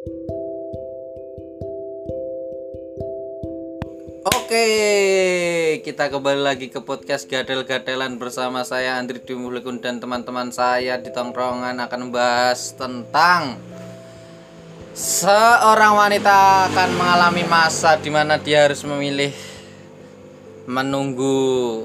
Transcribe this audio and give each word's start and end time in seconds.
Oke, 0.00 0.16
kita 5.84 6.08
kembali 6.08 6.40
lagi 6.40 6.72
ke 6.72 6.80
podcast 6.80 7.28
Gadel-Gadelan 7.28 8.16
bersama 8.16 8.64
saya 8.64 8.96
Andri 8.96 9.20
Dimulikun 9.20 9.84
dan 9.84 10.00
teman-teman 10.00 10.56
saya 10.56 10.96
di 10.96 11.12
tongkrongan 11.12 11.76
akan 11.76 12.00
membahas 12.08 12.72
tentang 12.80 13.60
seorang 14.96 15.92
wanita 15.92 16.72
akan 16.72 16.96
mengalami 16.96 17.44
masa 17.44 18.00
di 18.00 18.08
mana 18.08 18.40
dia 18.40 18.72
harus 18.72 18.80
memilih 18.88 19.36
menunggu 20.64 21.84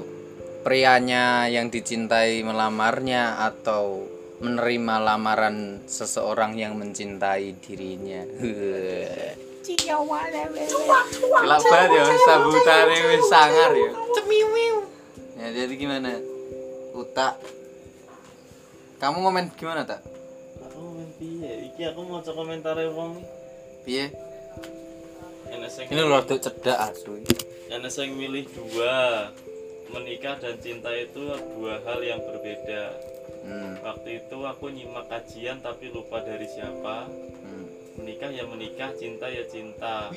prianya 0.63 1.51
yang 1.51 1.67
dicintai 1.67 2.39
melamarnya 2.47 3.43
atau 3.43 4.14
menerima 4.45 4.95
lamaran 5.01 5.81
seseorang 5.89 6.53
yang 6.53 6.77
mencintai 6.77 7.57
dirinya. 7.57 8.21
Gelap 11.41 11.63
banget 11.65 11.89
ya 11.97 12.03
sambutannya 12.29 12.99
wis 13.09 13.25
sangar 13.25 13.71
ya. 13.73 13.91
Ya 15.41 15.47
jadi 15.51 15.73
gimana? 15.73 16.21
Uta. 16.93 17.33
Kamu 19.01 19.25
ngomen 19.25 19.51
gimana, 19.57 19.83
Tak? 19.83 19.99
Aku 20.69 20.95
main 20.95 21.09
piye? 21.17 21.73
Iki 21.73 21.81
aku 21.91 21.99
mau 22.05 22.21
coba 22.23 22.45
komentar 22.45 22.77
wong 22.93 23.19
Piye? 23.85 24.09
Ini 25.55 26.01
lho 26.01 26.09
rada 26.09 26.35
cedak 26.41 26.77
asu. 26.89 27.21
enek 27.69 27.91
sing 27.93 28.17
milih 28.17 28.49
dua. 28.49 29.29
Menikah 29.93 30.41
dan 30.41 30.57
cinta 30.57 30.89
itu 30.97 31.21
dua 31.53 31.77
hal 31.85 32.01
yang 32.01 32.17
berbeda. 32.17 33.14
Hmm. 33.45 33.77
Waktu 33.85 34.25
itu 34.25 34.37
aku 34.41 34.73
nyimak 34.73 35.05
kajian 35.05 35.61
tapi 35.61 35.93
lupa 35.93 36.19
dari 36.25 36.49
siapa. 36.49 37.05
hmm. 37.07 37.65
Menikah 38.01 38.29
ya 38.33 38.43
menikah, 38.49 38.89
cinta 38.97 39.29
ya 39.29 39.45
cinta. 39.45 40.09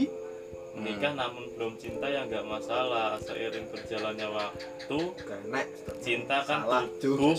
Menikah 0.74 1.10
namun 1.12 1.50
belum 1.58 1.74
cinta 1.76 2.06
ya 2.06 2.24
nggak 2.24 2.46
masalah. 2.46 3.18
Seiring 3.20 3.66
berjalannya 3.68 4.28
waktu, 4.30 4.98
cinta 6.00 6.42
kan 6.46 6.64
tumbuh 7.02 7.34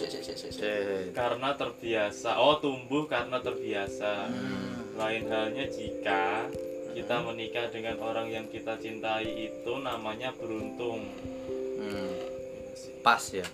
Eh, 0.60 1.10
karena 1.16 1.50
terbiasa. 1.56 2.36
Oh, 2.38 2.60
tumbuh 2.60 3.08
karena 3.08 3.40
terbiasa. 3.40 4.28
hmm. 4.28 5.00
Lain 5.00 5.24
halnya 5.32 5.66
jika 5.72 6.52
kita 6.92 7.16
menikah 7.24 7.72
dengan 7.72 7.96
orang 8.04 8.28
yang 8.28 8.46
kita 8.52 8.76
cintai 8.76 9.48
itu 9.48 9.74
namanya 9.80 10.36
beruntung. 10.36 11.08
Hmm. 11.80 12.12
Pas 13.00 13.24
ya. 13.32 13.48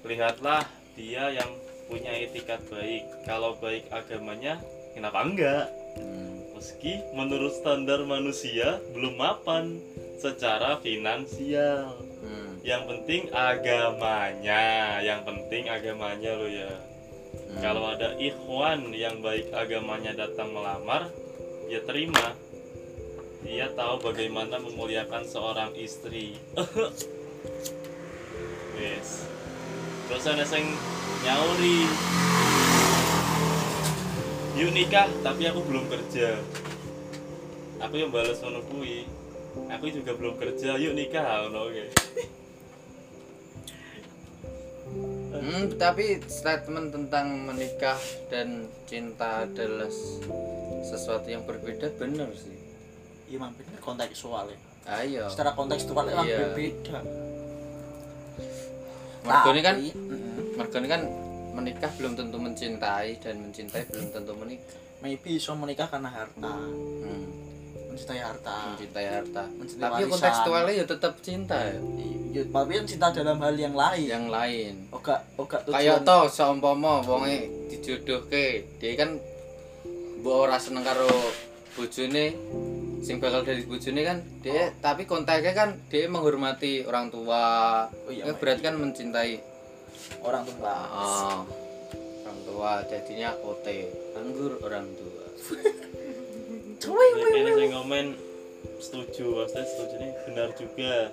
Lihatlah 0.00 0.64
dia 0.96 1.28
yang 1.28 1.50
punya 1.86 2.12
etikat 2.14 2.60
baik. 2.68 3.06
Kalau 3.24 3.56
baik 3.58 3.86
agamanya, 3.94 4.58
kenapa 4.92 5.22
enggak? 5.22 5.66
Hmm. 5.96 6.42
Meski 6.54 7.00
menurut 7.14 7.54
standar 7.54 8.02
manusia 8.04 8.82
belum 8.92 9.16
mapan 9.16 9.78
secara 10.18 10.82
finansial. 10.82 11.94
Hmm. 12.22 12.58
Yang 12.66 12.82
penting 12.90 13.22
agamanya, 13.30 14.98
yang 15.00 15.22
penting 15.22 15.70
agamanya 15.70 16.34
lo 16.34 16.48
ya. 16.50 16.74
Hmm. 16.74 17.60
Kalau 17.62 17.82
ada 17.94 18.18
ikhwan 18.18 18.90
yang 18.90 19.22
baik 19.22 19.54
agamanya 19.54 20.26
datang 20.26 20.50
melamar, 20.50 21.08
ya 21.70 21.78
terima. 21.86 22.34
Dia 23.46 23.70
tahu 23.78 24.02
bagaimana 24.02 24.58
memuliakan 24.58 25.22
seorang 25.22 25.70
istri. 25.78 26.34
Wes. 28.76 29.30
Terus 30.06 30.26
ada 30.26 30.42
yang 30.42 30.66
nyauri. 31.24 31.80
Yuk 34.56 34.70
nikah, 34.72 35.08
tapi 35.20 35.42
aku 35.48 35.60
belum 35.68 35.84
kerja. 35.86 36.40
Aku 37.76 37.94
yang 38.00 38.08
balas 38.08 38.40
ngono 38.40 38.64
kuwi. 38.72 39.04
Aku 39.68 39.84
juga 39.92 40.16
belum 40.16 40.40
kerja. 40.40 40.80
Yuk 40.80 40.96
nikah, 40.96 41.44
ngono 41.46 41.68
oke. 41.68 41.84
Hmm, 45.36 45.76
tapi 45.76 46.18
statement 46.26 46.90
tentang 46.90 47.46
menikah 47.46 48.00
dan 48.32 48.66
cinta 48.88 49.44
adalah 49.44 49.92
sesuatu 50.82 51.28
yang 51.28 51.44
berbeda 51.44 51.92
benar 52.00 52.32
sih. 52.32 52.56
Iya 53.28 53.42
emang 53.42 53.52
bener 53.54 53.78
kontekstual 53.82 54.48
ya. 54.50 54.58
Ayo. 54.86 55.26
Secara 55.28 55.52
kontekstual 55.52 56.06
emang 56.08 56.24
Iya. 56.24 56.38
berbeda. 56.50 56.98
Mergo 59.26 59.50
ini 59.50 59.60
kan 59.60 59.76
mergo 60.56 60.76
ini 60.78 60.88
kan 60.88 61.02
menikah 61.52 61.90
belum 61.92 62.12
tentu 62.14 62.36
mencintai 62.36 63.08
dan 63.18 63.34
mencintai 63.40 63.82
belum 63.86 64.06
tentu 64.10 64.32
menikah. 64.34 64.78
maybe 64.96 65.36
iso 65.36 65.52
menikah 65.52 65.86
karena 65.86 66.08
harta, 66.08 66.52
Hmm, 66.56 67.24
mencintai 67.86 68.16
harta. 68.18 68.56
mencintai 68.72 69.06
harta. 69.06 69.44
Mencintai 69.52 69.82
Tapi 69.82 69.92
ya 69.92 70.00
warisan. 70.00 70.12
kontekstualnya 70.16 70.72
ya 70.72 70.84
tetap 70.84 71.12
cinta 71.20 71.56
ya. 71.58 71.76
Iya, 72.32 72.42
tapi 72.46 72.70
kan 72.74 72.84
cinta 72.84 73.06
dalam 73.10 73.36
hal 73.38 73.54
yang 73.54 73.72
lain. 73.72 74.06
Yang 74.06 74.26
lain. 74.26 74.72
Oga, 74.90 75.16
oga 75.36 75.58
Kayak 75.66 76.00
to 76.02 76.18
seumpama 76.28 77.00
wonge 77.02 77.38
dijodohke, 77.68 78.46
dia 78.76 78.92
kan 78.94 79.20
mbok 80.16 80.36
ora 80.42 80.56
seneng 80.56 80.82
karo 80.82 81.08
bojone 81.72 82.26
sing 83.04 83.20
bakal 83.20 83.44
dari 83.44 83.62
bojone 83.66 84.02
kan 84.02 84.18
dia 84.40 84.72
tapi 84.80 85.04
kontaknya 85.04 85.52
kan 85.52 85.76
dia 85.92 86.08
menghormati 86.08 86.84
orang 86.86 87.12
tua. 87.12 87.44
Oh 88.06 88.12
iya, 88.12 88.30
Ya, 88.30 88.32
berarti 88.36 88.62
kan 88.64 88.76
mencintai 88.80 89.40
orang 90.22 90.44
tua. 90.46 90.74
oh, 90.92 91.40
orang 92.24 92.40
tua 92.46 92.70
jadinya 92.88 93.30
OT 93.42 93.66
anggur 94.16 94.52
orang 94.64 94.86
tua. 94.96 95.24
Ini 96.86 97.50
saya 97.56 97.66
ngomen 97.72 98.06
setuju, 98.78 99.42
maksudnya 99.42 99.64
setuju 99.66 99.94
ini 99.96 100.08
benar 100.28 100.48
juga. 100.54 101.10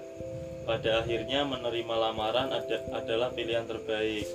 Pada 0.63 1.03
akhirnya 1.03 1.43
menerima 1.43 1.95
lamaran 1.95 2.47
ada, 2.51 2.77
adalah 2.95 3.31
pilihan 3.35 3.67
terbaik. 3.67 4.27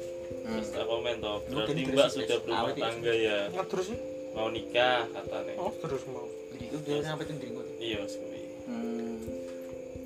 Hmm. 0.45 0.61
Terus 0.61 0.85
komen 0.85 1.17
toh, 1.25 1.41
berarti 1.49 1.81
mbak 1.89 2.09
sudah 2.13 2.39
berumah 2.45 2.73
ya? 2.73 2.81
tangga 2.85 3.13
ya, 3.17 3.39
terus 3.65 3.89
mau 4.37 4.49
nikah 4.53 5.09
katanya. 5.09 5.55
Oh 5.57 5.73
terus 5.81 6.03
mau. 6.09 6.27
Itu 6.69 6.77
dia 6.85 7.01
sampai 7.01 7.25
tinggi 7.25 7.49
gue. 7.49 7.65
Iya, 7.81 8.05
sekali. 8.05 8.41
Hmm, 8.69 9.17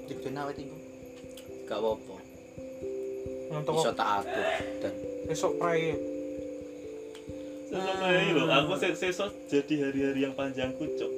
dia 0.06 0.30
nawe 0.30 0.52
tinggi. 0.54 0.78
gak 1.66 1.78
apa-apa. 1.78 2.16
Bisa 3.52 3.90
kok 3.90 3.96
tak 3.96 4.08
atur 4.22 4.46
dan 4.80 4.92
besok 5.26 5.52
pray. 5.58 5.92
Selesai 7.68 8.36
loh, 8.36 8.48
aku 8.48 8.72
se- 8.76 8.96
sesok 8.96 9.28
jadi 9.48 9.88
hari-hari 9.88 10.20
yang 10.22 10.34
panjangku 10.36 10.84
cok. 10.84 11.12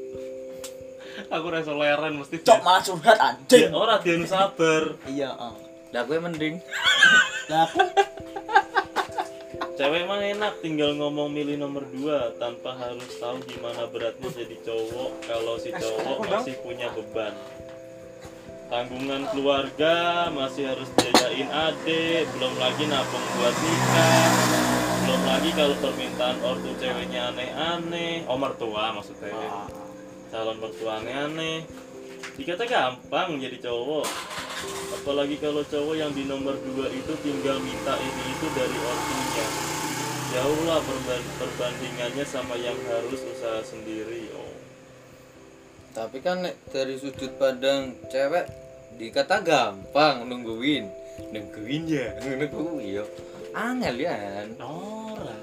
Aku 1.30 1.46
rasa 1.50 1.74
leren 1.74 2.18
mesti. 2.18 2.42
Cok 2.42 2.60
malah 2.62 2.82
curhat 2.82 3.18
Ya, 3.18 3.26
anjing. 3.34 3.70
orang 3.70 3.98
dia 4.02 4.14
nu 4.14 4.26
sabar. 4.26 4.82
Iya, 5.06 5.30
oh. 5.34 5.54
Lah 5.94 6.02
gue 6.02 6.18
mending 6.18 6.58
Lah 7.46 7.70
aku 7.70 7.78
Cewek 9.74 10.06
mah 10.06 10.22
enak 10.22 10.62
tinggal 10.62 10.94
ngomong 10.94 11.34
milih 11.34 11.58
nomor 11.58 11.82
dua 11.90 12.30
tanpa 12.38 12.78
harus 12.78 13.10
tahu 13.18 13.42
gimana 13.42 13.90
beratnya 13.90 14.30
jadi 14.30 14.54
cowok. 14.62 15.26
Kalau 15.26 15.58
si 15.58 15.74
cowok 15.74 16.30
masih 16.30 16.54
punya 16.62 16.94
beban. 16.94 17.34
Tanggungan 18.70 19.26
keluarga 19.34 20.30
masih 20.30 20.70
harus 20.70 20.86
biayain 20.94 21.50
adik, 21.50 22.22
belum 22.38 22.54
lagi 22.54 22.86
nabung 22.86 23.26
buat 23.34 23.54
nikah, 23.60 24.30
belum 25.04 25.22
lagi 25.26 25.50
kalau 25.52 25.76
permintaan 25.82 26.38
ortu 26.40 26.70
ceweknya 26.78 27.34
aneh-aneh, 27.34 28.24
oh 28.30 28.38
mertua 28.38 28.94
maksudnya, 28.94 29.36
Ah, 29.52 29.68
calon 30.32 30.58
mertua 30.62 31.02
aneh-aneh. 31.02 31.66
Dikata 32.38 32.64
gampang 32.64 33.36
jadi 33.36 33.58
cowok, 33.58 34.06
apalagi 35.00 35.36
kalau 35.40 35.62
cowok 35.64 35.94
yang 35.96 36.12
di 36.12 36.24
nomor 36.24 36.56
dua 36.64 36.88
itu 36.90 37.12
tinggal 37.20 37.60
minta 37.60 37.94
ini 38.00 38.22
itu 38.32 38.46
dari 38.56 38.76
ortunya 38.78 39.46
jauh 40.34 40.60
lah 40.66 40.80
perban- 40.82 41.30
perbandingannya 41.38 42.24
sama 42.26 42.58
yang 42.58 42.76
harus 42.90 43.20
usaha 43.22 43.60
sendiri 43.62 44.28
oh 44.34 44.54
tapi 45.94 46.18
kan 46.18 46.42
nek 46.42 46.58
dari 46.74 46.98
sudut 46.98 47.38
pandang 47.38 47.94
cewek 48.10 48.50
dikata 48.98 49.38
gampang 49.46 50.26
nungguin. 50.26 50.90
Nungguin 51.30 51.86
ya 51.86 52.10
nungguin 52.18 52.98
yo 52.98 53.06
angel 53.54 54.02
ya 54.02 54.42
ora. 54.58 55.38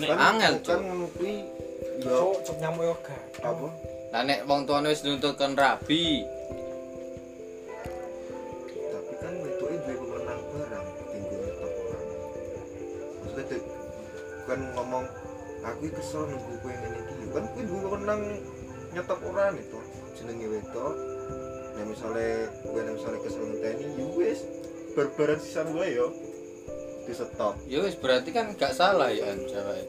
Nek 0.00 0.08
angel 0.08 0.54
kan 0.64 0.64
tuh 0.64 0.80
ngono 0.80 1.06
kuwi. 1.12 1.36
Ya 2.00 2.08
Cok 2.08 2.32
cok 2.48 2.56
nyamuk 2.64 2.84
yoga. 2.88 3.16
apa 3.44 3.68
nah 4.10 4.22
nek 4.24 4.48
wong 4.48 4.64
tuane 4.64 4.88
wis 4.88 5.04
nuntut 5.04 5.36
kon 5.36 5.52
rabi 5.52 6.24
iki 15.80 15.88
kesel 15.96 16.28
nunggu 16.28 16.52
kowe 16.60 16.72
ngene 16.72 16.98
iki 17.00 17.24
kan 17.32 17.44
kowe 17.48 17.62
duwe 17.64 17.80
wewenang 17.88 18.22
nyetok 18.92 19.20
orang 19.24 19.56
itu. 19.56 19.78
Jenenge 20.14 20.46
wedok. 20.52 20.94
Ya 21.74 21.82
misalnya 21.88 22.30
gue 22.52 22.82
misalnya 22.92 23.18
kesel 23.24 23.42
ngenteni 23.48 23.86
ya 23.96 24.06
wis. 24.12 24.40
Barbaran 24.92 25.38
sisan 25.40 25.72
gue 25.72 25.86
yo. 25.88 26.06
Di 27.08 27.12
stop. 27.16 27.54
Ya 27.64 27.80
wis 27.80 27.96
berarti 27.96 28.30
kan 28.30 28.52
gak 28.54 28.76
salah 28.76 29.08
ya 29.08 29.32
cewek. 29.34 29.86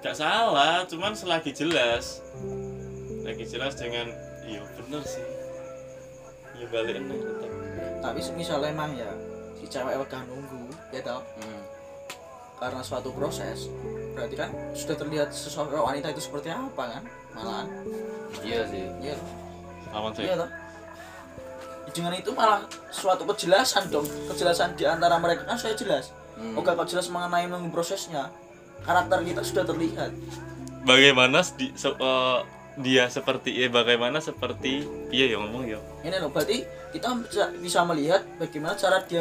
Gak 0.00 0.16
salah 0.16 0.88
cuman 0.88 1.12
selagi 1.12 1.52
jelas. 1.52 2.24
Lagi 3.20 3.44
jelas 3.44 3.76
dengan 3.76 4.08
iya 4.48 4.64
bener 4.80 5.04
sih. 5.04 5.26
Iya 6.56 6.66
balik 6.72 6.96
nih 6.96 7.20
tetap 7.20 7.50
tapi 8.00 8.20
misalnya 8.32 8.72
emang 8.72 8.90
ya 8.96 9.12
si 9.60 9.68
cewek 9.68 9.96
wegah 10.00 10.22
nunggu 10.24 10.72
ya 10.90 11.00
tau 11.04 11.20
Hmm. 11.36 11.62
karena 12.56 12.80
suatu 12.80 13.12
proses 13.12 13.68
berarti 14.12 14.34
kan 14.36 14.50
sudah 14.74 14.96
terlihat 14.98 15.28
sosok 15.30 15.70
wanita 15.72 16.12
itu 16.12 16.22
seperti 16.22 16.50
apa 16.50 16.98
kan 16.98 17.02
malahan? 17.34 17.66
Iya 18.42 18.60
sih. 18.68 18.84
Iya. 19.00 19.16
Aman 19.94 20.10
sih. 20.14 20.24
Iya 20.26 20.34
toh. 20.46 20.50
Dengan 21.90 22.14
itu 22.14 22.30
malah 22.30 22.62
suatu 22.94 23.26
kejelasan 23.26 23.90
dong. 23.90 24.06
Kejelasan 24.30 24.78
di 24.78 24.86
antara 24.86 25.18
mereka. 25.18 25.46
Kan 25.46 25.58
sudah 25.58 25.74
jelas. 25.74 26.14
Hmm. 26.40 26.56
oke 26.56 26.72
kok 26.72 26.88
jelas 26.88 27.12
mengenai 27.12 27.44
prosesnya 27.68 28.32
karakter 28.80 29.20
kita 29.20 29.44
sudah 29.44 29.64
terlihat. 29.68 30.08
Bagaimana 30.88 31.44
di, 31.60 31.68
se- 31.76 31.92
eh, 31.92 32.38
dia 32.80 33.04
seperti 33.12 33.52
ya 33.52 33.68
bagaimana 33.68 34.24
seperti 34.24 34.88
iya 35.12 35.36
ya 35.36 35.36
ngomong 35.36 35.68
ya? 35.68 35.76
Ini 36.00 36.16
loh 36.16 36.32
berarti 36.32 36.64
kita 36.96 37.12
bisa, 37.20 37.52
bisa 37.60 37.84
melihat 37.84 38.24
bagaimana 38.40 38.72
cara 38.72 39.04
dia 39.04 39.20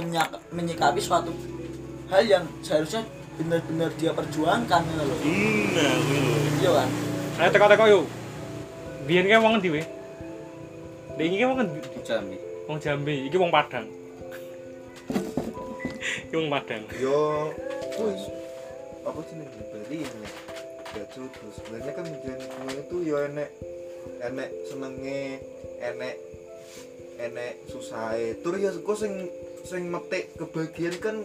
menyikapi 0.55 1.03
suatu 1.03 1.35
hal 2.07 2.23
yang 2.23 2.47
seharusnya 2.63 3.03
benar-benar 3.39 3.89
dia 3.95 4.11
perjuangkan 4.11 4.81
gitu 4.83 5.03
loh 5.07 5.17
nah 5.73 5.93
dulu 6.03 6.31
iya 6.59 6.71
kan 6.75 6.89
Ayo 7.39 7.55
teko-teko 7.55 7.85
yuk. 7.87 8.03
Biyen 9.07 9.23
ki 9.31 9.39
wong 9.39 9.63
ndi 9.63 9.71
we? 9.71 9.81
Dek 11.15 11.23
iki 11.23 11.47
wong 11.47 11.63
ndi? 11.63 11.79
Jambi 12.03 12.35
Wong 12.67 12.77
Jambi, 12.83 13.15
iki 13.31 13.39
wong 13.39 13.47
Padang. 13.47 13.87
Iki 16.27 16.35
wong 16.35 16.51
Padang. 16.51 16.83
yo 16.99 17.47
kuy 17.95 18.11
apa 19.07 19.19
sih 19.23 19.35
nih 19.39 19.47
beli 19.71 19.97
ini 20.03 20.27
ya 20.99 21.03
jodoh 21.15 21.51
sebenarnya 21.55 21.91
kan 21.95 22.05
gue 22.11 22.35
itu 22.75 22.95
yo 23.07 23.15
enek 23.23 23.49
enek 24.19 24.49
senenge 24.67 25.39
enek 25.79 26.15
enek 27.23 27.53
susah 27.71 28.19
tur 28.43 28.59
ya 28.59 28.75
kok 28.75 28.97
sing 28.99 29.31
sing 29.63 29.87
metik 29.87 30.35
kebagian 30.35 30.95
kan 30.99 31.15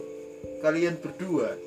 kalian 0.62 0.94
berdua 1.02 1.58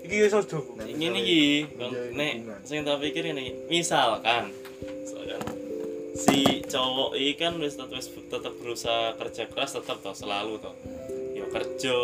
Iki 0.00 0.16
ojo. 0.28 0.58
Nah, 0.74 0.86
ini 0.86 1.06
nih 1.06 1.28
menjalin 1.70 2.12
nek 2.12 2.32
sing 2.62 2.82
tak 2.82 2.98
pikir 2.98 3.24
ini 3.26 3.52
misalkan 3.66 4.50
misalkan 4.98 5.42
si 6.12 6.36
cowok 6.64 7.14
ini 7.14 7.32
kan 7.34 7.56
wis 7.56 7.74
tetep, 7.74 8.00
tetep 8.26 8.52
berusaha 8.56 9.14
kerja 9.14 9.42
keras 9.46 9.70
tetep 9.72 9.96
toh 9.98 10.12
selalu 10.12 10.58
toh 10.58 10.74
yo 11.32 11.44
kerja 11.48 11.96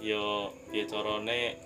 yo 0.00 0.24
ya 0.68 0.84
corone 0.86 1.56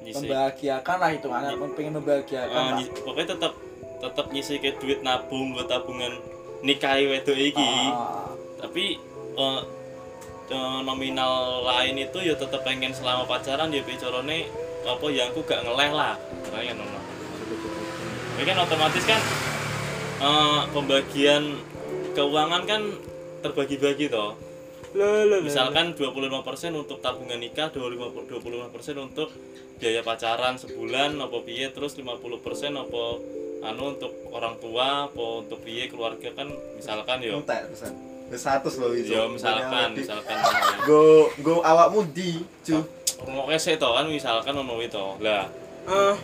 nyisi 0.00 0.24
membahagiakan 0.24 0.96
lah 0.96 1.10
itu 1.10 1.26
kan 1.26 1.42
pengen 1.72 1.92
membahagiakan 1.94 2.52
Ah, 2.52 2.64
lah. 2.64 2.76
nyi- 2.76 2.92
pokoknya 2.94 3.26
tetep 3.32 3.52
tetep 3.96 4.26
nyisi 4.30 4.54
ke 4.56 4.70
duit 4.76 5.00
nabung 5.00 5.52
buat 5.52 5.66
tabungan 5.66 6.12
nikahi 6.60 7.06
wedok 7.06 7.34
iki 7.34 7.70
Ah, 7.88 8.28
tapi 8.60 8.98
eh, 9.34 9.60
nominal 10.54 11.64
lain 11.66 11.98
itu 11.98 12.18
ya 12.22 12.38
tetep 12.38 12.62
pengen 12.62 12.94
selama 12.94 13.26
pacaran 13.26 13.72
ya 13.74 13.82
bicarane 13.82 14.46
apa 14.86 15.06
yang 15.10 15.34
aku 15.34 15.42
gak 15.42 15.66
ngeleh 15.66 15.90
lah. 15.90 16.14
Keren 16.46 16.78
nono 16.78 17.06
ini 18.36 18.44
kan 18.44 18.56
otomatis 18.60 19.04
kan 19.08 19.20
eh, 20.20 20.60
pembagian 20.76 21.56
keuangan 22.12 22.62
kan 22.68 22.82
terbagi-bagi 23.40 24.12
toh. 24.12 24.36
Lho. 24.96 25.44
misalkan 25.44 25.92
25% 25.92 26.40
untuk 26.72 27.04
tabungan 27.04 27.36
nikah 27.36 27.68
25% 27.68 28.32
25% 28.32 28.96
untuk 28.96 29.28
biaya 29.76 30.00
pacaran 30.00 30.56
sebulan 30.56 31.20
apa 31.20 31.36
piye 31.44 31.68
terus 31.68 32.00
50% 32.00 32.08
apa 32.80 33.02
anu 33.60 33.92
untuk 33.92 34.12
orang 34.32 34.56
tua 34.56 35.12
apa 35.12 35.24
untuk 35.44 35.60
piye 35.60 35.92
keluarga 35.92 36.32
kan 36.32 36.48
misalkan 36.80 37.20
yo 37.20 37.44
entek 37.44 37.68
Wis 37.68 37.84
100 38.26 38.82
loh 38.82 38.90
itu 38.90 39.14
yo 39.14 39.30
misalkan 39.30 39.94
misalkan 39.94 40.34
go 40.88 41.30
go 41.46 41.62
awakmu 41.62 42.02
di 42.10 42.42
cu? 42.66 42.82
Ngoke 43.22 43.56
sih 43.56 43.78
to 43.78 43.86
kan 43.86 44.06
misalkan 44.10 44.54
ono 44.58 44.76
itu 44.82 44.98
lah. 45.22 45.46
Eh, 45.86 46.14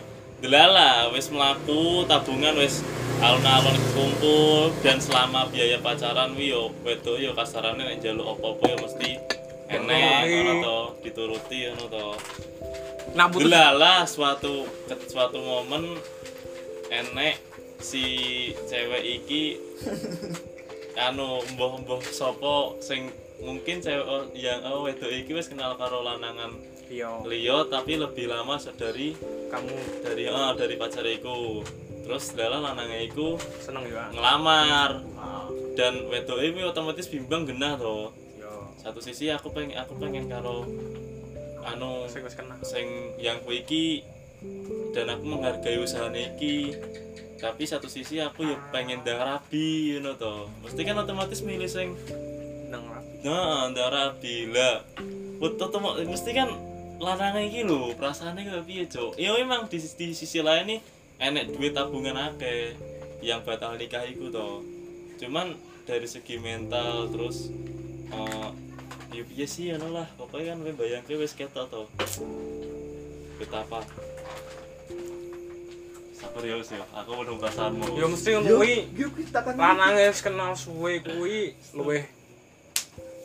delala 0.43 1.07
wis 1.15 1.31
melaku 1.31 2.03
tabungan 2.03 2.59
wis 2.59 2.83
alun-alun 3.23 3.79
kumpul 3.95 4.75
dan 4.83 4.99
selama 4.99 5.47
biaya 5.47 5.79
pacaran 5.79 6.35
wi 6.35 6.51
yo 6.51 6.75
wedok 6.83 7.15
yo 7.23 7.31
kasarannya 7.31 7.87
nek 7.87 7.97
njaluk 8.03 8.35
apa-apa 8.35 8.63
yo 8.67 8.77
mesti 8.83 9.09
enek 9.71 10.21
ngono 10.27 10.53
to 10.59 10.77
dituruti 11.07 11.71
ngono 11.71 11.85
to. 11.87 12.07
Putus. 13.13 13.47
delala 13.47 14.03
suatu 14.03 14.67
suatu 15.07 15.39
momen 15.39 15.95
enek 16.91 17.39
si 17.79 18.03
cewek 18.67 19.03
iki 19.03 19.43
anu 20.97 21.41
mbah-mbah 21.57 22.01
sapa 22.13 22.77
sing 22.79 23.09
mungkin 23.41 23.81
cewek 23.81 24.05
oh, 24.05 24.29
yang 24.37 24.61
oh 24.63 24.85
wedok 24.85 25.09
iki 25.09 25.33
wis 25.33 25.49
kenal 25.49 25.73
karo 25.75 26.05
lanangan 26.05 26.53
Iya, 26.93 27.25
liya 27.25 27.65
tapi 27.73 27.97
lebih 27.97 28.29
lama 28.29 28.59
dari 28.77 29.17
kamu. 29.49 30.03
dari 30.05 30.29
ah 30.29 30.53
dari 30.53 30.75
pacar 30.77 31.01
iku. 31.07 31.65
Terus 32.05 32.35
dalam 32.37 32.61
lanangnya 32.61 33.01
iku 33.07 33.39
seneng 33.63 33.87
ya. 33.89 34.13
ngelamar. 34.13 35.01
Dan 35.73 36.05
wedok 36.11 36.37
ini 36.37 36.61
otomatis 36.61 37.09
bimbang 37.09 37.49
genah 37.49 37.73
toh 37.81 38.13
Yo, 38.37 38.69
satu 38.77 39.01
sisi 39.01 39.33
aku 39.33 39.49
pengen 39.49 39.81
aku 39.81 39.97
pengen 39.97 40.29
karo 40.29 40.69
anu 41.65 42.05
sing 42.61 42.85
yang 43.17 43.41
ku 43.41 43.49
iki 43.49 44.05
dan 44.93 45.09
aku 45.09 45.23
menghargai 45.25 45.81
usaha 45.81 46.13
iki 46.13 46.77
tapi 47.43 47.67
satu 47.67 47.91
sisi 47.91 48.23
aku 48.23 48.47
ya 48.47 48.55
pengen 48.71 49.03
ndang 49.03 49.19
rabi 49.19 49.91
you 49.91 49.99
know 49.99 50.15
toh. 50.15 50.47
Mesti 50.63 50.87
kan 50.87 50.95
otomatis 50.95 51.43
milih 51.43 51.67
sing 51.67 51.91
Nang 52.71 52.87
rapi. 52.87 53.27
nah 53.27 53.67
ndang 53.67 53.91
rabi 53.91 54.47
lah. 54.47 54.79
Betul 55.43 55.67
tuh 55.67 55.83
mesti 56.07 56.31
kan 56.31 56.47
lanangan 57.03 57.43
iki 57.43 57.67
lho 57.67 57.91
perasaannya 57.99 58.47
kayak 58.47 58.63
piye 58.63 58.83
cok 58.87 59.19
ya 59.19 59.35
memang 59.35 59.67
di, 59.67 59.75
di 59.75 60.15
sisi 60.15 60.39
lain 60.39 60.71
nih 60.71 60.79
enek 61.19 61.51
duit 61.51 61.75
tabungan 61.75 62.15
akeh 62.15 62.79
yang 63.19 63.43
batal 63.43 63.75
nikah 63.75 64.07
iku 64.07 64.31
toh. 64.31 64.63
Cuman 65.19 65.59
dari 65.83 66.07
segi 66.07 66.39
mental 66.39 67.11
terus 67.11 67.51
eh 68.15 68.49
ya 69.19 69.23
piye 69.27 69.45
sih 69.51 69.75
ya 69.75 69.83
lah. 69.83 70.07
Pokoknya 70.15 70.55
kan 70.55 70.63
gue 70.63 70.71
bayangke 70.79 71.19
wis 71.19 71.35
ketok 71.35 71.67
toh. 71.67 71.91
Betapa 73.35 73.83
sabar 76.23 76.41
ya 76.41 76.55
ya 76.55 76.85
aku 76.93 77.09
menunggu 77.13 77.41
perasaanmu 77.41 77.83
Yo 77.93 78.05
mesti 78.07 78.29
ngono 78.31 78.47
yo 78.47 78.55
kuwi. 78.57 78.73
yo 78.95 79.07
kita 79.11 79.39
kan 79.39 79.53
Lanange 79.53 80.01
wis 80.07 80.19
kenal 80.19 80.51
suwe 80.55 80.93
kuwi 80.99 81.41
luwih 81.73 82.03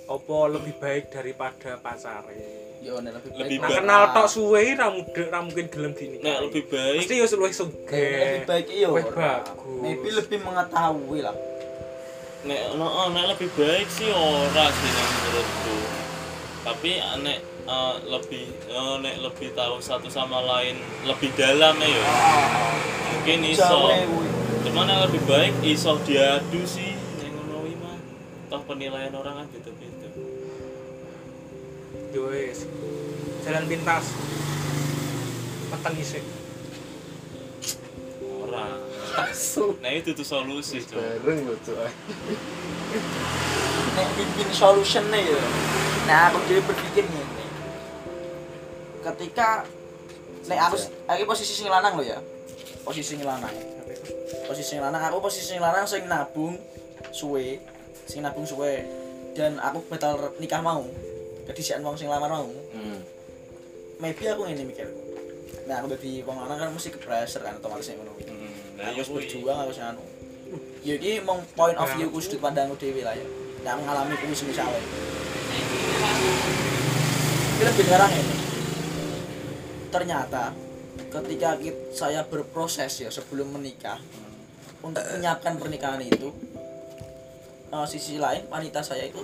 apa 0.08 0.36
lebih 0.48 0.74
baik 0.78 1.04
daripada 1.08 1.76
pacare. 1.76 2.36
yo 2.80 2.96
nek 2.98 3.12
lebih 3.14 3.30
baik 3.30 3.40
Lebih 3.44 3.58
Nah, 3.58 3.68
kenal 3.70 4.02
tok 4.12 4.26
suwe 4.26 4.62
ra 4.72 4.86
muda 4.88 5.22
ra 5.28 5.38
mungkin 5.40 5.66
gelem 5.68 5.92
gini. 5.92 6.16
Nek 6.18 6.38
lebih 6.44 6.62
baik 6.66 6.98
Mesti 7.02 7.14
yo 7.14 7.26
luwih 7.30 7.48
Nek 7.48 7.58
sugih. 7.60 8.16
lebih 8.18 8.42
baik 8.44 8.66
Luwih 8.68 9.04
ora. 9.04 9.14
bagus. 9.44 9.78
maybe 9.78 10.08
lebih 10.10 10.38
mengetahui 10.40 11.20
lah 11.22 11.36
nek 12.38 12.62
no, 12.74 12.86
nek 13.10 13.24
lebih 13.34 13.50
baik 13.52 13.86
sih 13.88 14.08
ora 14.08 14.66
sih 14.70 14.90
menurutku 14.94 15.76
tapi 16.62 16.90
nek 17.18 17.38
eh, 17.68 17.94
lebih 18.08 18.46
eh, 18.48 18.94
nek 19.04 19.16
lebih 19.20 19.52
tahu 19.52 19.76
satu 19.78 20.08
sama 20.08 20.40
lain 20.40 20.80
lebih 21.04 21.28
dalam 21.36 21.76
ya 21.76 21.88
yo. 21.88 22.02
mungkin 23.12 23.38
iso. 23.44 23.92
cuman 24.64 24.88
yang 24.88 25.00
lebih 25.04 25.22
baik 25.28 25.54
iso 25.60 26.00
diadu 26.02 26.64
sih 26.64 26.96
nek 27.20 27.30
ngono 27.36 27.68
mah. 27.84 27.98
Toh 28.48 28.60
penilaian 28.64 29.12
orang 29.12 29.44
kan 29.44 29.46
beda-beda. 29.52 30.08
Yo 32.16 32.32
wis. 32.32 32.64
Jalan 33.44 33.68
pintas. 33.68 34.16
Peteng 35.68 35.96
isik. 36.00 36.24
orang 38.24 38.80
nah 39.82 39.92
itu 39.92 40.14
tuh 40.16 40.24
solusi 40.24 40.80
cok. 40.80 40.96
bareng 40.96 41.38
loh 41.48 41.58
cu 41.60 41.74
nek 43.98 44.06
win-win 44.14 44.50
solutionnya 44.54 45.18
ya. 45.18 45.42
Nah 46.06 46.30
aku 46.30 46.38
jadi 46.46 46.60
berpikir 46.62 47.04
gini 47.04 47.27
ketika 49.14 49.64
nek 50.48 50.58
aku 50.70 50.76
aku 51.08 51.22
posisi 51.28 51.52
sing 51.54 51.68
lanang 51.68 51.96
lo 51.96 52.04
ya. 52.04 52.18
Posisi 52.82 53.16
sing 53.16 53.20
lanang. 53.24 53.52
Posisi 54.48 54.76
sing 54.76 54.80
lanang 54.80 55.02
aku 55.02 55.20
posisi 55.20 55.54
sing 55.54 55.60
lanang 55.60 55.84
sing 55.84 56.04
nabung 56.08 56.56
suwe 57.12 57.62
sing 58.08 58.20
nabung 58.24 58.44
suwe. 58.44 58.84
Dan 59.36 59.60
aku 59.62 59.84
batal 59.86 60.34
nikah 60.42 60.58
mau. 60.64 60.82
Jadi 61.48 61.60
si 61.62 61.72
wong 61.78 61.96
sing 61.96 62.10
lamar 62.10 62.28
mau. 62.28 62.48
Hmm. 62.74 63.00
maybe 63.98 64.30
aku 64.30 64.46
ini 64.46 64.62
mikir. 64.62 64.86
Nah 65.66 65.82
aku 65.82 65.90
jadi 65.98 66.22
wong 66.22 66.38
lanang 66.38 66.58
kan 66.58 66.68
mesti 66.70 66.94
ke 66.94 67.02
pressure 67.02 67.42
kan 67.42 67.58
otomatis 67.58 67.90
ngono 67.90 68.14
kuwi. 68.14 68.30
hmm, 68.30 68.78
nah 68.78 68.94
iya 68.94 69.02
harus 69.02 69.10
berjuang 69.10 69.58
harus 69.58 69.78
anu. 69.82 70.02
Ya 70.86 70.94
ini 70.96 71.18
emang 71.18 71.42
point 71.58 71.74
of 71.74 71.90
view 71.98 72.06
ku 72.08 72.22
sudut 72.22 72.38
pandangku 72.38 72.78
dewi 72.78 73.02
lah 73.02 73.18
ya. 73.18 73.26
Yang 73.66 73.76
mengalami 73.82 74.14
kuwi 74.22 74.34
semisale 74.38 74.80
ini 77.58 77.66
lebih 77.66 77.84
ngarang 77.90 78.12
ini 78.14 78.37
ternyata 79.88 80.52
ketika 81.08 81.56
kit- 81.56 81.96
saya 81.96 82.24
berproses 82.26 82.92
ya 83.00 83.08
sebelum 83.08 83.56
menikah 83.56 83.96
untuk 84.84 85.02
menyiapkan 85.16 85.56
pernikahan 85.56 86.02
itu 86.04 86.28
eh, 87.72 87.86
sisi 87.88 88.20
lain 88.20 88.46
wanita 88.52 88.84
saya 88.84 89.08
itu 89.08 89.20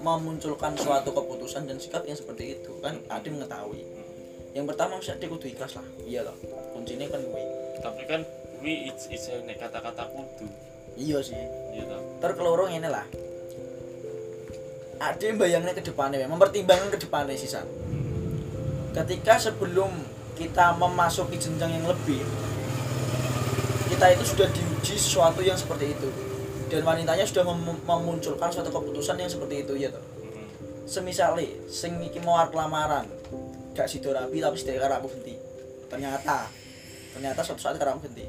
memunculkan 0.00 0.72
suatu 0.80 1.12
keputusan 1.12 1.68
dan 1.68 1.76
sikap 1.76 2.08
yang 2.08 2.16
seperti 2.16 2.56
itu 2.56 2.72
kan? 2.80 2.96
Ade 3.12 3.28
mengetahui. 3.28 3.84
Yang 4.56 4.72
pertama 4.72 4.96
mesti 4.96 5.12
Ade 5.12 5.28
kudu 5.28 5.46
ikhlas 5.52 5.76
lah. 5.76 5.86
Iya 6.08 6.24
loh 6.24 6.36
kuncinya 6.72 7.04
kan 7.12 7.20
gue 7.20 7.42
tapi 7.80 8.02
kan 8.08 8.20
wi 8.64 8.88
it's 8.88 9.08
it's 9.12 9.28
kata-kata 9.60 10.08
kudu. 10.08 10.48
Iya 10.96 11.20
sih. 11.20 11.36
Iya 11.76 11.84
toh. 11.88 12.00
Terkelorong 12.24 12.72
ini 12.72 12.88
lah. 12.88 13.04
Ade 15.00 15.32
bayangnya 15.36 15.72
ke 15.72 15.80
depannya 15.80 16.28
mempertimbangkan 16.28 16.92
ke 16.92 16.98
depannya 17.00 17.36
sisan 17.36 17.64
ketika 18.90 19.38
sebelum 19.38 19.90
kita 20.34 20.74
memasuki 20.78 21.36
jenjang 21.36 21.78
yang 21.78 21.86
lebih 21.86 22.24
kita 23.90 24.06
itu 24.16 24.24
sudah 24.24 24.48
diuji 24.50 24.94
sesuatu 24.96 25.44
yang 25.44 25.58
seperti 25.58 25.92
itu. 25.92 26.08
Dan 26.70 26.86
wanitanya 26.86 27.26
sudah 27.26 27.42
mem- 27.50 27.82
memunculkan 27.82 28.46
suatu 28.46 28.70
keputusan 28.70 29.18
yang 29.18 29.26
seperti 29.26 29.66
itu 29.66 29.74
ya 29.74 29.90
toh. 29.90 29.98
Mm-mm. 30.22 30.46
semisale 30.86 31.66
sing 31.66 31.98
iki 31.98 32.22
mau 32.22 32.38
arep 32.38 32.54
lamaran 32.54 33.10
gak 33.74 33.90
sido 33.90 34.14
rapi 34.14 34.38
tapi 34.38 34.54
sedek 34.54 34.78
karo 34.78 35.02
aku 35.02 35.10
genti 35.18 35.34
ternyata 35.90 36.46
ternyata 37.10 37.42
suatu 37.42 37.58
saat 37.58 37.74
karo 37.74 37.98
aku 37.98 38.06
genti 38.06 38.22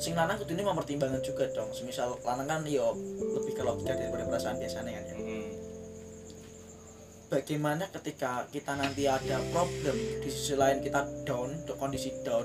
sing 0.00 0.18
lanang 0.18 0.42
kudune 0.42 0.64
mempertimbangkan 0.66 1.22
juga 1.22 1.46
dong. 1.54 1.70
Semisal 1.70 2.18
lanang 2.26 2.48
kan 2.50 2.60
yo 2.66 2.98
lebih 3.20 3.52
ke 3.54 3.62
logika 3.62 3.94
daripada 3.94 4.26
perasaan 4.26 4.58
biasanya 4.58 4.90
kan 4.90 5.04
ya. 5.06 5.14
Mm-mm. 5.14 5.39
Bagaimana 7.30 7.86
ketika 7.88 8.44
kita 8.50 8.74
nanti 8.74 9.06
ada 9.06 9.38
problem 9.54 9.94
di 9.94 10.28
sisi 10.28 10.58
lain 10.58 10.82
kita 10.82 11.06
down 11.22 11.54
do- 11.64 11.78
kondisi 11.78 12.10
down. 12.20 12.44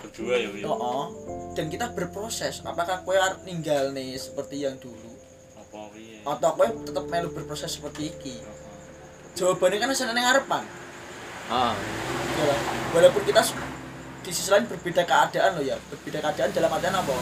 Berdua 0.00 0.34
ya 0.34 0.48
wi 0.48 0.64
oh, 0.64 0.72
oh, 0.72 1.06
dan 1.52 1.68
kita 1.68 1.92
berproses 1.92 2.64
apakah 2.64 3.04
kue 3.04 3.12
arep 3.12 3.44
ninggal 3.44 3.92
nih 3.92 4.16
seperti 4.16 4.64
yang 4.64 4.80
dulu? 4.80 5.12
Apa 5.54 5.92
wi 5.92 6.24
atau 6.24 6.50
kue 6.56 6.66
tetap 6.82 7.04
melu 7.06 7.28
berproses 7.28 7.68
seperti 7.68 8.08
iki? 8.08 8.40
Jawabannya 9.36 9.76
kan 9.78 9.92
seneng 9.92 10.16
ngarepan 10.16 10.64
ah. 11.52 11.76
Ya 12.40 12.56
walaupun 12.90 13.22
kita 13.28 13.44
di 14.20 14.30
sisi 14.32 14.48
lain 14.48 14.64
berbeda 14.64 15.04
keadaan 15.04 15.60
loh 15.60 15.64
ya. 15.64 15.76
Berbeda 15.92 16.24
keadaan 16.24 16.50
dalam 16.56 16.70
artian 16.72 16.96
apa? 16.96 17.12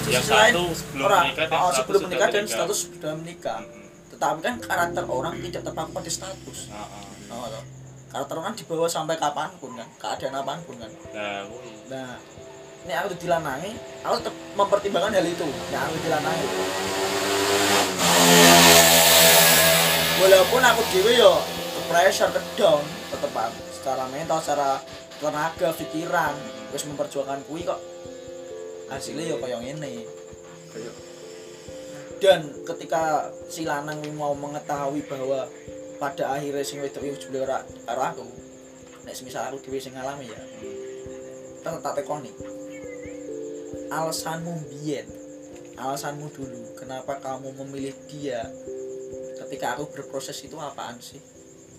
Di 0.00 0.16
Yang 0.16 0.24
sisi 0.24 0.32
lain 0.32 0.52
satu 0.56 0.64
sebelum 0.72 1.04
orang. 1.04 1.22
menikah 1.28 1.44
dan 1.44 1.52
oh, 1.52 1.60
status 1.60 1.76
sebelum 1.76 2.00
sudah 2.00 2.08
menikah. 2.16 2.30
dan 2.32 2.44
status 2.48 2.78
sudah 2.88 3.12
menikah. 3.12 3.58
Mm-mm. 3.60 3.79
Tetapi 4.20 4.44
kan 4.44 4.60
karakter 4.60 5.08
orang 5.08 5.32
tidak 5.40 5.64
terpaku 5.64 5.96
pada 5.96 6.10
status. 6.12 6.68
Ah, 6.68 6.84
ah. 6.84 7.40
oh, 7.40 7.48
toh. 7.48 7.64
karakter 8.12 8.36
orang 8.36 8.52
dibawa 8.52 8.84
sampai 8.84 9.16
kapan 9.16 9.48
pun 9.56 9.72
kan 9.80 9.88
keadaan 9.96 10.44
apa 10.44 10.60
pun 10.60 10.76
kan. 10.76 10.92
Nah 11.16 11.48
nah 11.88 12.20
ini 12.84 12.92
aku 13.00 13.16
tuh 13.16 13.18
dilanangi 13.24 13.72
aku 14.04 14.14
tetap 14.20 14.36
mempertimbangkan 14.60 15.16
hal 15.16 15.24
itu. 15.24 15.48
Yang 15.72 15.82
aku 15.88 15.96
dilanangi. 16.04 16.46
Walaupun 20.20 20.62
aku 20.68 20.80
dewe 20.92 21.12
yo 21.16 21.40
ke 21.48 21.80
pressure 21.88 22.28
ke 22.28 22.40
down 22.60 22.84
tetep 23.08 23.32
aku 23.32 23.60
secara 23.72 24.04
mental 24.12 24.36
secara 24.44 24.84
tenaga 25.16 25.72
pikiran 25.80 26.36
wis 26.76 26.84
memperjuangkan 26.84 27.40
kui 27.48 27.64
kok. 27.64 27.80
Hasilnya 28.92 29.32
yo 29.32 29.40
kayak 29.40 29.64
ngene. 29.64 30.04
Kayak 30.76 30.92
dan 32.20 32.52
ketika 32.68 33.32
si 33.48 33.64
lanang 33.64 34.04
mau 34.14 34.36
mengetahui 34.36 35.00
bahwa 35.08 35.48
pada 35.96 36.36
akhirnya 36.36 36.64
sing 36.64 36.84
wedok 36.84 37.04
iki 37.04 37.28
jebule 37.28 37.48
ora 37.48 37.64
karo 37.88 38.00
aku 38.04 38.24
nek 39.08 39.16
semisal 39.16 39.48
aku 39.48 39.60
dhewe 39.64 39.80
sing 39.80 39.96
ngalami 39.96 40.28
ya. 40.28 40.40
Tak 41.64 41.80
tak 41.80 42.00
tekoni. 42.00 42.32
Alasanmu 43.90 44.70
biyen 44.70 45.08
alasanmu 45.80 46.28
dulu 46.36 46.76
kenapa 46.76 47.16
kamu 47.24 47.56
memilih 47.64 47.96
dia? 48.12 48.44
Ketika 49.40 49.80
aku 49.80 49.88
berproses 49.88 50.36
itu 50.44 50.60
apaan 50.60 51.00
sih? 51.00 51.18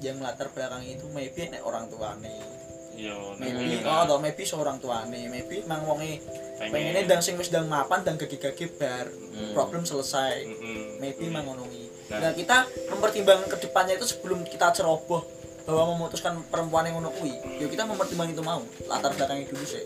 Yang 0.01 0.25
latar 0.25 0.49
belakang 0.49 0.81
itu 0.81 1.05
maybe 1.13 1.45
nek 1.53 1.61
orang 1.61 1.85
tuane 1.93 2.60
iya 3.01 3.17
maybe 3.35 3.81
oh 3.81 4.05
atau 4.05 4.17
maybe 4.21 4.45
seorang 4.45 4.77
tuane 4.77 5.25
maybe 5.25 5.65
mang 5.65 5.81
wonge 5.83 6.21
pengennya 6.61 7.09
dan 7.09 7.19
sing 7.19 7.33
wis 7.35 7.49
ndang 7.49 7.65
mapan 7.65 8.05
dan 8.05 8.15
gagi-gagi 8.15 8.69
bar 8.77 9.09
Hmm. 9.31 9.55
problem 9.57 9.81
selesai 9.81 10.43
Mm-mm. 10.45 11.01
maybe 11.01 11.25
mang 11.25 11.47
ngono 11.47 11.65
kuwi. 11.65 11.87
Nah. 12.11 12.19
Nah, 12.19 12.31
kita 12.35 12.67
mempertimbangkan 12.91 13.47
ke 13.47 13.57
depannya 13.57 13.95
itu 13.95 14.05
sebelum 14.05 14.43
kita 14.43 14.69
ceroboh 14.69 15.23
bahwa 15.63 15.95
memutuskan 15.95 16.43
perempuan 16.45 16.83
yang 16.83 16.99
ngono 16.99 17.09
kuwi, 17.09 17.31
ya 17.57 17.65
kita 17.65 17.87
mempertimbangkan 17.87 18.35
itu 18.35 18.43
mau 18.43 18.59
latar 18.85 19.15
belakangnya 19.15 19.47
dulu 19.47 19.63
sih. 19.63 19.81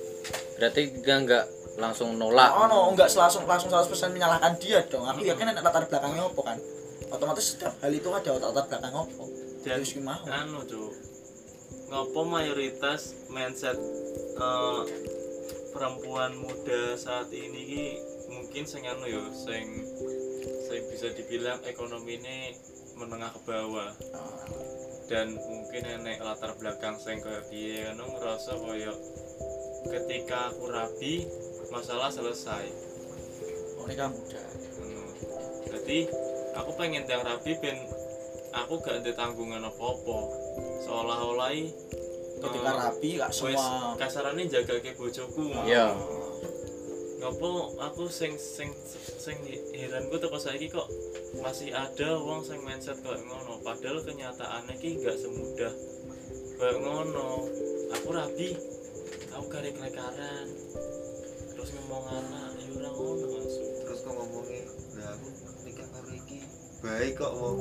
berarti 0.57 0.81
dia 0.97 1.15
nggak 1.21 1.45
langsung 1.77 2.17
nolak 2.17 2.51
Oh 2.51 2.65
no, 2.65 2.89
enggak 2.89 3.11
langsung 3.13 3.45
langsung 3.45 3.69
100% 3.69 3.85
menyalahkan 4.11 4.57
dia 4.57 4.81
dong. 4.87 5.05
Aku 5.05 5.21
yakin 5.21 5.53
ada 5.53 5.61
latar 5.61 5.85
belakangnya 5.85 6.25
apa 6.25 6.41
kan. 6.41 6.57
Otomatis 7.11 7.45
setiap 7.53 7.77
hal 7.79 7.91
itu 7.93 8.09
ada 8.09 8.29
latar 8.41 8.65
belakang 8.65 8.93
apa. 8.97 9.23
dan 9.61 9.79
Terus 9.79 9.93
mau. 10.01 10.19
anu 10.25 10.65
cuk 10.65 11.14
ngopo 11.95 12.27
mayoritas 12.27 13.15
mindset 13.31 13.79
eh, 14.35 14.81
perempuan 15.71 16.35
muda 16.35 16.99
saat 16.99 17.31
ini 17.31 17.61
ki 17.63 17.85
mungkin 18.35 18.67
sing 18.67 18.83
anu 18.83 19.07
yo 19.07 19.23
sing 19.31 19.63
sing 20.67 20.81
bisa 20.91 21.15
dibilang 21.15 21.63
ekonomi 21.63 22.19
ini 22.19 22.51
menengah 22.99 23.31
ke 23.31 23.39
bawah 23.47 23.95
dan 25.07 25.39
mungkin 25.39 25.87
enek 25.87 26.19
latar 26.19 26.51
belakang 26.59 26.99
sing 26.99 27.23
kaya 27.23 27.39
piye 27.47 27.87
anu 27.87 28.03
ngerasa 28.11 28.59
kaya 28.59 28.91
ketika 29.87 30.51
aku 30.51 30.67
rabi 30.67 31.23
masalah 31.71 32.11
selesai 32.11 32.91
Oh, 33.85 33.85
kamu 33.85 34.17
muda. 34.17 34.41
Ngono. 34.81 35.03
Jadi 35.69 36.09
aku 36.57 36.73
pengen 36.73 37.05
yang 37.05 37.21
rapi 37.21 37.53
ben 37.61 37.77
aku 38.55 38.79
gak 38.79 39.03
ada 39.03 39.11
tanggungan 39.11 39.67
apa-apa. 39.67 40.19
Seolah-olah 40.87 41.51
Ketika 42.35 42.71
eh, 42.71 42.75
rapi 42.77 43.09
gak 43.17 43.31
wes 43.31 43.55
semua 43.55 43.95
kasarane 43.95 44.43
jaga 44.47 44.75
ke 44.79 44.91
bojoku. 44.95 45.55
Iya. 45.65 45.95
Ngopo 47.23 47.79
aku 47.79 48.11
sing 48.11 48.35
sing 48.35 48.69
sing 49.17 49.39
heranku 49.73 50.19
teko 50.19 50.37
saiki 50.37 50.67
kok 50.69 50.85
masih 51.39 51.71
ada 51.73 52.19
wong 52.19 52.43
sing 52.43 52.59
mindset 52.61 52.99
kayak 53.01 53.23
ngono. 53.23 53.63
Padahal 53.63 54.03
kenyataannya 54.03 54.75
ki 54.77 55.03
gak 55.03 55.15
semudah 55.15 55.73
kayak 56.59 56.77
ngono. 56.83 57.47
Aku 57.95 58.07
rapi, 58.11 58.51
aku 59.31 59.45
karek 59.47 59.79
lekaran. 59.79 60.47
Terus 61.55 61.69
ngomong 61.79 62.05
anak, 62.11 62.51
ya 62.59 62.67
ora 62.75 62.89
ngono 62.91 63.27
terus 63.95 63.99
kok 64.01 64.11
ngomongnya 64.11 64.65
lah 64.99 65.15
aku 65.15 65.27
nikah 65.63 65.87
karo 65.87 66.09
iki 66.11 66.39
baik 66.83 67.13
kok 67.15 67.31
wong 67.31 67.59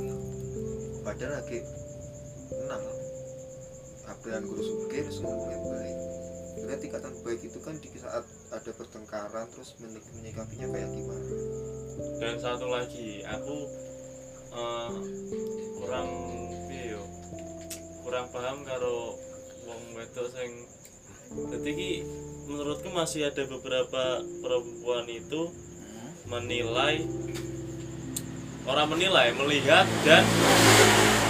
padahal 1.04 1.36
lagi 1.36 1.60
enam 2.64 2.82
apean 4.08 4.42
guru 4.48 4.62
suge 4.64 4.98
terus 5.04 5.20
ngomongnya 5.20 5.60
baik. 5.60 5.96
Sebenarnya 6.54 6.80
tingkatan 6.80 7.14
baik 7.20 7.40
itu 7.44 7.58
kan 7.60 7.76
di 7.76 7.88
saat 8.00 8.24
ada 8.48 8.70
pertengkaran 8.72 9.46
terus 9.52 9.76
menik- 9.84 10.12
menyikapinya 10.16 10.66
kayak 10.72 10.88
gimana? 10.88 11.36
Dan 12.24 12.34
satu 12.40 12.66
lagi 12.72 13.20
aku 13.20 13.58
eh, 14.56 14.92
kurang 15.76 16.08
piye 16.72 16.96
yo 16.96 17.04
kurang 18.00 18.32
paham 18.32 18.64
karo 18.64 19.20
wong 19.68 19.82
wedok 19.96 20.28
sing 20.32 20.50
dadi 21.52 21.70
ki 21.72 21.92
menurutku 22.48 22.88
masih 22.92 23.28
ada 23.28 23.44
beberapa 23.48 24.20
perempuan 24.44 25.08
itu 25.08 25.52
menilai 26.28 27.04
orang 28.64 28.86
menilai 28.88 29.32
melihat 29.36 29.84
dan 30.04 30.24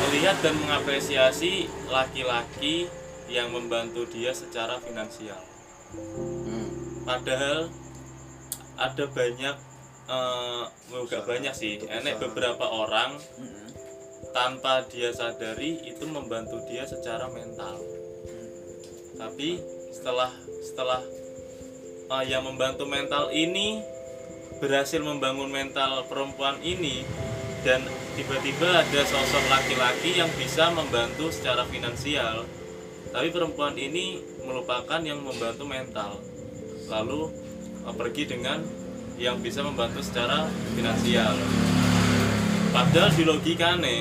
melihat 0.07 0.37
dan 0.43 0.55
mengapresiasi 0.63 1.67
laki-laki 1.91 2.87
yang 3.27 3.51
membantu 3.51 4.07
dia 4.11 4.31
secara 4.31 4.79
finansial. 4.79 5.41
Hmm. 5.95 6.67
padahal 7.07 7.71
ada 8.75 9.05
banyak 9.07 9.57
Usaha 10.91 11.23
banyak 11.25 11.55
sih. 11.55 11.81
enek 11.87 12.19
beberapa 12.21 12.67
orang 12.67 13.17
Mm-mm. 13.41 13.69
tanpa 14.35 14.85
dia 14.91 15.15
sadari 15.15 15.81
itu 15.87 16.05
membantu 16.05 16.61
dia 16.69 16.85
secara 16.85 17.31
mental. 17.31 17.79
Tapi 19.15 19.63
setelah 19.95 20.29
setelah 20.61 21.01
eh, 22.11 22.25
yang 22.29 22.45
membantu 22.45 22.85
mental 22.85 23.31
ini 23.31 23.81
berhasil 24.63 25.01
membangun 25.03 25.51
mental 25.51 26.07
perempuan 26.07 26.61
ini 26.63 27.03
dan 27.65 27.81
tiba-tiba 28.15 28.85
ada 28.85 29.01
sosok 29.09 29.45
laki-laki 29.49 30.21
yang 30.21 30.29
bisa 30.37 30.69
membantu 30.71 31.33
secara 31.33 31.65
finansial. 31.67 32.45
Tapi 33.11 33.31
perempuan 33.31 33.79
ini 33.79 34.21
melupakan 34.45 35.01
yang 35.01 35.23
membantu 35.23 35.65
mental. 35.65 36.21
Lalu 36.91 37.33
eh, 37.89 37.95
pergi 37.95 38.23
dengan 38.29 38.61
yang 39.17 39.41
bisa 39.41 39.63
membantu 39.63 40.03
secara 40.03 40.51
finansial. 40.75 41.35
Padahal 42.75 43.11
di 43.15 43.23
logikane 43.23 43.97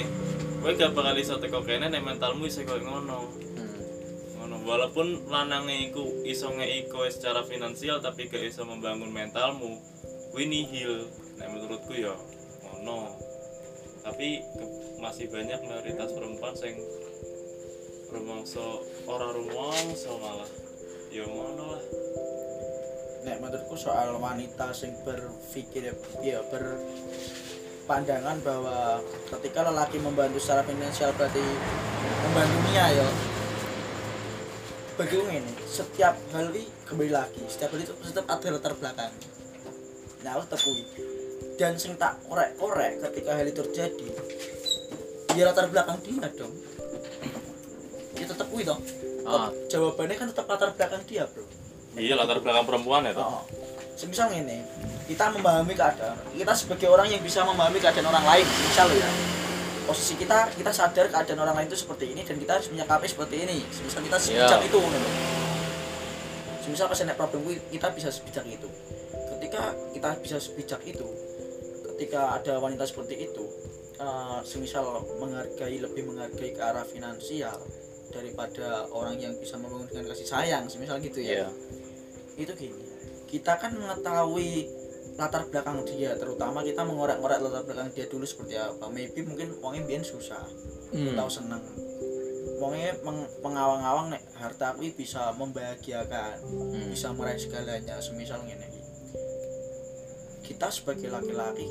kowe 0.64 0.72
gak 0.74 0.96
bakal 0.96 1.16
iso 1.20 1.38
teko 1.38 1.62
kene 1.62 1.92
nek 1.92 2.02
mentalmu 2.02 2.50
iso 2.50 2.66
koyo 2.66 2.82
ngono. 2.82 3.30
Hmm. 3.30 3.84
ngono 4.40 4.56
walaupun 4.66 5.30
lanangnya 5.30 5.92
iku 5.92 6.26
iso 6.26 6.50
ngei 6.56 6.90
kowe 6.90 7.06
secara 7.06 7.46
finansial 7.46 8.02
tapi 8.02 8.32
gak 8.32 8.42
iso 8.42 8.66
membangun 8.66 9.14
mentalmu 9.14 9.93
kuwi 10.34 10.50
nihil 10.50 11.06
nek 11.38 11.46
menurutku 11.46 11.94
ya 11.94 12.18
ngono. 12.66 13.14
Tapi 14.02 14.42
ke- 14.42 14.98
masih 14.98 15.30
banyak 15.30 15.62
mayoritas 15.62 16.10
perempuan 16.10 16.58
sing 16.58 16.74
rumangsa 18.10 18.82
ora 19.06 19.30
rumangsa 19.30 20.10
malah. 20.18 20.50
Ya 21.14 21.30
ngono 21.30 21.78
lah. 21.78 21.84
Nek 23.30 23.46
menurutku 23.46 23.78
soal 23.78 24.18
wanita 24.18 24.74
sing 24.74 24.98
berpikir 25.06 25.94
ya 26.26 26.42
berpandangan 26.50 28.42
bahwa 28.42 29.06
ketika 29.38 29.70
lelaki 29.70 30.02
membantu 30.02 30.42
secara 30.42 30.66
finansial 30.66 31.14
berarti 31.14 31.46
membantu 32.26 32.58
Mia 32.74 32.90
ya. 32.90 33.06
Bagi 34.98 35.14
ini 35.14 35.54
setiap 35.70 36.18
hal 36.34 36.50
ini 36.50 36.66
kembali 36.90 37.14
lagi. 37.14 37.46
Setiap 37.46 37.78
hal 37.78 37.86
itu 37.86 37.94
tetap 38.02 38.26
ada 38.26 38.50
latar 38.50 38.74
belakang 38.82 39.14
aku 40.26 40.46
tepui 40.50 40.84
dan 41.54 41.76
sing 41.76 41.94
tak 41.96 42.18
korek-korek 42.26 43.04
ketika 43.04 43.36
hal 43.36 43.46
itu 43.46 43.62
terjadi 43.68 44.08
ya 45.34 45.44
latar 45.46 45.68
belakang 45.68 46.00
dia 46.00 46.28
dong 46.32 46.54
ya 48.14 48.26
tetap 48.26 48.48
kuy 48.48 48.64
dong 48.64 48.80
Ah. 49.24 49.48
jawabannya 49.68 50.16
kan 50.16 50.28
tetap 50.30 50.46
latar 50.46 50.76
belakang 50.76 51.00
dia 51.04 51.24
bro 51.26 51.44
iya 51.96 52.14
latar 52.14 52.40
belakang 52.40 52.64
perempuan 52.64 53.04
ya 53.04 53.14
toh 53.14 53.24
Oh. 53.24 53.44
Semisal 53.94 54.34
ini, 54.34 54.58
kita 55.06 55.30
memahami 55.30 55.78
keadaan. 55.78 56.18
Kita 56.34 56.58
sebagai 56.58 56.90
orang 56.90 57.06
yang 57.08 57.22
bisa 57.22 57.46
memahami 57.46 57.78
keadaan 57.78 58.10
orang 58.10 58.26
lain, 58.26 58.42
misal 58.42 58.90
ya. 58.90 59.06
Posisi 59.86 60.18
kita, 60.18 60.50
kita 60.50 60.74
sadar 60.74 61.14
keadaan 61.14 61.38
orang 61.38 61.62
lain 61.62 61.68
itu 61.70 61.78
seperti 61.78 62.10
ini 62.10 62.26
dan 62.26 62.42
kita 62.42 62.58
harus 62.58 62.74
menyikapi 62.74 63.06
seperti 63.06 63.46
ini. 63.46 63.62
Semisal 63.70 64.02
kita 64.02 64.18
sebijak 64.18 64.60
Iya. 64.60 64.66
itu. 64.66 64.80
Semisal 66.66 66.90
pas 66.90 67.00
ada 67.00 67.14
problem 67.14 67.42
kita 67.70 67.88
bisa 67.94 68.10
sebijak 68.10 68.50
itu. 68.50 68.66
Ketika 69.54 69.70
kita 69.94 70.10
bisa 70.18 70.38
sebijak 70.42 70.82
itu, 70.82 71.06
ketika 71.94 72.42
ada 72.42 72.58
wanita 72.58 72.90
seperti 72.90 73.30
itu, 73.30 73.46
eh, 74.02 74.42
semisal 74.42 75.06
menghargai 75.22 75.78
lebih 75.78 76.10
menghargai 76.10 76.58
ke 76.58 76.62
arah 76.66 76.82
finansial 76.82 77.62
daripada 78.10 78.90
orang 78.90 79.14
yang 79.22 79.38
bisa 79.38 79.62
membangun 79.62 79.86
dengan 79.94 80.10
kasih 80.10 80.26
sayang, 80.26 80.66
semisal 80.66 80.98
gitu 80.98 81.22
ya 81.22 81.46
Iya. 81.46 81.48
itu 82.34 82.50
gini 82.58 82.82
kita 83.30 83.62
kan 83.62 83.78
mengetahui 83.78 84.74
latar 85.22 85.46
belakang 85.46 85.86
dia 85.86 86.18
terutama 86.18 86.66
kita 86.66 86.82
mengorek-ngorek 86.82 87.38
latar 87.46 87.62
belakang 87.62 87.94
dia 87.94 88.10
dulu 88.10 88.26
seperti 88.26 88.58
apa 88.58 88.90
maybe 88.90 89.22
mungkin 89.22 89.54
uangnya 89.62 89.86
biar 89.86 90.02
susah 90.02 90.50
Hmm. 90.90 91.14
tahu 91.14 91.30
seneng 91.30 91.62
uangnya 92.58 92.98
meng, 93.06 93.30
mengawang-awang 93.46 94.18
nek 94.18 94.26
harta 94.34 94.74
aku 94.74 94.90
bisa 94.98 95.30
membahagiakan 95.38 96.42
Hmm. 96.42 96.90
bisa 96.90 97.14
meraih 97.14 97.38
segalanya 97.38 98.02
semisal 98.02 98.42
ini 98.50 98.73
kita 100.44 100.70
sebagai 100.70 101.10
laki-laki 101.10 101.68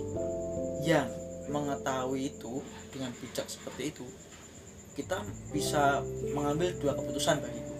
yang 0.83 1.07
mengetahui 1.47 2.33
itu 2.33 2.65
dengan 2.91 3.13
bijak 3.21 3.47
seperti 3.47 3.93
itu 3.93 4.07
kita 4.97 5.25
bisa 5.53 6.05
mengambil 6.33 6.73
dua 6.81 6.93
keputusan 6.97 7.41
bagiku 7.41 7.75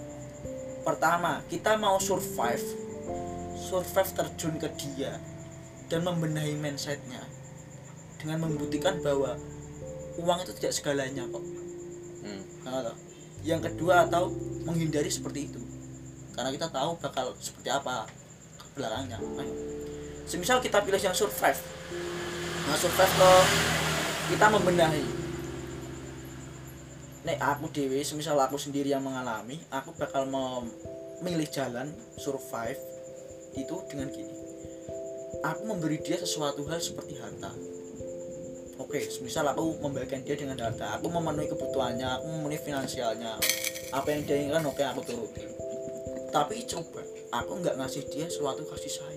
pertama 0.85 1.41
kita 1.49 1.75
mau 1.81 1.97
survive 1.99 2.63
survive 3.57 4.11
terjun 4.13 4.55
ke 4.61 4.69
dia 4.79 5.17
dan 5.89 6.05
membenahi 6.05 6.57
mindsetnya 6.57 7.21
dengan 8.21 8.49
membuktikan 8.49 9.01
bahwa 9.01 9.35
uang 10.21 10.39
itu 10.45 10.53
tidak 10.57 10.73
segalanya 10.77 11.27
kok 11.27 11.45
Hmm. 12.23 12.43
Nah, 12.63 12.95
yang 13.43 13.59
kedua 13.59 14.07
atau 14.07 14.31
menghindari 14.63 15.11
seperti 15.11 15.51
itu 15.51 15.61
karena 16.33 16.55
kita 16.55 16.71
tahu 16.71 16.97
bakal 17.03 17.35
seperti 17.37 17.69
apa 17.69 18.07
ke 18.57 18.65
belakangnya 18.79 19.19
Ayo. 19.19 19.55
Semisal 20.33 20.65
kita 20.65 20.81
pilih 20.81 20.97
yang 20.97 21.13
survive. 21.13 21.61
Nah 22.65 22.77
survive 22.81 23.15
loh 23.21 23.45
kita 24.33 24.49
membenahi. 24.49 25.05
Nek 27.29 27.37
aku 27.37 27.69
dewi 27.69 28.01
semisal 28.01 28.41
aku 28.41 28.57
sendiri 28.57 28.97
yang 28.97 29.05
mengalami 29.05 29.61
aku 29.69 29.93
bakal 29.93 30.25
memilih 30.25 31.45
jalan 31.53 31.93
survive 32.17 32.81
itu 33.61 33.77
dengan 33.93 34.09
gini. 34.09 34.33
Aku 35.45 35.69
memberi 35.69 36.01
dia 36.01 36.17
sesuatu 36.17 36.65
hal 36.65 36.81
seperti 36.81 37.21
harta. 37.21 37.53
Oke 38.81 39.05
semisal 39.13 39.45
aku 39.53 39.85
membagikan 39.85 40.25
dia 40.25 40.41
dengan 40.41 40.57
harta. 40.57 40.97
Aku 40.97 41.13
memenuhi 41.13 41.53
kebutuhannya 41.53 42.09
aku 42.09 42.25
memenuhi 42.41 42.57
finansialnya. 42.65 43.37
Apa 43.93 44.09
yang 44.17 44.25
dia 44.25 44.41
inginkan 44.41 44.65
oke 44.65 44.81
aku 44.81 45.05
turuti 45.05 45.63
tapi 46.33 46.65
coba 46.65 47.05
aku 47.29 47.61
nggak 47.61 47.77
ngasih 47.77 48.09
dia 48.09 48.25
suatu 48.25 48.65
kasih 48.65 48.89
sayang 48.89 49.12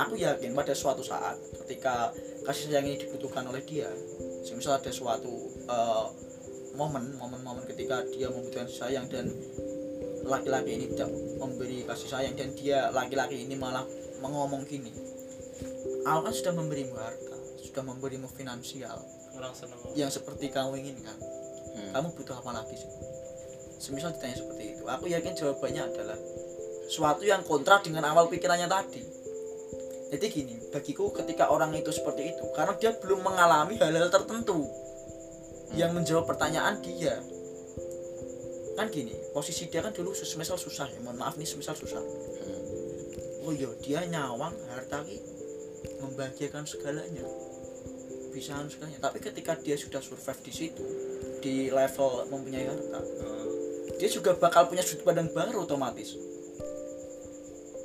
aku 0.00 0.16
yakin 0.16 0.56
pada 0.56 0.72
suatu 0.72 1.04
saat 1.04 1.36
ketika 1.64 2.08
kasih 2.48 2.72
sayang 2.72 2.88
ini 2.88 2.96
dibutuhkan 3.04 3.44
oleh 3.44 3.60
dia 3.68 3.88
semisal 4.40 4.80
ada 4.80 4.88
suatu 4.88 5.32
eh, 5.68 6.06
momen 6.74 7.20
momen-momen 7.20 7.68
ketika 7.68 8.00
dia 8.08 8.32
membutuhkan 8.32 8.70
sayang 8.70 9.04
dan 9.12 9.28
laki-laki 10.24 10.80
ini 10.80 10.86
tidak 10.96 11.10
memberi 11.36 11.84
kasih 11.84 12.08
sayang 12.08 12.34
dan 12.38 12.56
dia 12.56 12.88
laki-laki 12.94 13.44
ini 13.44 13.56
malah 13.58 13.84
mengomong 14.24 14.64
gini 14.64 14.92
aku 16.08 16.20
kan 16.24 16.32
sudah 16.32 16.52
memberimu 16.56 16.96
harta 16.96 17.36
sudah 17.60 17.82
memberimu 17.84 18.26
finansial 18.32 18.96
orang 19.36 19.54
seneng. 19.54 19.78
yang 19.94 20.10
seperti 20.10 20.50
kamu 20.50 20.80
inginkan. 20.80 21.16
Hmm. 21.70 21.90
kamu 21.94 22.08
butuh 22.18 22.34
apa 22.34 22.50
lagi 22.50 22.76
sih? 22.76 22.90
Semisal 23.80 24.12
ditanya 24.12 24.36
seperti 24.36 24.76
itu 24.76 24.84
aku 24.84 25.08
yakin 25.08 25.32
jawabannya 25.32 25.82
adalah 25.86 26.18
suatu 26.90 27.22
yang 27.22 27.46
kontra 27.46 27.78
dengan 27.80 28.10
awal 28.10 28.26
pikirannya 28.26 28.66
tadi 28.66 29.19
jadi 30.10 30.26
gini 30.26 30.54
bagiku 30.74 31.14
ketika 31.14 31.54
orang 31.54 31.70
itu 31.78 31.94
seperti 31.94 32.34
itu 32.34 32.44
karena 32.50 32.74
dia 32.74 32.90
belum 32.98 33.22
mengalami 33.22 33.78
hal-hal 33.78 34.10
tertentu 34.10 34.66
yang 35.70 35.94
menjawab 35.94 36.26
pertanyaan 36.26 36.82
dia. 36.82 37.22
Kan 38.74 38.90
gini 38.90 39.14
posisi 39.30 39.70
dia 39.70 39.86
kan 39.86 39.94
dulu 39.94 40.10
semisal 40.10 40.58
susah 40.58 40.90
ya 40.90 40.98
mohon 41.06 41.14
maaf 41.14 41.38
nih 41.38 41.46
semisal 41.46 41.78
susah. 41.78 42.02
Hmm. 42.02 43.46
oh 43.46 43.54
iya 43.54 43.70
dia 43.78 44.02
nyawang 44.10 44.52
harta 44.74 45.06
ki 45.06 45.22
membahagiakan 46.02 46.66
segalanya. 46.66 47.22
Bisa 48.34 48.58
segalanya. 48.66 48.98
Tapi 48.98 49.22
ketika 49.22 49.54
dia 49.62 49.78
sudah 49.78 50.02
survive 50.02 50.42
di 50.42 50.52
situ 50.52 50.84
di 51.38 51.70
level 51.70 52.26
mempunyai 52.34 52.66
harta 52.66 53.00
dia 54.00 54.08
juga 54.08 54.32
bakal 54.32 54.66
punya 54.66 54.80
sudut 54.80 55.06
pandang 55.06 55.30
baru 55.30 55.68
otomatis. 55.68 56.18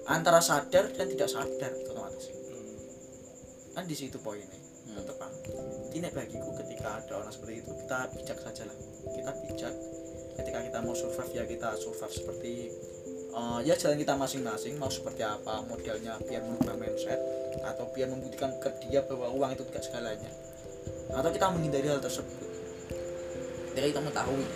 Antara 0.10 0.42
sadar 0.42 0.90
dan 0.96 1.12
tidak 1.12 1.28
sadar 1.28 1.74
kan 3.76 3.84
di 3.86 3.96
situ 3.96 4.18
poinnya 4.24 4.66
Hmm. 4.86 5.02
tepat 5.02 5.34
ini 5.98 6.08
bagiku 6.14 6.54
ketika 6.62 7.02
ada 7.02 7.18
orang 7.18 7.34
seperti 7.34 7.66
itu 7.66 7.72
kita 7.74 8.06
bijak 8.14 8.38
saja 8.38 8.64
lah 8.70 8.78
kita 9.12 9.32
bijak 9.44 9.74
ketika 10.38 10.60
kita 10.62 10.78
mau 10.86 10.94
survive 10.94 11.32
ya 11.34 11.44
kita 11.50 11.74
survive 11.82 12.14
seperti 12.14 12.70
eh, 13.34 13.60
ya 13.66 13.74
jalan 13.74 13.98
kita 13.98 14.14
masing-masing 14.14 14.78
mau 14.78 14.94
seperti 14.94 15.26
apa 15.26 15.66
modelnya 15.66 16.22
biar 16.22 16.46
merubah 16.46 16.78
mindset 16.78 17.18
atau 17.66 17.90
biar 17.92 18.14
membuktikan 18.14 18.54
ke 18.62 18.70
dia 18.86 19.02
bahwa 19.04 19.32
uang 19.34 19.58
itu 19.58 19.64
tidak 19.74 19.84
segalanya. 19.90 20.32
Atau 21.10 21.34
kita 21.34 21.50
menghindari 21.50 21.88
hal 21.90 21.98
tersebut. 21.98 22.36
Jadi 23.74 23.86
kita 23.90 24.02
mengetahui. 24.06 24.48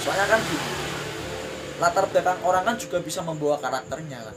Soalnya 0.00 0.26
kan 0.30 0.40
gini 0.44 0.70
latar 1.80 2.04
belakang 2.12 2.40
orang 2.44 2.62
kan 2.62 2.76
juga 2.76 3.00
bisa 3.00 3.24
membawa 3.24 3.56
karakternya 3.56 4.20
kan. 4.20 4.36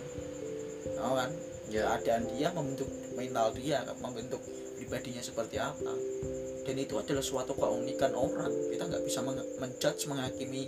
Tahu 0.97 1.13
kan? 1.13 1.29
Ya. 1.71 1.89
keadaan 1.89 2.23
dia 2.37 2.53
membentuk 2.53 3.02
mental 3.13 3.53
dia 3.55 3.85
membentuk 4.01 4.41
pribadinya 4.77 5.21
seperti 5.23 5.57
apa. 5.57 5.93
Dan 6.63 6.75
itu 6.79 6.95
adalah 6.95 7.23
suatu 7.23 7.53
keunikan 7.55 8.15
orang. 8.15 8.51
Kita 8.71 8.87
nggak 8.87 9.03
bisa 9.03 9.19
menjudge 9.59 10.07
menghakimi 10.07 10.63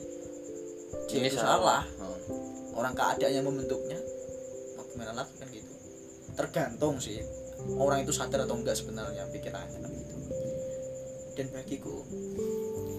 dia 1.10 1.28
itu 1.28 1.38
salah. 1.38 1.84
Oh. 2.02 2.18
orang 2.76 2.92
keadaan 2.92 3.32
yang 3.32 3.48
membentuknya 3.48 3.96
mau 4.76 4.84
gimana 4.92 5.16
lagi 5.16 5.32
kan 5.40 5.48
gitu. 5.48 5.72
Tergantung 6.36 7.00
sih 7.00 7.24
orang 7.80 8.04
itu 8.04 8.12
sadar 8.12 8.44
atau 8.44 8.60
enggak 8.60 8.76
sebenarnya 8.76 9.24
pikirannya 9.32 9.80
kan 9.80 9.92
gitu. 9.96 10.16
Dan 11.40 11.48
bagiku 11.56 12.04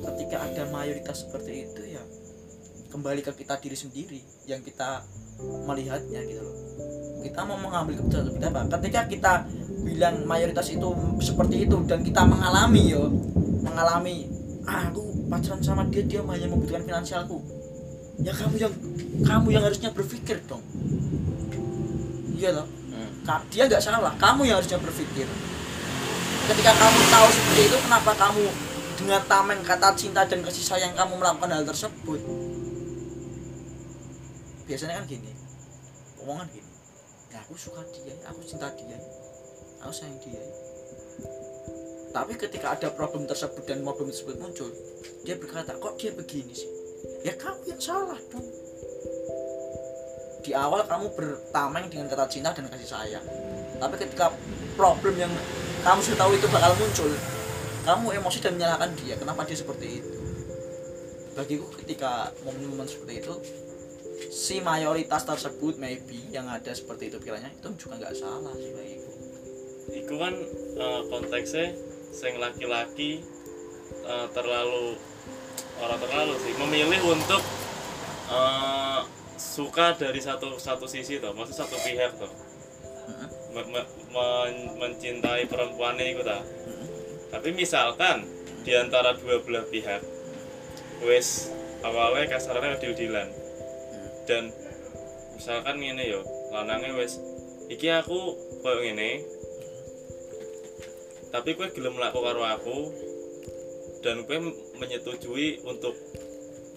ketika 0.01 0.49
ada 0.49 0.63
mayoritas 0.73 1.29
seperti 1.29 1.69
itu 1.69 1.83
ya 1.93 2.03
kembali 2.89 3.21
ke 3.21 3.33
kita 3.37 3.61
diri 3.61 3.77
sendiri 3.77 4.21
yang 4.49 4.65
kita 4.65 5.05
melihatnya 5.69 6.25
gitu 6.25 6.41
loh 6.41 6.57
kita 7.27 7.43
mau 7.43 7.59
mengambil 7.59 7.99
keputusan 7.99 8.31
seperti 8.31 8.47
apa 8.47 8.61
ketika 8.79 9.01
kita 9.11 9.33
bilang 9.83 10.23
mayoritas 10.27 10.67
itu 10.71 10.89
seperti 11.23 11.67
itu 11.67 11.77
dan 11.87 12.03
kita 12.07 12.23
mengalami 12.23 12.95
yo 12.95 13.11
mengalami 13.62 14.31
ah, 14.67 14.91
aku 14.91 15.03
pacaran 15.27 15.59
sama 15.62 15.83
dia 15.91 16.03
dia 16.07 16.23
hanya 16.23 16.47
membutuhkan 16.47 16.87
finansialku. 16.87 17.43
Ya 18.23 18.33
kamu 18.33 18.57
yang 18.57 18.73
kamu 19.27 19.47
yang 19.53 19.62
harusnya 19.67 19.91
berpikir 19.91 20.41
dong. 20.47 20.62
Iya 22.37 22.62
loh 22.62 22.69
Hmm. 22.97 23.43
Dia 23.51 23.67
nggak 23.67 23.83
salah 23.83 24.15
kamu 24.17 24.47
yang 24.47 24.57
harusnya 24.62 24.79
berpikir. 24.79 25.27
Ketika 26.47 26.73
kamu 26.79 26.99
tahu 27.11 27.29
seperti 27.35 27.62
itu 27.67 27.77
kenapa 27.83 28.15
kamu 28.15 28.47
dengan 28.97 29.21
tameng 29.27 29.61
kata 29.67 29.93
cinta 29.99 30.23
dan 30.25 30.41
kasih 30.47 30.62
sayang 30.62 30.95
kamu 30.95 31.19
melakukan 31.19 31.51
hal 31.51 31.67
tersebut? 31.67 32.23
Biasanya 34.71 35.03
kan 35.03 35.11
gini 35.11 35.37
omongan 36.27 36.51
gini 36.51 36.65
ya 37.33 37.43
aku 37.43 37.55
suka 37.59 37.83
dia 37.93 38.15
aku 38.29 38.41
cinta 38.47 38.71
dia. 38.75 38.99
Aku 39.85 39.93
sayang 39.93 40.19
dia. 40.23 40.41
Tapi 42.15 42.33
ketika 42.41 42.73
ada 42.73 42.89
problem 42.89 43.29
tersebut 43.29 43.69
dan 43.69 43.85
problem 43.85 44.09
tersebut 44.09 44.41
muncul 44.41 44.73
dia 45.27 45.37
berkata 45.37 45.77
kok 45.77 46.01
dia 46.01 46.15
begini 46.15 46.55
sih? 46.55 46.71
Ya 47.27 47.37
kamu 47.37 47.77
yang 47.77 47.83
salah 47.83 48.19
dong. 48.33 48.47
Di 50.47 50.55
awal 50.55 50.87
kamu 50.87 51.11
bertameng 51.12 51.91
dengan 51.91 52.07
kata 52.07 52.31
cinta 52.31 52.55
dan 52.55 52.71
kasih 52.71 52.89
sayang. 52.89 53.27
Tapi 53.77 53.95
ketika 53.99 54.33
problem 54.79 55.19
yang 55.19 55.33
kamu 55.83 56.01
sudah 56.03 56.19
tahu 56.25 56.33
itu 56.39 56.47
bakal 56.49 56.73
muncul 56.79 57.11
kamu 57.87 58.07
emosi 58.19 58.39
dan 58.43 58.59
menyalahkan 58.59 58.91
dia. 58.99 59.15
Kenapa 59.15 59.47
dia 59.47 59.59
seperti 59.59 60.03
itu? 60.03 60.11
Bagiku 61.39 61.69
ketika 61.79 62.35
momen-momen 62.43 62.89
seperti 62.89 63.23
itu 63.23 63.35
si 64.33 64.61
mayoritas 64.64 65.22
tersebut 65.24 65.76
maybe 65.76 66.20
yang 66.33 66.48
ada 66.48 66.72
seperti 66.72 67.12
itu 67.12 67.20
pikirannya 67.20 67.52
itu 67.52 67.68
juga 67.76 68.00
nggak 68.00 68.14
salah 68.16 68.55
sih 68.57 68.72
bagiku 68.72 69.11
Iku 69.87 70.14
kan 70.18 70.35
eh, 70.76 71.00
konteksnya 71.09 71.66
sing 72.11 72.42
laki-laki 72.42 73.22
eh, 74.02 74.26
terlalu 74.35 74.98
orang 75.79 75.98
terlalu 76.00 76.35
sih 76.42 76.52
memilih 76.59 77.00
untuk 77.07 77.42
eh, 78.33 79.00
suka 79.37 79.94
dari 79.94 80.18
satu 80.18 80.57
satu 80.57 80.88
sisi 80.88 81.20
toh, 81.20 81.37
maksud 81.37 81.55
satu 81.55 81.76
pihak 81.85 82.16
toh. 82.16 82.33
Me- 83.52 83.68
me- 83.68 83.90
men- 84.12 84.74
mencintai 84.81 85.44
perempuannya 85.44 86.16
itu 86.16 86.24
toh. 86.24 86.42
Tapi 87.31 87.52
misalkan 87.52 88.24
di 88.66 88.74
antara 88.74 89.14
dua 89.14 89.38
belah 89.44 89.62
pihak 89.70 90.02
wes 91.07 91.55
awalnya 91.87 92.26
kasarnya 92.26 92.81
deal-dealan 92.83 93.31
dan 94.27 94.51
misalkan 95.39 95.79
ngene 95.79 96.05
yo 96.07 96.21
lanangnya 96.51 96.93
wes 96.99 97.19
iki 97.71 97.91
aku 97.91 98.35
koyo 98.61 98.83
ngene 98.83 99.23
tapi 101.31 101.55
kue 101.55 101.71
gelem 101.75 101.95
mlaku 101.99 102.23
karo 102.23 102.43
aku 102.43 102.79
dan 104.03 104.23
kue 104.25 104.39
menyetujui 104.79 105.62
untuk 105.67 105.95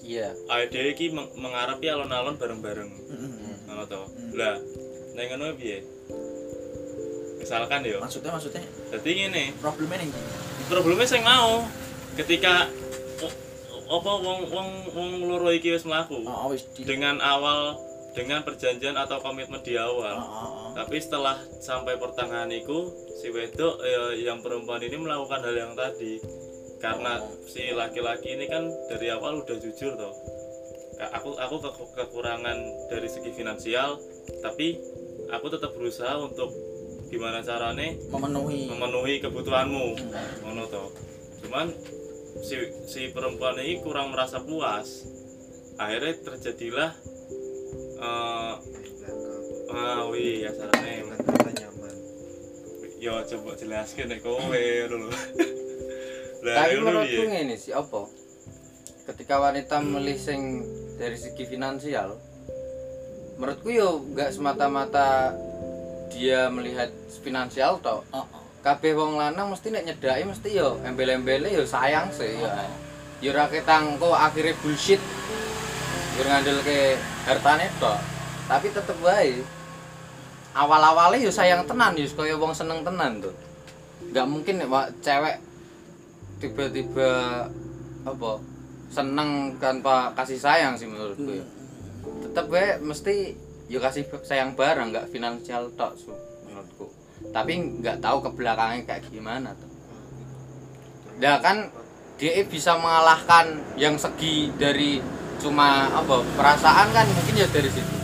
iya. 0.02 0.34
Ide 0.50 0.98
iki 0.98 1.14
meng- 1.14 1.30
mengarepi 1.38 1.86
alon-alon 1.86 2.42
bareng-bareng. 2.42 2.90
Ngono 3.70 3.84
to. 3.86 4.02
Lah 4.34 4.58
nek 5.14 5.26
ngono 5.30 5.54
piye? 5.54 5.86
Misalkan 7.38 7.86
yo. 7.86 8.02
Maksudnya 8.02 8.34
maksudnya? 8.34 8.66
Dadi 8.90 9.12
ngene. 9.14 9.54
Problemnya 9.62 10.02
nih 10.02 10.10
problemnya 10.70 11.10
saya 11.10 11.26
mau 11.26 11.66
ketika 12.14 12.70
apa 13.90 14.12
wong 14.22 14.40
wong 14.54 14.70
wong 14.94 15.10
loro 15.26 15.50
iki 15.50 15.74
wis 15.74 15.82
mlaku? 15.84 16.22
Oh, 16.24 16.54
wis 16.54 16.62
di 16.78 16.86
dengan 16.86 17.18
awal 17.20 17.74
dengan 18.14 18.46
perjanjian 18.46 18.94
atau 18.94 19.18
komitmen 19.22 19.62
di 19.62 19.78
oh, 19.78 19.86
awal 19.86 20.18
oh, 20.18 20.26
oh. 20.26 20.70
tapi 20.74 20.98
setelah 20.98 21.38
sampai 21.62 21.98
pertengahan 21.98 22.50
itu 22.50 22.90
si 23.18 23.30
wedok 23.30 23.82
eh, 23.82 24.22
yang 24.22 24.42
perempuan 24.42 24.82
ini 24.82 24.98
melakukan 24.98 25.42
hal 25.42 25.56
yang 25.58 25.74
tadi. 25.74 26.22
Karena 26.80 27.20
Oh. 27.20 27.28
si 27.44 27.76
laki-laki 27.76 28.40
ini 28.40 28.48
kan 28.48 28.64
dari 28.88 29.12
awal 29.12 29.44
udah 29.44 29.58
jujur 29.60 30.00
toh. 30.00 30.16
Aku 31.20 31.36
aku 31.36 31.56
ke- 31.60 31.92
kekurangan 31.96 32.56
dari 32.88 33.08
segi 33.08 33.32
finansial 33.32 34.00
tapi 34.40 34.80
aku 35.28 35.52
tetap 35.52 35.76
berusaha 35.76 36.16
untuk 36.16 36.48
gimana 37.10 37.42
caranya 37.42 37.90
memenuhi. 38.14 38.70
memenuhi 38.70 39.20
kebutuhanmu. 39.20 39.86
Ngono 40.46 40.64
toh. 40.72 40.88
Cuman 41.44 41.68
si 42.44 42.56
si 42.88 43.02
perempuan 43.12 43.60
ini 43.60 43.84
kurang 43.84 44.12
merasa 44.16 44.40
puas. 44.44 45.06
Akhirnya 45.80 46.14
terjadilah 46.20 46.92
eh 48.00 48.54
ah 49.70 50.02
wih 50.10 50.48
ya 50.48 50.52
sarane 50.56 51.06
dengan 51.06 51.20
kata 51.20 51.52
nyaman 51.52 51.96
yo 52.98 53.22
coba 53.22 53.54
jelaskan 53.54 54.10
nek 54.10 54.24
kowe 54.26 54.66
dulu 54.90 55.08
lah 56.48 56.56
tapi 56.64 56.74
menurutku 56.80 57.22
ini 57.28 57.56
sih 57.60 57.76
apa? 57.76 58.08
Ketika 59.10 59.36
wanita 59.42 59.84
memilih 59.84 60.18
sing 60.18 60.64
dari 60.98 61.16
segi 61.20 61.44
finansial 61.46 62.18
menurutku 63.40 63.72
yo 63.72 64.04
nggak 64.04 64.36
semata-mata 64.36 65.32
dia 66.12 66.52
melihat 66.52 66.92
finansial 67.24 67.80
toh. 67.80 68.04
Oh, 68.12 68.26
oh. 68.26 68.44
Kabeh 68.60 68.92
wong 68.92 69.16
lanang 69.16 69.56
mesti 69.56 69.72
nek 69.72 69.88
nyedaki 69.88 70.24
mesti 70.28 70.50
yo 70.52 70.76
embel-embele 70.84 71.48
yo 71.48 71.64
sayang 71.64 72.12
sih 72.12 72.44
ya. 72.44 72.68
Yo 73.24 73.32
ra 73.32 73.48
ketang 73.48 73.96
kok 73.96 74.16
akhirnya 74.16 74.56
bullshit. 74.60 75.00
Yo 76.20 76.22
ngandel 76.28 76.60
ke 76.64 77.00
hartane 77.24 77.72
toh 77.80 78.00
tapi 78.50 78.74
tetep 78.74 78.98
wae 79.06 79.46
awal-awalnya 80.58 81.22
yo 81.24 81.32
sayang 81.32 81.64
tenan 81.70 81.96
yo 81.96 82.10
kaya 82.12 82.36
wong 82.36 82.52
seneng 82.52 82.84
tenan 82.84 83.24
tuh. 83.24 83.36
Nggak 84.12 84.28
mungkin 84.28 84.56
nek 84.60 84.92
cewek 85.00 85.40
tiba-tiba 86.44 87.10
apa 88.04 88.32
seneng 88.92 89.56
tanpa 89.60 90.12
kasih 90.20 90.40
sayang 90.40 90.76
sih 90.76 90.88
menurutku 90.88 91.32
ya. 91.32 91.46
Tetep 92.28 92.46
wae 92.52 92.76
mesti 92.84 93.38
yo 93.72 93.80
kasih 93.80 94.04
sayang 94.28 94.52
bareng 94.60 94.92
nggak 94.92 95.08
finansial 95.16 95.72
tok 95.80 95.96
su. 95.96 96.12
menurutku 96.12 96.29
tapi 97.30 97.82
nggak 97.82 98.02
tahu 98.02 98.26
ke 98.26 98.30
belakangnya 98.34 98.84
kayak 98.86 99.04
gimana 99.12 99.54
tuh. 99.54 99.70
Ya 101.20 101.38
kan 101.44 101.70
dia 102.20 102.44
bisa 102.44 102.76
mengalahkan 102.76 103.60
yang 103.80 103.96
segi 103.96 104.52
dari 104.60 105.00
cuma 105.40 105.88
apa 105.96 106.20
perasaan 106.36 106.92
kan 106.92 107.08
mungkin 107.08 107.36
ya 107.40 107.48
dari 107.48 107.70
situ. 107.72 107.96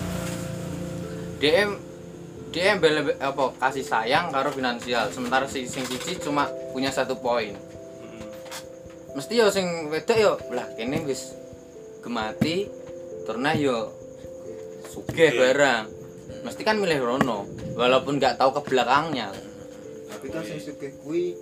Dia 1.43 1.67
dia 2.56 2.80
bela 2.80 3.04
apa 3.19 3.51
kasih 3.60 3.84
sayang 3.84 4.32
karo 4.32 4.51
finansial. 4.56 5.12
Sementara 5.12 5.43
si 5.51 5.67
sing 5.67 5.84
siji 5.84 6.15
cuma 6.19 6.47
punya 6.71 6.91
satu 6.91 7.19
poin. 7.19 7.56
Mesti 9.15 9.34
yo 9.36 9.51
sing 9.51 9.91
wedok 9.91 10.17
yo 10.19 10.34
lah 10.56 10.67
kene 10.75 11.04
wis 11.04 11.36
gemati 12.04 12.67
turna 13.28 13.51
yo 13.56 13.91
sugih 14.91 15.32
Sugih. 15.32 15.39
barang 15.39 15.94
mesti 16.45 16.62
kan 16.62 16.77
milih 16.77 17.01
Rono 17.01 17.49
walaupun 17.73 18.21
nggak 18.21 18.38
tahu 18.38 18.62
ke 18.62 18.69
belakangnya. 18.69 19.34
Tapi 20.13 20.29
kan 20.29 20.45
sing 20.45 20.62
sugih 20.62 20.93
kuwi 21.01 21.34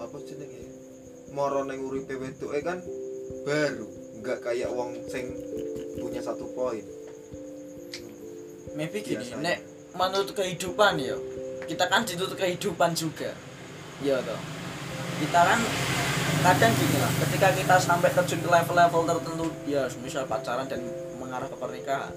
apa 0.00 0.16
jenenge? 0.24 0.64
Moro 1.36 1.60
ning 1.68 1.84
uripe 1.84 2.16
wedoke 2.16 2.56
kan 2.64 2.80
baru 3.44 3.84
nggak 4.24 4.38
kayak 4.40 4.72
wong 4.72 4.96
sing 5.12 5.28
punya 6.00 6.24
satu 6.24 6.48
poin. 6.56 6.80
Maybe 8.72 9.04
gini 9.04 9.20
Biasanya. 9.20 9.44
nek 9.44 9.58
menurut 9.92 10.32
kehidupan 10.32 10.96
ya 10.96 11.16
kita 11.68 11.84
kan 11.92 12.08
dituntut 12.08 12.40
kehidupan 12.40 12.96
juga. 12.96 13.36
Iya 14.00 14.24
toh. 14.24 14.40
Kita 15.20 15.40
kan 15.44 15.60
kadang 16.48 16.72
gini 16.80 16.96
lah 16.96 17.12
ketika 17.28 17.48
kita 17.52 17.74
sampai 17.76 18.08
terjun 18.14 18.40
ke 18.40 18.48
level-level 18.48 19.02
tertentu 19.04 19.46
ya 19.68 19.84
misal 20.00 20.24
pacaran 20.24 20.64
dan 20.64 20.80
mengarah 21.18 21.50
ke 21.50 21.56
pernikahan 21.58 22.14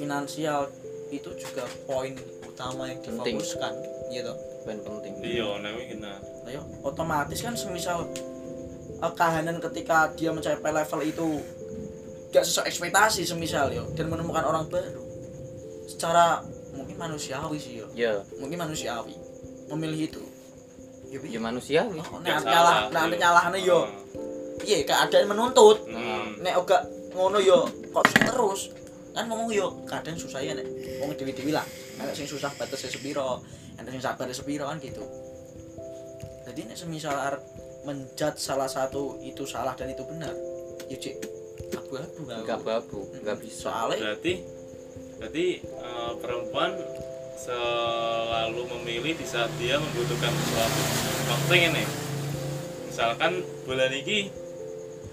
finansial 0.00 0.72
itu 1.12 1.28
juga 1.36 1.68
poin 1.84 2.16
utama 2.48 2.88
yang 2.88 2.98
difokuskan 3.04 3.72
iya 4.08 4.24
toh? 4.24 4.36
Poin 4.64 4.78
penting. 4.80 5.12
Iya 5.20 5.60
nek 5.60 5.70
kuwi 5.76 5.86
kena. 5.92 6.12
Ayo 6.48 6.64
otomatis 6.80 7.40
kan 7.44 7.52
semisal 7.52 8.08
eh, 9.00 9.12
kahanan 9.12 9.60
ketika 9.60 10.08
dia 10.16 10.32
mencapai 10.32 10.72
level 10.72 11.00
itu 11.04 11.28
gak 12.30 12.46
sesuai 12.46 12.70
ekspektasi 12.70 13.26
semisal 13.26 13.74
yo 13.74 13.90
dan 13.98 14.06
menemukan 14.06 14.46
orang 14.46 14.64
baru 14.70 15.02
secara 15.90 16.46
mungkin 16.70 16.94
manusiawi 16.94 17.58
sih 17.58 17.82
yo 17.82 17.86
ya 17.92 18.22
mungkin 18.38 18.56
manusiawi 18.56 19.14
memilih 19.68 20.08
itu. 20.10 20.22
Yo 21.10 21.18
ya 21.18 21.26
piye? 21.26 21.38
manusia 21.42 21.80
oh, 21.90 22.22
nek 22.22 22.38
nyalah 22.46 22.86
salah, 22.86 23.04
nek 23.10 23.18
iya. 23.18 23.18
nyalahane 23.18 23.58
yo 23.62 23.80
Oh. 23.80 23.88
iya 24.62 24.84
keadaan 24.84 25.26
menuntut. 25.26 25.82
Hmm. 25.88 26.38
nek 26.44 26.54
oga 26.60 26.84
ngono 27.16 27.38
yo 27.42 27.66
kok 27.90 28.06
terus 28.14 28.70
kan 29.10 29.26
ngomong 29.26 29.50
yo 29.50 29.74
kadang 29.86 30.14
susah 30.14 30.38
ya 30.42 30.54
nek 30.54 30.66
wong 31.02 31.14
dewi-dewi 31.14 31.50
lah. 31.50 31.66
Nek 31.98 32.14
sing 32.14 32.26
susah 32.30 32.50
batasnya 32.54 32.90
sepiro 32.90 33.42
nek 33.78 33.90
sing 33.90 34.02
sabar 34.02 34.26
sepiro 34.30 34.66
kan 34.70 34.78
gitu. 34.78 35.02
Jadi 36.46 36.60
nek 36.66 36.76
semisal 36.78 37.14
arep 37.14 37.42
menjat 37.84 38.36
salah 38.36 38.68
satu 38.68 39.16
itu 39.24 39.48
salah 39.48 39.72
dan 39.72 39.88
itu 39.88 40.04
benar 40.04 40.36
ya 40.92 40.96
cik 41.00 41.16
abu-abu 41.72 42.20
nggak 42.28 42.60
babu 42.60 43.00
nggak 43.22 43.38
bisa. 43.40 43.70
soalnya 43.70 44.12
berarti 44.12 44.34
berarti 45.16 45.46
eh, 45.64 46.12
perempuan 46.20 46.70
selalu 47.40 48.62
memilih 48.78 49.16
di 49.16 49.24
saat 49.24 49.48
dia 49.56 49.80
membutuhkan 49.80 50.28
sesuatu. 50.28 50.82
Maksudnya 51.30 51.68
ini 51.72 51.84
misalkan 52.90 53.32
bulan 53.64 53.92
ini 53.96 54.28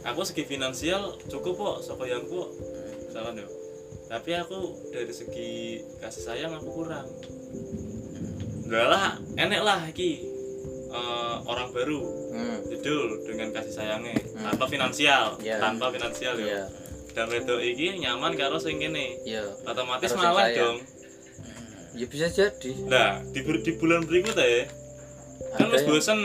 aku 0.04 0.28
segi 0.28 0.44
finansial 0.44 1.16
cukup 1.32 1.56
kok 1.56 1.76
soko 1.88 2.04
yang 2.04 2.26
kok. 2.28 2.52
Misalkan 3.08 3.40
ya 3.40 3.48
tapi 4.08 4.32
aku 4.40 4.60
dari 4.96 5.12
segi 5.12 5.84
kasih 6.00 6.24
sayang 6.24 6.52
aku 6.56 6.84
kurang. 6.84 7.08
Enggak 8.68 8.88
lah 8.88 9.08
enek 9.36 9.62
lah 9.64 9.80
iki. 9.92 10.24
Eh, 10.88 11.36
orang 11.44 11.70
baru. 11.76 12.02
Hmm. 12.38 12.60
judul 12.70 13.26
dengan 13.28 13.52
kasih 13.52 13.74
sayangnya. 13.76 14.16
Hmm. 14.16 14.52
tanpa 14.52 14.66
finansial. 14.72 15.36
Iya. 15.44 15.58
tanpa 15.60 15.92
finansial 15.92 16.36
ya 16.40 16.64
dan 17.18 17.34
wedok 17.34 17.58
iki 17.66 17.98
nyaman 17.98 18.38
karo 18.38 18.62
sing 18.62 18.78
kene. 18.78 19.18
Iya. 19.26 19.42
otomatis 19.66 20.14
Karo 20.14 20.22
malah 20.22 20.54
dong. 20.54 20.78
Ya 21.98 22.06
bisa 22.06 22.30
jadi. 22.30 22.72
nah 22.86 23.18
di, 23.34 23.42
di 23.42 23.72
bulan 23.74 24.06
berikutnya 24.06 24.46
ya. 24.46 24.64
Kan 25.58 25.74
wis 25.74 25.82
yang- 25.82 25.90
bosen. 25.90 26.20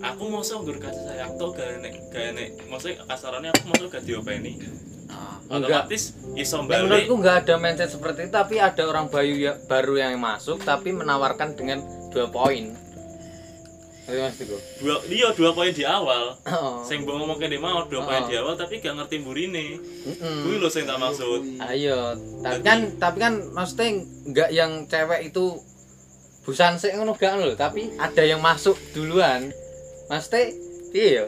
Aku 0.00 0.32
mau 0.32 0.40
nggur 0.40 0.80
kasih 0.80 1.04
sayang. 1.04 1.36
Tuh 1.36 1.52
gak 1.52 1.84
nek 1.84 1.92
gak 2.08 2.32
nek 2.32 2.56
maksudnya 2.72 3.04
kasarannya 3.04 3.52
aku 3.52 3.62
mau 3.68 3.76
gak 3.92 4.00
diopeni 4.08 4.56
Ah. 5.12 5.36
Enggak. 5.52 5.84
otomatis 5.84 6.02
iso 6.32 6.56
Ya, 6.58 6.64
balik 6.64 6.82
menurutku 6.82 7.14
nggak 7.18 7.36
ada 7.44 7.54
mindset 7.56 7.90
seperti 7.90 8.24
itu 8.24 8.32
tapi 8.32 8.56
ada 8.56 8.82
orang 8.82 9.06
bayu 9.06 9.36
ya, 9.38 9.52
baru 9.62 9.94
yang 9.94 10.16
masuk 10.16 10.58
tapi 10.62 10.90
menawarkan 10.90 11.52
dengan 11.52 11.78
dua 12.08 12.26
poin 12.26 12.72
dua 14.82 14.96
iya 15.06 15.30
dua 15.30 15.50
poin 15.52 15.70
di 15.70 15.84
awal 15.84 16.34
Oh. 16.44 16.82
sing 16.82 17.00
mbok 17.00 17.16
ngomong 17.16 17.38
kene 17.38 17.56
mau 17.56 17.86
dua 17.86 18.02
poin 18.02 18.20
Oh. 18.20 18.26
di 18.26 18.34
awal 18.34 18.56
tapi 18.56 18.76
gak 18.76 18.92
ngerti 18.94 19.20
burine 19.20 19.78
Mm-mm. 19.78 20.42
kuwi 20.42 20.56
lho 20.56 20.66
sing 20.66 20.84
tak 20.84 20.98
maksud 20.98 21.40
ayo 21.62 22.12
tapi 22.40 22.60
kan 22.60 22.78
tapi 22.98 23.16
kan 23.18 23.34
maksudnya 23.52 23.88
nggak 24.26 24.48
yang 24.50 24.70
cewek 24.84 25.30
itu 25.30 25.60
busan 26.42 26.76
sih 26.76 26.90
ngono 26.92 27.14
gak 27.14 27.38
lho 27.38 27.54
tapi 27.54 27.94
ada 27.94 28.22
yang 28.22 28.40
masuk 28.40 28.74
duluan 28.90 29.52
maksudnya 30.08 30.50
iya 30.90 31.24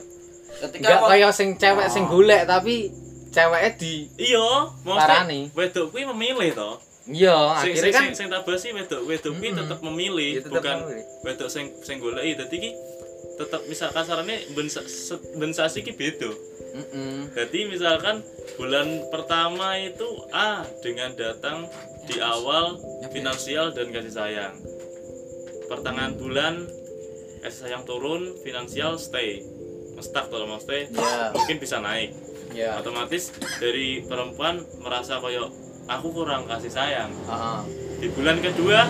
Ketika 0.55 0.83
nggak 0.83 1.01
kayak 1.09 1.33
sing 1.33 1.49
cewek 1.55 1.87
sing 1.89 2.05
golek 2.05 2.43
tapi 2.45 2.91
ceweknya 3.35 3.71
di 3.75 3.95
iya 4.15 4.49
maksudnya 4.87 5.51
wedok 5.53 5.87
kuwi 5.91 6.07
memilih 6.07 6.51
toh 6.55 6.75
iya 7.11 7.59
sing 7.61 7.75
akhirnya 7.75 7.83
sing 7.83 7.93
kan 7.93 8.03
sing, 8.07 8.15
sing 8.15 8.27
tak 8.31 8.43
bahas 8.47 8.61
sih 8.63 8.71
wedok 8.71 9.03
wedok 9.05 9.33
kuwi 9.35 9.51
tetep 9.51 9.79
memilih 9.83 10.31
Ya, 10.39 10.41
tetep 10.47 10.55
bukan 10.55 10.79
wedok 11.27 11.49
sing 11.51 11.67
sing 11.83 11.97
goleki. 11.99 12.39
Dadi 12.39 12.57
iki 12.57 12.71
tetep 13.35 13.61
misal 13.67 13.91
kasarannya 13.91 14.55
ben 14.55 14.69
ben 15.43 15.51
sasi 15.51 15.83
beda. 15.83 16.31
Jadi 17.35 17.59
misalkan 17.71 18.23
bulan 18.59 18.87
pertama 19.11 19.79
itu 19.79 20.07
A 20.31 20.63
dengan 20.83 21.15
datang 21.19 21.67
di 22.07 22.19
awal 22.23 22.79
finansial 23.11 23.75
dan 23.75 23.91
kasih 23.91 24.15
sayang. 24.15 24.55
Pertengahan 25.67 26.15
bulan 26.15 26.63
kasih 27.43 27.67
sayang 27.67 27.83
turun 27.83 28.39
finansial 28.47 28.99
stay. 28.99 29.43
Stuck 30.03 30.27
kalau 30.29 30.51
mau 30.51 30.59
stay 30.59 30.91
ya 30.91 31.31
mungkin 31.33 31.57
bisa 31.63 31.79
naik 31.79 32.13
ya 32.55 32.79
otomatis 32.79 33.35
dari 33.59 34.01
perempuan 34.07 34.63
merasa 34.79 35.19
koyo 35.19 35.51
aku 35.91 36.07
kurang 36.15 36.47
kasih 36.47 36.71
sayang 36.71 37.11
Heeh. 37.27 37.59
di 37.99 38.07
bulan 38.15 38.39
kedua 38.39 38.87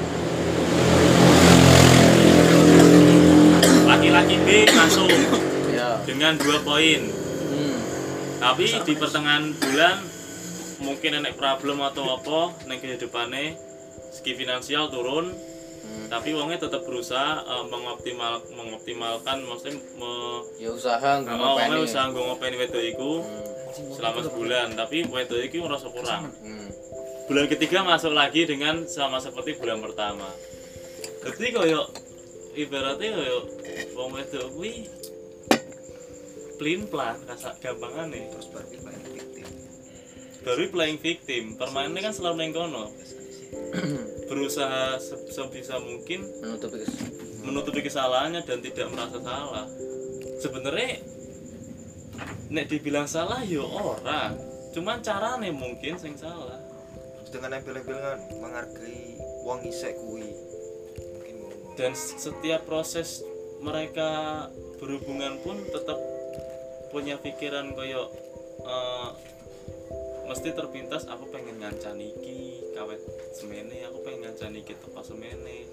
laki-laki 3.89 4.37
B 4.45 4.49
masuk 4.69 5.09
ya 5.73 5.99
dengan 6.05 6.37
dua 6.37 6.61
poin 6.61 7.03
Hmm. 7.45 7.79
tapi 8.43 8.67
di 8.67 8.99
pertengahan 8.99 9.55
bulan 9.55 10.03
mungkin 10.83 11.23
enek 11.23 11.39
problem 11.39 11.79
atau 11.87 12.19
apa 12.19 12.51
neng 12.67 12.83
kehidupannya 12.83 13.55
segi 14.11 14.35
finansial 14.35 14.91
turun. 14.91 15.31
Tapi 16.09 16.31
wongnya 16.37 16.59
tetap 16.63 16.83
berusaha 16.85 17.43
eh, 17.43 17.65
mengoptimal 17.69 18.41
mengoptimalkan 18.55 19.43
maksudnya 19.45 19.81
me, 19.99 20.13
ya 20.61 20.71
usaha 20.71 21.21
oh, 21.21 21.25
ngopeni. 21.25 21.59
wongnya 21.59 21.79
usaha 21.83 22.05
gue 22.13 22.23
ngopeni 22.23 22.57
wedok 22.61 22.85
iku 22.85 23.13
Hmm. 23.75 23.91
selama 23.91 24.21
sebulan. 24.23 24.69
Tapi 24.79 24.97
wedok 25.11 25.41
iku 25.51 25.67
merasa 25.67 25.91
kurang. 25.91 26.31
Hmm. 26.31 26.69
bulan 27.25 27.49
ketiga 27.49 27.81
masuk 27.81 28.13
lagi 28.13 28.45
dengan 28.45 28.85
sama 28.85 29.17
seperti 29.17 29.57
bulan 29.57 29.81
pertama. 29.81 30.29
Jadi 31.25 31.57
koyo 31.57 31.89
ibaratnya 32.53 33.17
koyo 33.17 33.39
wong 33.97 34.13
wedok 34.13 34.45
kuwi 34.53 34.85
plin 36.61 36.85
plan 36.85 37.17
kasak 37.25 37.57
gampangan 37.65 38.13
nih. 38.13 38.29
Terus 38.29 38.47
berarti 38.53 38.77
main 38.85 39.01
victim. 39.09 39.49
Baru 40.45 40.63
playing 40.69 41.01
victim. 41.01 41.45
Permainannya 41.57 42.05
kan 42.05 42.13
selalu 42.13 42.37
neng 42.45 42.53
kono 42.53 42.93
berusaha 44.31 44.97
se- 44.99 45.31
sebisa 45.31 45.79
mungkin 45.83 46.25
menutupi 46.41 46.83
kes- 46.83 47.43
menutupi 47.45 47.81
kesalahannya 47.85 48.43
dan 48.47 48.59
tidak 48.63 48.89
merasa 48.91 49.19
salah. 49.21 49.67
Sebenarnya 50.41 51.01
nek 52.51 52.67
dibilang 52.71 53.09
salah 53.09 53.43
yo 53.45 53.67
ora. 53.67 54.35
Cuman 54.75 55.03
caranya 55.03 55.55
mungkin 55.55 55.99
sing 55.99 56.19
salah. 56.19 56.59
Terus 57.21 57.31
dengan 57.31 57.59
nempel-nempel 57.59 57.95
kan 57.95 58.19
menghargai 58.43 59.19
wong 59.47 59.61
isek 59.67 59.95
kuwi. 59.99 60.31
Mungkin 61.15 61.37
dan 61.79 61.93
setiap 61.95 62.67
proses 62.67 63.23
mereka 63.63 64.49
berhubungan 64.77 65.41
pun 65.41 65.57
tetap 65.71 65.97
punya 66.93 67.19
pikiran 67.19 67.75
koyo 67.75 68.07
eh, 68.63 69.11
mesti 70.25 70.57
terpintas 70.57 71.05
aku 71.09 71.29
pengen 71.29 71.61
ngancan 71.61 72.01
iki 72.01 72.65
kawet 72.73 73.01
semene 73.35 73.83
aku 73.85 73.99
pengen 74.01 74.21
ngancan 74.25 74.55
iki 74.55 74.75
tepat 74.79 75.05
semene. 75.05 75.67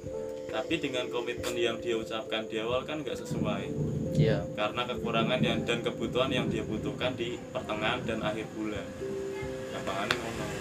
Tapi 0.50 0.74
dengan 0.82 1.06
komitmen 1.08 1.56
yang 1.56 1.78
dia 1.78 1.96
ucapkan 1.96 2.50
di 2.50 2.58
awal 2.58 2.84
kan 2.84 3.06
nggak 3.06 3.16
sesuai. 3.16 3.64
Iya. 4.18 4.44
Karena 4.58 4.82
kekurangan 4.84 5.40
yang 5.40 5.64
dan 5.64 5.80
kebutuhan 5.80 6.34
yang 6.34 6.50
dia 6.50 6.66
butuhkan 6.66 7.14
di 7.14 7.38
pertengahan 7.54 8.02
dan 8.04 8.20
akhir 8.26 8.50
bulan. 8.58 8.86
Gampangannya 9.72 10.18
ngomong. 10.18 10.52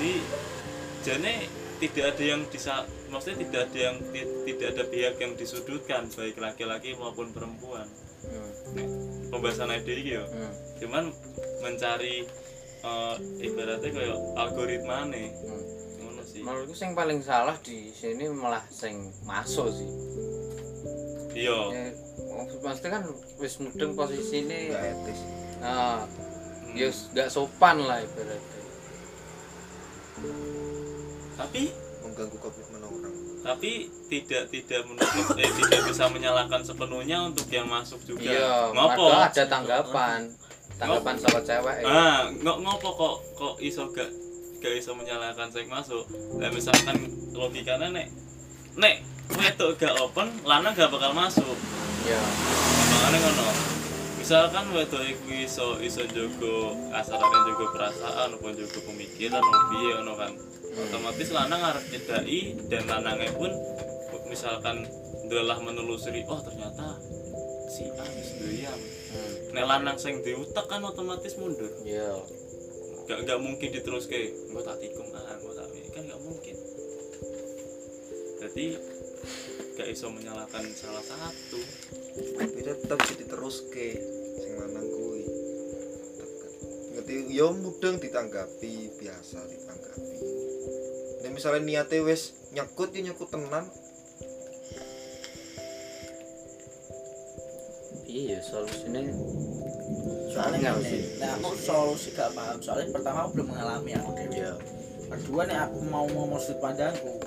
Jadi 0.00 0.12
jane 1.04 1.34
tidak 1.80 2.04
ada 2.16 2.24
yang 2.24 2.40
bisa 2.48 2.84
maksudnya 3.08 3.44
tidak 3.44 3.60
ada 3.68 3.78
yang 3.78 3.96
ti- 4.12 4.30
tidak 4.52 4.68
ada 4.76 4.82
pihak 4.88 5.14
yang 5.16 5.32
disudutkan 5.36 6.08
baik 6.12 6.36
laki-laki 6.36 6.96
maupun 6.96 7.32
perempuan. 7.32 7.84
Hmm. 8.20 8.52
pembahasan 9.32 9.72
ide 9.80 10.20
Hmm. 10.20 10.52
cuman 10.76 11.08
mencari 11.64 12.28
eh, 12.80 13.14
ibaratnya 13.42 13.90
kayak 13.90 14.16
algoritma 14.34 15.04
nih 15.06 15.28
Hmm. 15.30 15.62
ngono 15.98 16.22
sih. 16.22 16.40
Menurutku 16.40 16.74
yang 16.74 16.94
paling 16.94 17.20
salah 17.20 17.56
di 17.60 17.90
sini 17.90 18.24
malah 18.28 18.64
sing 18.66 18.96
masuk 19.22 19.68
sih. 19.68 19.90
Iya. 21.36 21.58
Ya, 21.70 21.84
maksudnya 22.58 22.90
kan 22.90 23.02
wis 23.36 23.54
mudeng 23.56 23.94
posisi 23.94 24.42
ini 24.42 24.68
nggak 24.68 24.84
etis. 24.84 25.20
Nah 25.60 26.02
Hmm. 26.02 26.72
ya 26.72 26.88
nggak 26.88 27.28
sopan 27.28 27.82
lah 27.82 27.98
ibaratnya. 27.98 28.58
Tapi 31.36 31.62
mengganggu 32.00 32.36
komitmen 32.36 32.82
orang. 32.82 33.14
tapi 33.40 33.88
tidak 34.12 34.52
tidak 34.52 34.84
menutup 34.84 35.32
eh, 35.32 35.48
tidak 35.48 35.80
bisa 35.88 36.12
menyalahkan 36.12 36.60
sepenuhnya 36.60 37.24
untuk 37.24 37.48
yang 37.48 37.64
masuk 37.64 37.96
juga. 38.04 38.20
Iya 38.20 38.68
ngopo? 38.68 39.08
ada 39.08 39.44
tanggapan 39.48 40.28
tanggapan 40.80 41.16
sama 41.20 41.40
cewek. 41.44 41.76
Ya. 41.84 41.86
ah 41.86 42.20
ngok 42.32 42.58
ngopo 42.64 42.88
kok 42.96 43.14
kok 43.36 43.54
iso 43.60 43.84
gak 43.92 44.08
gak 44.64 44.74
iso 44.80 44.96
menyalahkan 44.96 45.52
sing 45.52 45.68
masuk? 45.68 46.08
Nah 46.40 46.48
misalkan 46.48 46.96
logikanya 47.36 47.92
nek 47.92 48.08
nek 48.80 49.04
wedok 49.36 49.76
gak 49.76 49.92
open 50.00 50.32
lanang 50.48 50.72
gak 50.72 50.88
bakal 50.88 51.12
masuk. 51.12 51.56
Iya. 52.08 52.20
Makanya 52.96 53.18
ngono. 53.20 53.46
Misalkan 54.16 54.64
wedok 54.72 55.04
iku 55.04 55.28
iso 55.36 55.76
iso 55.84 56.08
jogo 56.08 56.72
asarane 56.96 57.38
jogo 57.44 57.76
perasaan 57.76 58.32
maupun 58.36 58.56
jogo 58.56 58.80
pemikiran 58.88 59.44
mau 59.44 59.62
piye 59.68 59.92
ngono 60.00 60.12
kan. 60.16 60.32
Otomatis 60.70 61.28
lanang 61.28 61.60
harus 61.60 61.84
nyedai 61.92 62.40
dan 62.72 62.88
lanangnya 62.88 63.28
pun 63.36 63.52
misalkan 64.30 64.86
adalah 65.26 65.58
menelusuri 65.62 66.26
oh 66.26 66.38
ternyata 66.42 66.98
si 67.70 67.86
A 67.94 68.04
wis 68.18 68.30
doyan 68.42 68.80
Hmm. 69.10 69.54
nek 69.54 69.66
lanang 69.66 69.98
sing 69.98 70.22
diutek 70.22 70.70
kan 70.70 70.86
otomatis 70.86 71.34
mundur. 71.34 71.70
Iya. 71.82 72.14
Gak 73.10 73.26
gak 73.26 73.42
mungkin 73.42 73.74
diteruske. 73.74 74.50
Gue 74.54 74.62
tak 74.62 74.78
tikung 74.78 75.10
ah 75.10 75.34
gue 75.34 75.50
tak 75.50 75.66
ini 75.74 75.90
kan 75.90 76.02
gak 76.06 76.22
mungkin. 76.22 76.56
Jadi 78.38 78.66
gak 79.74 79.88
iso 79.90 80.06
menyalahkan 80.14 80.62
salah 80.78 81.02
satu. 81.02 81.58
Tapi 82.38 82.58
tetap 82.62 82.98
jadi 83.10 83.24
terus 83.26 83.66
ke 83.66 83.98
sing 84.38 84.52
lanang 84.62 84.86
kuwi. 84.86 85.26
Ngerti? 86.94 87.34
Ya 87.34 87.50
mudeng 87.50 87.98
ditanggapi 87.98 88.94
biasa 88.94 89.42
ditanggapi. 89.42 90.18
Nek 91.26 91.30
misalnya 91.34 91.66
niatnya 91.66 92.06
wis 92.06 92.38
nyekut 92.54 92.94
ya 92.94 93.10
nyekut 93.10 93.34
tenan 93.34 93.66
iya 98.10 98.38
solusinya 98.42 99.00
soalnya 100.30 100.58
Nggak 100.58 100.76
sih. 100.86 101.02
nah 101.18 101.30
aku 101.38 101.50
solusi 101.58 102.08
gak 102.14 102.30
paham. 102.32 102.56
Soalnya 102.62 102.94
pertama 102.94 103.18
aku 103.26 103.30
belum 103.38 103.48
mengalami 103.50 103.90
aku 103.98 104.10
dewe 104.14 104.30
iya. 104.34 104.52
Kedua 105.10 105.42
nih 105.42 105.58
aku 105.58 105.78
mau 105.90 106.06
ngomong 106.06 106.38
sudut 106.38 106.62
pandangku 106.62 107.18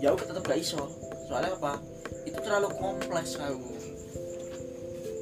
ya 0.00 0.16
aku 0.16 0.24
tetap 0.24 0.42
gak 0.42 0.58
iso. 0.58 0.82
Soalnya 1.28 1.52
apa? 1.56 1.78
Itu 2.24 2.38
terlalu 2.40 2.68
kompleks 2.76 3.36
aku. 3.36 3.72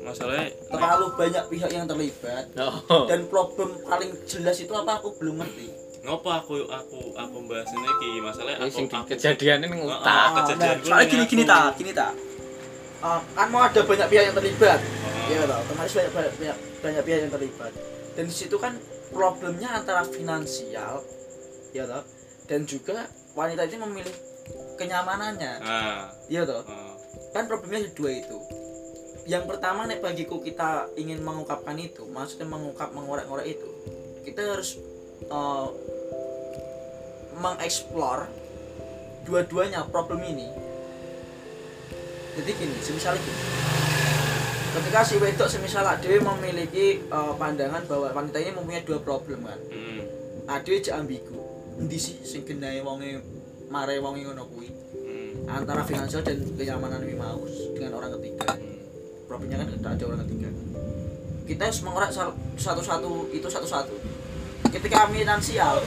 Masalahnya 0.01 0.49
terlalu 0.71 1.07
banyak 1.19 1.45
pihak 1.53 1.71
yang 1.71 1.87
terlibat. 1.87 2.45
Oh. 2.57 3.05
Dan 3.05 3.29
problem 3.29 3.77
paling 3.85 4.11
jelas 4.25 4.57
itu 4.63 4.73
apa? 4.73 5.03
Aku 5.03 5.13
belum 5.21 5.45
ngerti. 5.45 5.69
Ngopo 6.01 6.33
aku 6.33 6.65
aku 6.65 7.13
aku 7.13 7.37
bahas 7.45 7.69
ini 7.77 7.91
ki 8.01 8.11
masalahnya 8.25 8.65
ini 8.65 8.89
aku, 8.89 8.89
aku 8.89 9.07
kejadian 9.13 9.69
ini 9.69 9.69
Ah, 9.69 9.77
ngutak 9.77 10.01
ah, 10.09 10.29
kejadian 10.41 10.77
nah, 10.81 10.85
soalnya 10.89 11.07
gini 11.13 11.25
gini 11.29 11.43
tak 11.45 11.77
gini 11.77 11.93
tak 11.93 12.13
uh, 13.03 13.21
kan 13.35 13.49
mau 13.49 13.65
ada 13.65 13.81
banyak 13.85 14.07
pihak 14.09 14.25
yang 14.31 14.37
terlibat 14.37 14.81
toh, 15.51 15.59
otomatis 15.67 15.93
banyak, 15.95 16.13
banyak, 16.15 16.33
banyak, 16.39 16.57
banyak 16.81 17.03
pihak 17.03 17.19
yang 17.27 17.33
terlibat. 17.33 17.73
Dan 18.15 18.25
di 18.27 18.35
situ 18.35 18.57
kan 18.59 18.75
problemnya 19.11 19.69
antara 19.75 20.07
finansial, 20.07 21.03
ya 21.75 21.85
toh, 21.87 22.05
dan 22.47 22.67
juga 22.67 23.11
wanita 23.35 23.67
ini 23.67 23.79
memilih 23.83 24.15
kenyamanannya, 24.79 25.53
iya 26.31 26.43
toh. 26.47 26.63
oh. 26.67 26.95
Kan 27.35 27.47
problemnya 27.51 27.87
ada 27.87 27.93
dua 27.95 28.11
itu. 28.15 28.39
Yang 29.29 29.45
pertama 29.47 29.87
nih 29.87 30.03
bagiku 30.03 30.43
kita 30.43 30.91
ingin 30.99 31.23
mengungkapkan 31.23 31.77
itu, 31.79 32.07
maksudnya 32.11 32.49
mengungkap 32.51 32.91
mengorek-ngorek 32.91 33.47
itu, 33.47 33.71
kita 34.27 34.59
harus 34.59 34.81
uh, 35.31 35.71
mengeksplor 37.39 38.27
dua-duanya 39.29 39.87
problem 39.87 40.25
ini. 40.27 40.70
Jadi 42.41 42.57
gini, 42.57 42.73
semisal 42.81 43.21
ketika 44.71 45.05
si 45.05 45.21
wedok 45.21 45.45
semisal 45.45 45.85
Adewe 45.85 46.25
memiliki 46.25 47.05
uh, 47.13 47.37
pandangan 47.37 47.85
bahwa 47.85 48.17
wanita 48.17 48.41
ini 48.41 48.57
mempunyai 48.57 48.81
dua 48.81 48.97
problem 49.05 49.45
kan? 49.45 49.61
Hmm. 49.69 50.01
Adewe 50.49 50.81
jak 50.81 50.97
ambigu. 50.97 51.37
Endi 51.77 52.01
sih 52.01 52.17
sing 52.25 52.49
genahe 52.49 52.81
wonge 52.81 53.21
mare 53.69 54.01
wonge 54.01 54.25
ngono 54.25 54.49
kuwi? 54.49 54.73
Hmm. 55.05 55.53
antara 55.53 55.85
finansial 55.85 56.25
dan 56.25 56.41
kenyamanan 56.57 57.05
mau 57.21 57.45
dengan 57.77 58.01
orang 58.01 58.17
ketiga. 58.17 58.57
Hmm. 58.57 58.77
problemnya 59.29 59.61
kan 59.61 59.69
tidak 59.77 59.93
ada 60.01 60.05
orang 60.09 60.21
ketiga. 60.25 60.49
Kita 61.45 61.63
harus 61.69 61.81
mengorek 61.85 62.11
satu-satu 62.57 63.37
itu 63.37 63.49
satu-satu. 63.53 63.95
Ketika 64.73 65.13
finansial 65.13 65.85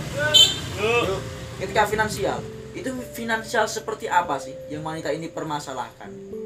ketika 1.58 1.82
finansial 1.90 2.38
itu 2.78 2.90
finansial 3.18 3.66
seperti 3.66 4.06
apa 4.06 4.38
sih 4.38 4.54
yang 4.70 4.86
wanita 4.86 5.10
ini 5.14 5.30
permasalahkan 5.34 6.43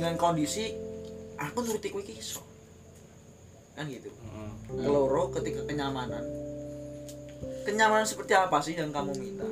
dengan 0.00 0.16
kondisi 0.16 0.72
aku 1.36 1.60
nuruti 1.60 1.92
kowe 1.92 2.00
iki 2.00 2.16
iso 2.16 2.40
kan 3.76 3.84
gitu. 3.84 4.08
Hmm. 4.08 4.80
keloro 4.80 5.28
ketika 5.36 5.64
kenyamanan. 5.68 6.24
Kenyamanan 7.68 8.08
seperti 8.08 8.32
apa 8.32 8.60
sih 8.64 8.76
yang 8.76 8.92
kamu 8.92 9.12
minta? 9.16 9.48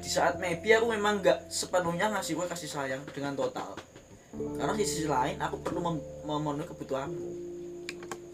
Di 0.00 0.08
saat 0.08 0.36
maybe 0.36 0.72
aku 0.76 0.92
memang 0.92 1.24
nggak 1.24 1.48
sepenuhnya 1.52 2.12
ngasih 2.12 2.36
gue 2.36 2.46
kasih 2.48 2.68
sayang 2.68 3.02
dengan 3.12 3.36
total. 3.36 3.76
Karena 4.32 4.72
di 4.72 4.84
sisi 4.88 5.04
lain 5.04 5.36
aku 5.40 5.60
perlu 5.60 5.84
mem- 5.84 6.06
memenuhi 6.24 6.68
kebutuhanmu. 6.68 7.28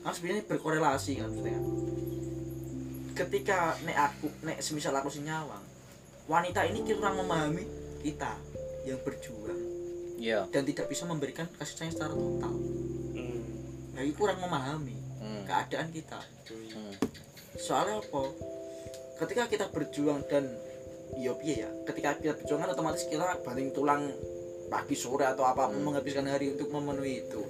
Karena 0.02 0.14
sebenarnya 0.14 0.44
berkorelasi 0.46 1.12
kan 1.18 1.30
maksudnya 1.34 1.58
ketika 3.18 3.74
nek 3.82 3.98
aku 3.98 4.30
nek 4.46 4.62
semisal 4.62 4.94
aku 4.94 5.10
si 5.10 5.26
nyawang 5.26 5.62
wanita 6.30 6.62
ini 6.70 6.86
kurang 6.86 7.18
memahami 7.18 7.66
kita 7.98 8.38
yang 8.86 9.02
berjuang 9.02 9.67
iya 10.18 10.44
dan 10.50 10.66
tidak 10.66 10.90
bisa 10.90 11.06
memberikan 11.06 11.46
kasih 11.56 11.74
sayang 11.78 11.94
secara 11.94 12.12
total 12.12 12.54
Hmm. 13.14 13.42
nah 13.94 14.02
itu 14.02 14.14
kurang 14.14 14.42
memahami 14.42 14.98
Hmm. 15.18 15.42
keadaan 15.46 15.88
kita 15.88 16.18
Hmm. 16.50 16.94
soalnya 17.56 18.02
apa 18.02 18.22
ketika 19.18 19.46
kita 19.46 19.66
berjuang 19.70 20.22
dan 20.26 20.44
iya 21.16 21.32
piye 21.34 21.64
ya 21.64 21.70
ketika 21.86 22.18
kita 22.18 22.34
berjuang 22.36 22.60
kan 22.62 22.70
otomatis 22.70 23.06
kita 23.06 23.24
banting 23.42 23.70
tulang 23.72 24.10
pagi 24.68 24.92
sore 24.92 25.24
atau 25.24 25.42
apa 25.42 25.66
pun 25.66 25.80
Hmm. 25.80 25.86
menghabiskan 25.90 26.26
hari 26.26 26.52
untuk 26.52 26.68
memenuhi 26.68 27.24
itu 27.24 27.42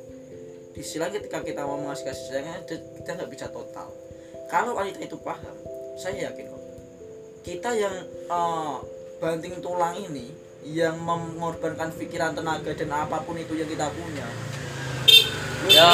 di 0.73 0.81
sisi 0.81 1.03
lain 1.03 1.11
ketika 1.11 1.43
kita 1.43 1.67
mau 1.67 1.75
mengasih 1.77 2.07
kasih 2.07 2.25
sayang 2.31 2.63
kita 2.69 3.11
nggak 3.19 3.31
bisa 3.33 3.51
total 3.51 3.91
kalau 4.47 4.79
wanita 4.79 5.03
itu 5.03 5.19
paham 5.19 5.57
saya 5.99 6.31
yakin 6.31 6.47
kok 6.47 6.63
kita 7.43 7.71
yang 7.75 7.95
eh, 8.29 8.77
banting 9.19 9.59
tulang 9.59 9.99
ini 9.99 10.31
yang 10.67 10.99
mengorbankan 10.99 11.95
pikiran 11.95 12.35
tenaga 12.35 12.75
dan 12.75 12.91
apa 12.91 13.23
pun 13.23 13.39
itu 13.39 13.55
yang 13.55 13.69
kita 13.71 13.87
punya. 13.95 14.27
Ya. 15.71 15.93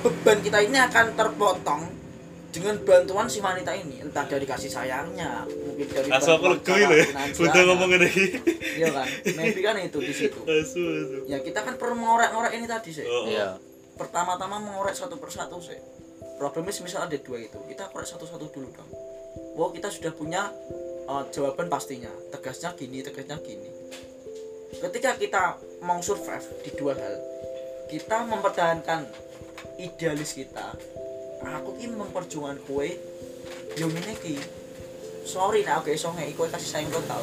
Beban 0.00 0.38
kita 0.40 0.58
ini 0.64 0.80
akan 0.80 1.12
terpotong 1.12 1.82
dengan 2.50 2.76
bantuan 2.82 3.30
si 3.30 3.38
wanita 3.38 3.70
ini. 3.76 4.02
Entah 4.02 4.26
dari 4.26 4.42
kasih 4.48 4.72
sayangnya 4.72 5.46
mungkin 5.46 5.86
dari 5.86 6.08
Asu 6.10 6.34
aku 6.34 6.50
lega 6.50 6.74
cara 6.74 6.94
ya. 6.96 7.06
Udah 7.36 7.62
ngomongin 7.70 8.00
lagi. 8.04 8.26
iya 8.80 8.88
kan? 8.90 9.06
Maybe 9.38 9.60
kan 9.62 9.76
itu 9.78 9.98
di 10.02 10.14
situ. 10.14 10.40
Asu 10.44 10.80
asu. 10.82 11.18
ya 11.30 11.38
kita 11.40 11.62
kan 11.62 11.78
perlu 11.78 11.94
mengorek-ngorek 12.00 12.52
ini 12.58 12.66
tadi 12.66 12.90
sih 12.90 13.06
Oh, 13.06 13.24
oh. 13.24 13.30
iya. 13.30 13.54
Pertama-tama 13.94 14.58
mengorek 14.58 14.96
satu 14.96 15.20
persatu 15.20 15.60
sih 15.62 15.78
problemnya 16.40 16.72
misal 16.80 17.04
ada 17.04 17.16
dua 17.20 17.36
itu 17.36 17.60
kita 17.68 17.92
korek 17.92 18.08
satu-satu 18.08 18.48
dulu 18.48 18.68
dong. 18.72 18.90
Wow 19.60 19.76
kita 19.76 19.92
sudah 19.92 20.08
punya 20.16 20.48
uh, 21.10 21.26
jawaban 21.34 21.66
pastinya. 21.66 22.14
Tegasnya 22.30 22.70
gini 22.78 23.02
tegasnya 23.02 23.42
gini. 23.42 23.66
Ketika 24.78 25.18
kita 25.18 25.58
mau 25.82 25.98
survive 25.98 26.46
di 26.62 26.70
dua 26.78 26.94
hal 26.94 27.16
kita 27.90 28.22
mempertahankan 28.22 29.02
idealis 29.82 30.38
kita 30.38 30.78
aku 31.42 31.74
ki 31.74 31.90
memperjuangkan 31.90 32.62
kue 32.62 32.94
yo 33.74 33.90
ngene 33.90 34.14
ki 34.22 34.38
sorry 35.26 35.66
nah 35.66 35.82
oke 35.82 35.90
iso 35.90 36.14
ngeki 36.14 36.38
kowe 36.38 36.46
kasih 36.46 36.70
sayang 36.70 36.90
total 36.94 37.18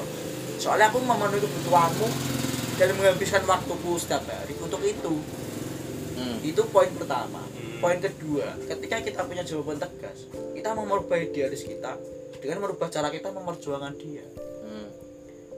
soalnya 0.60 0.92
aku 0.92 1.00
memenuhi 1.00 1.40
kebutuhanmu 1.40 2.08
dan 2.78 2.94
menghabiskan 2.94 3.42
waktuku 3.50 3.98
setiap 3.98 4.22
hari. 4.28 4.54
Untuk 4.60 4.84
itu 4.86 5.16
Hmm. 6.18 6.42
itu 6.42 6.66
poin 6.74 6.90
pertama. 6.98 7.46
Hmm. 7.46 7.78
poin 7.78 8.02
kedua 8.02 8.58
ketika 8.66 9.06
kita 9.06 9.22
punya 9.22 9.46
jawaban 9.46 9.78
tegas 9.78 10.26
kita 10.58 10.74
mau 10.74 10.90
merubah 10.90 11.22
idealis 11.22 11.62
kita 11.62 11.94
dengan 12.38 12.58
merubah 12.60 12.88
cara 12.88 13.08
kita 13.08 13.30
memperjuangkan 13.30 13.94
dia 13.98 14.26
Hmm. 14.62 14.90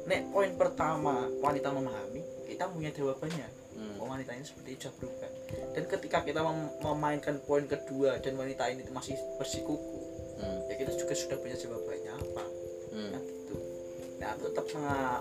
nek 0.06 0.22
poin 0.30 0.52
pertama 0.54 1.28
wanita 1.38 1.70
memahami 1.70 2.22
kita 2.46 2.66
punya 2.66 2.90
jawabannya 2.90 3.48
Hmm. 3.74 3.96
oh 3.96 4.08
wanita 4.08 4.32
ini 4.32 4.44
seperti 4.44 4.70
itu 4.74 4.82
sudah 4.84 4.96
berubah 4.98 5.30
dan 5.72 5.84
ketika 5.88 6.18
kita 6.22 6.42
mem- 6.42 6.74
memainkan 6.80 7.40
poin 7.42 7.64
kedua 7.64 8.20
dan 8.20 8.36
wanita 8.36 8.68
ini 8.68 8.84
masih 8.90 9.16
bersikuku 9.36 10.00
Hmm. 10.36 10.60
ya 10.66 10.76
kita 10.76 10.92
juga 10.94 11.14
sudah 11.14 11.38
punya 11.38 11.56
jawabannya 11.56 12.12
apa 12.14 12.44
Hmm. 12.90 13.12
kan 13.12 13.22
gitu 13.24 13.56
nah 14.18 14.30
aku 14.34 14.46
tetap 14.50 14.68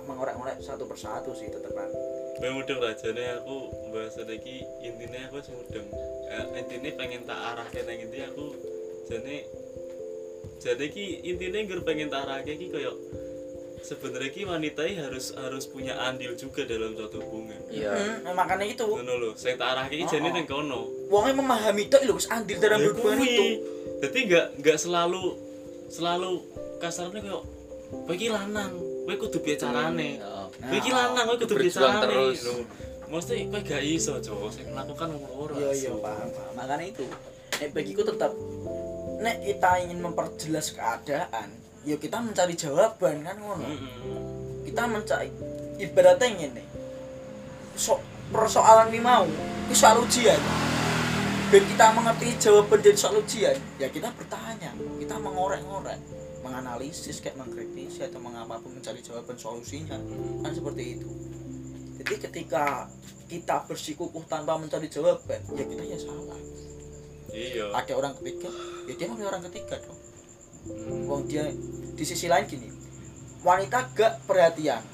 mengorek-ngorek 0.05 0.59
satu 0.59 0.85
persatu 0.85 1.31
sih 1.33 1.49
tetap 1.49 1.71
kan 1.71 1.91
Gue 2.39 2.55
mudeng 2.55 2.79
rajane 2.79 3.35
aku 3.35 3.57
bahas 3.91 4.15
lagi 4.15 4.63
intinya 4.79 5.27
aku 5.27 5.43
mudeng. 5.51 5.91
Eh, 6.31 6.47
intinya 6.55 6.91
pengen 6.95 7.27
tak 7.27 7.35
arahke 7.35 7.83
nang 7.83 7.99
inti 7.99 8.23
aku 8.23 8.55
jane 9.11 9.43
jadi 10.59 10.85
ki 10.87 11.05
intinya 11.25 11.59
gue 11.63 11.81
pengen 11.81 12.07
tak 12.07 12.25
arahke 12.25 12.53
ki 12.53 12.67
koyo 12.69 12.93
sebenarnya 13.79 14.29
ki 14.29 14.43
wanita 14.45 14.83
ini 14.83 14.99
harus 14.99 15.31
harus 15.33 15.65
punya 15.65 15.95
andil 15.97 16.35
juga 16.35 16.67
dalam 16.67 16.93
suatu 16.93 17.19
hubungan. 17.19 17.57
iya 17.69 17.95
Hmm, 18.21 18.35
makanya 18.35 18.67
itu 18.67 18.85
Ngono 18.85 19.13
lho, 19.17 19.31
sing 19.33 19.55
tak 19.55 19.71
arahke 19.73 19.95
ki 19.95 20.05
jane 20.05 20.21
Oh, 20.21 20.29
oh. 20.29 20.35
ning 20.35 20.47
kono. 20.47 20.81
wongnya 21.09 21.35
memahami 21.35 21.83
itu 21.85 21.97
loh 22.03 22.19
andil 22.29 22.59
dalam 22.59 22.79
Ya 22.79 22.87
hubungan 22.91 23.19
itu 23.21 23.47
Jadi 23.99 24.19
nggak 24.27 24.47
nggak 24.59 24.79
selalu 24.79 25.23
selalu 25.89 26.31
kasarnya 26.79 27.19
kayak 27.19 27.43
kowe 27.89 28.13
iki 28.13 28.29
lanang, 28.29 28.73
kowe 29.03 29.15
kudu 29.17 29.39
piye 29.41 29.57
carane. 29.57 30.21
Heeh. 30.21 30.47
Kowe 30.61 30.77
iki 30.77 30.91
lanang, 30.93 31.25
kowe 31.25 31.37
kudu 31.37 31.55
piye 31.57 31.73
carane. 31.73 32.31
Mesti 33.09 33.49
kowe 33.49 33.59
gak 33.59 33.81
iso, 33.81 34.21
Cowok. 34.21 34.51
Sing 34.53 34.69
melakukan 34.69 35.09
wong 35.11 35.25
loro. 35.27 35.55
iya 35.57 35.71
iya 35.73 35.93
paham 35.97 36.29
paham 36.29 36.53
makanya 36.55 36.85
itu 36.87 37.05
nek 37.57 37.71
bagiku 37.73 38.03
tetap 38.05 38.31
nek 39.19 39.43
kita 39.43 39.83
ingin 39.83 39.99
memperjelas 39.99 40.71
keadaan 40.75 41.51
ya 41.83 41.97
kita 41.99 42.23
mencari 42.23 42.55
jawaban 42.55 43.27
kan 43.27 43.37
ngono? 43.39 43.67
Heeh. 43.67 43.97
kita 44.69 44.85
mencari 44.85 45.33
ibaratnya 45.81 46.27
ngene. 46.29 46.65
So, 47.79 47.99
persoalan 48.29 48.93
ini 48.93 49.01
mau 49.01 49.25
itu 49.25 49.75
soal 49.75 50.05
ujian. 50.05 50.37
Dan 51.49 51.65
kita 51.65 51.97
mengerti 51.97 52.37
jawaban 52.45 52.85
dari 52.85 52.99
soal 53.01 53.25
ujian 53.25 53.57
ya 53.81 53.89
kita 53.89 54.13
bertanya 54.13 54.69
kita 55.01 55.17
mengorek-ngorek 55.17 55.97
menganalisis 56.45 57.25
kayak 57.25 57.41
mengkritisi 57.41 58.05
atau 58.05 58.21
mengapapun 58.21 58.77
mencari 58.77 59.01
jawaban 59.01 59.33
solusinya 59.41 59.97
kan 60.45 60.53
seperti 60.53 61.01
itu. 61.01 61.09
Jadi 61.99 62.15
ketika 62.21 62.93
kita 63.33 63.65
bersikukuh 63.65 64.29
tanpa 64.29 64.61
mencari 64.61 64.93
jawaban 64.93 65.41
ya 65.57 65.65
kita 65.65 65.83
ya 65.89 65.97
salah 65.97 66.37
Iya. 67.33 67.73
ada 67.77 67.93
orang 67.95 68.13
ketiga. 68.21 68.49
Ya 68.89 68.95
dia 68.97 69.07
memilih 69.09 69.29
orang 69.29 69.45
ketiga 69.51 69.77
dong 69.85 69.99
Hmm. 70.69 71.09
Wong 71.09 71.25
dia 71.31 71.49
di 71.97 72.05
sisi 72.05 72.29
lain 72.29 72.45
gini. 72.45 72.69
Wanita 73.41 73.89
gak 73.97 74.27
perhatian. 74.29 74.85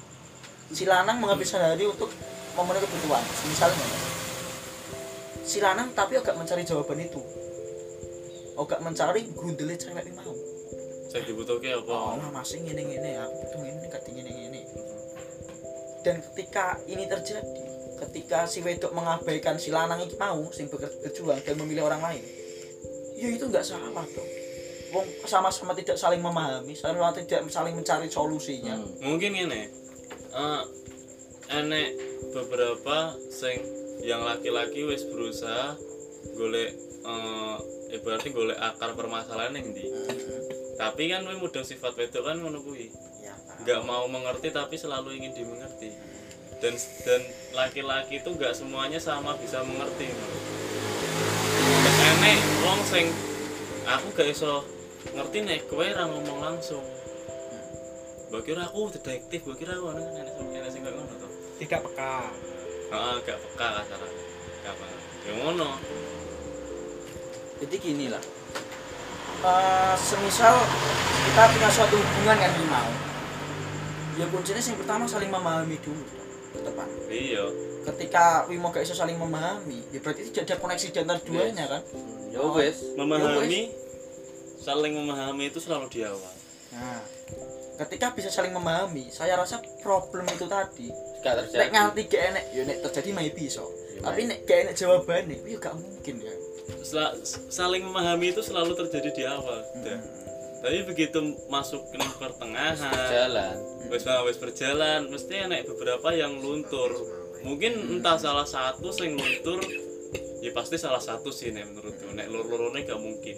Si 0.70 0.86
lanang 0.86 1.18
menghabiskan 1.18 1.66
hari 1.66 1.88
untuk 1.88 2.12
memenuhi 2.54 2.84
kebutuhan 2.84 3.24
misalnya. 3.48 3.86
Si 5.42 5.58
lanang 5.58 5.90
tapi 5.96 6.14
agak 6.20 6.38
mencari 6.38 6.62
jawaban 6.62 7.02
itu. 7.02 7.18
Agak 8.54 8.86
mencari 8.86 9.26
grundelnya 9.34 9.74
cewek 9.74 10.04
ini 10.06 10.14
mau. 10.14 10.30
Sing 11.10 11.26
dibutuhke 11.26 11.70
apa? 11.74 11.94
oh 11.94 12.18
lah 12.18 12.30
masih 12.30 12.62
ngene 12.62 12.82
ngene 12.86 13.18
aku 13.18 13.34
butuh 13.46 13.58
ngene 13.62 13.86
gak 13.86 14.02
ngene 14.06 14.30
ngene 14.34 14.60
dan 16.04 16.20
ketika 16.20 16.76
ini 16.84 17.08
terjadi 17.08 17.64
ketika 18.00 18.48
si 18.48 18.64
wedok 18.64 18.90
mengabaikan 18.96 19.58
si 19.58 19.70
lanang 19.70 20.02
ini 20.02 20.14
mau 20.18 20.48
sing 20.50 20.66
berjuang 20.70 21.40
dan 21.42 21.54
memilih 21.60 21.86
orang 21.86 22.02
lain 22.02 22.24
ya 23.14 23.30
itu 23.30 23.46
nggak 23.46 23.62
salah 23.62 23.90
dong 23.90 24.30
Wong 24.94 25.10
sama-sama 25.26 25.74
tidak 25.74 25.98
saling 25.98 26.22
memahami 26.22 26.70
sama 26.78 27.10
tidak 27.10 27.42
saling 27.50 27.74
mencari 27.74 28.06
solusinya. 28.06 28.78
Hmm. 28.78 28.94
Mungkin 29.02 29.34
ini. 29.34 29.62
eh 30.34 30.62
enek 31.50 31.88
beberapa 32.34 33.14
sing 33.30 33.62
yang 34.02 34.22
laki-laki 34.26 34.82
wis 34.86 35.06
berusaha 35.06 35.78
golek 36.34 36.74
eh 37.06 37.56
ibaratnya 37.94 38.30
golek 38.30 38.58
akar 38.58 38.94
permasalahan 38.94 39.58
yang 39.58 39.70
di 39.74 39.86
tapi 40.74 41.06
kan 41.10 41.22
we 41.22 41.38
mudeng 41.38 41.62
sifat 41.66 41.94
wedok 41.94 42.22
kan 42.26 42.38
kuwi. 42.62 42.90
Ya 43.22 43.34
nggak 43.66 43.80
mau 43.86 44.06
mengerti 44.06 44.50
tapi 44.50 44.78
selalu 44.78 45.18
ingin 45.18 45.34
dimengerti 45.34 45.90
dan 46.62 46.74
dan 47.06 47.20
laki-laki 47.54 48.22
itu 48.22 48.28
nggak 48.34 48.54
semuanya 48.54 48.98
sama 48.98 49.34
bisa 49.38 49.62
mengerti 49.62 50.10
Terus 51.64 51.98
enek 52.00 52.38
wong 52.64 52.80
sing 52.84 53.06
aku 53.84 54.06
gak 54.12 54.28
iso 54.32 54.64
ngerti 55.12 55.38
nek 55.44 55.60
kowe 55.68 55.84
ra 55.84 56.04
ngomong 56.08 56.38
langsung 56.40 56.84
kira 58.34 58.66
aku 58.66 58.90
detektif, 58.90 59.46
kira 59.46 59.78
aku 59.78 59.94
enek 59.94 60.10
enek 60.10 60.34
enek 60.34 60.70
sing 60.74 60.82
kayak 60.82 60.98
ngono 60.98 61.14
tuh. 61.22 61.30
tidak 61.62 61.80
peka 61.86 62.14
Heeh, 62.90 63.14
gak 63.22 63.38
peka 63.40 63.66
kasarane. 63.80 64.22
Gak 64.66 64.74
peka. 64.74 64.98
Ya 65.24 65.32
ngono. 65.38 65.70
jadi 67.62 67.76
gini 67.78 68.06
lah 68.10 68.20
Eh, 69.44 69.94
semisal 70.00 70.56
kita 71.28 71.42
punya 71.52 71.68
suatu 71.68 72.00
hubungan 72.00 72.38
yang 72.40 72.48
kita 72.48 72.64
mau 72.64 72.88
ya 74.16 74.24
kuncinya 74.32 74.56
yang 74.56 74.78
pertama 74.80 75.04
saling 75.04 75.28
memahami 75.28 75.76
dulu 75.84 76.00
depan 76.64 76.88
Iya. 77.06 77.44
ketika 77.84 78.24
Wimo 78.48 78.68
gak 78.68 78.82
bisa 78.82 78.96
saling 78.96 79.14
memahami 79.14 79.84
ya 79.92 80.00
berarti 80.00 80.28
tidak 80.28 80.44
ada 80.48 80.56
koneksi 80.58 80.86
di 80.88 80.98
antara 80.98 81.20
duanya 81.20 81.64
kan? 81.68 81.82
Ya 82.28 82.40
wis. 82.42 82.76
Memahami 82.94 83.60
saling 84.58 84.92
memahami 84.94 85.44
itu 85.46 85.60
selalu 85.60 85.86
di 85.88 86.00
awal. 86.02 86.32
nah 86.72 86.98
ketika 87.76 88.10
bisa 88.10 88.30
saling 88.30 88.50
memahami 88.50 89.06
saya 89.08 89.36
rasa 89.36 89.60
problem 89.80 90.24
itu 90.26 90.46
tadi. 90.46 90.88
Gak 91.20 91.32
nek 91.34 91.44
terjadi 91.46 91.68
nganti 91.70 92.02
gak 92.06 92.22
enek 92.32 92.44
ya 92.50 92.62
nek 92.64 92.78
terjadi 92.82 93.10
maybe 93.12 93.44
so 93.46 93.64
Ya, 93.94 94.10
tapi 94.10 94.26
nek 94.26 94.42
gak 94.42 94.58
enek 94.64 94.74
jawabannya 94.74 95.36
ya 95.44 95.56
gak 95.58 95.74
mungkin 95.76 96.14
ya. 96.18 96.34
Sela- 96.80 97.14
saling 97.48 97.84
memahami 97.84 98.32
itu 98.32 98.40
selalu 98.40 98.72
terjadi 98.74 99.10
di 99.12 99.22
awal. 99.24 99.60
Dah. 99.84 100.00
Tapi 100.64 100.80
begitu 100.88 101.20
masuk 101.52 101.92
ke 101.92 102.00
pertengahan, 102.16 102.88
jalan 103.12 103.74
wes 103.92 104.04
wes 104.08 104.38
berjalan, 104.40 105.12
mesti 105.12 105.44
enek 105.44 105.68
beberapa 105.68 106.08
yang 106.16 106.40
luntur. 106.40 106.88
Mungkin 107.44 108.00
entah 108.00 108.16
salah 108.16 108.48
satu 108.48 108.88
sing 108.88 109.14
luntur, 109.20 109.60
ya 110.40 110.50
pasti 110.56 110.80
salah 110.80 111.04
satu 111.04 111.28
sih 111.28 111.52
nek 111.52 111.68
menurutku. 111.68 112.16
Nek 112.16 112.32
loro-lorone 112.32 112.80
gak 112.88 112.96
mungkin. 112.96 113.36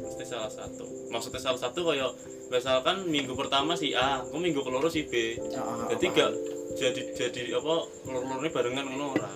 Mesti 0.00 0.24
salah 0.24 0.48
satu. 0.48 0.88
Maksudnya 1.12 1.40
salah 1.42 1.60
satu 1.60 1.84
kayak 1.84 2.16
misalkan 2.48 3.04
minggu 3.04 3.36
pertama 3.36 3.76
si 3.76 3.92
A, 3.92 4.24
kok 4.24 4.40
minggu 4.40 4.64
keloro 4.64 4.88
si 4.88 5.04
B. 5.04 5.36
Ah, 5.52 5.92
Jadi 5.92 6.04
gak 6.16 6.32
jadi 6.78 7.00
jadi 7.12 7.60
apa 7.60 7.74
loro-lorone 8.08 8.48
barengan 8.48 8.86
ngono 8.88 9.06
ora. 9.18 9.30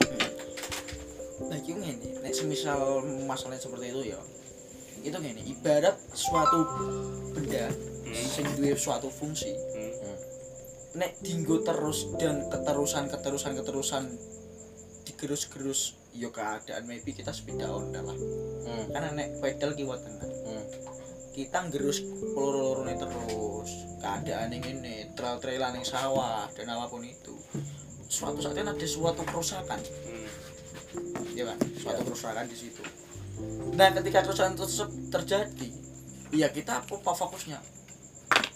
nah 1.43 1.59
itu 1.59 1.75
ngene 1.75 2.23
nek 2.23 2.31
semisal 2.31 3.03
masalahnya 3.27 3.59
seperti 3.59 3.91
itu 3.91 4.15
ya 4.15 4.21
itu 5.03 5.17
ngene 5.19 5.43
ibarat 5.47 5.97
suatu 6.15 6.59
benda 7.35 7.67
Hmm. 8.13 8.29
sing 8.29 8.45
duwe 8.61 8.77
suatu 8.77 9.09
fungsi 9.09 9.49
Hmm. 9.57 10.19
nek 11.01 11.17
dinggo 11.25 11.65
terus 11.65 12.13
dan 12.21 12.45
keterusan 12.53 13.09
keterusan 13.09 13.57
keterusan 13.57 14.05
digerus-gerus 15.09 15.97
ya 16.13 16.29
keadaan 16.29 16.85
maybe 16.85 17.17
kita 17.17 17.33
sepeda 17.33 17.73
onda 17.73 18.05
lah 18.05 18.13
hmm. 18.13 18.93
karena 18.93 19.09
nek 19.17 19.29
pedal 19.41 19.73
kiwa 19.73 19.97
tengah 19.97 20.29
hmm. 20.29 20.65
kita 21.33 21.59
ngerus 21.73 22.05
peluru 22.37 22.85
terus 22.85 23.71
keadaan 24.05 24.53
yang 24.53 24.65
ini 24.69 25.09
trail 25.17 25.41
trailan 25.41 25.81
yang 25.81 25.87
sawah 25.89 26.53
dan 26.53 26.69
apa 26.69 26.93
pun 26.93 27.01
itu 27.01 27.33
suatu 28.13 28.45
saat 28.45 28.61
kan 28.61 28.69
ada 28.69 28.87
suatu 28.87 29.25
kerusakan 29.25 29.81
Hmm. 30.05 30.29
ya 31.33 31.49
kan 31.49 31.57
suatu 31.81 32.05
kerusakan 32.05 32.45
di 32.45 32.57
situ 32.61 32.85
nah 33.73 33.89
ketika 33.97 34.21
kerusakan 34.25 34.55
tersebut 34.55 34.91
terjadi 35.09 35.69
ya 36.33 36.49
kita 36.49 36.81
apa 36.85 37.13
fokusnya? 37.13 37.61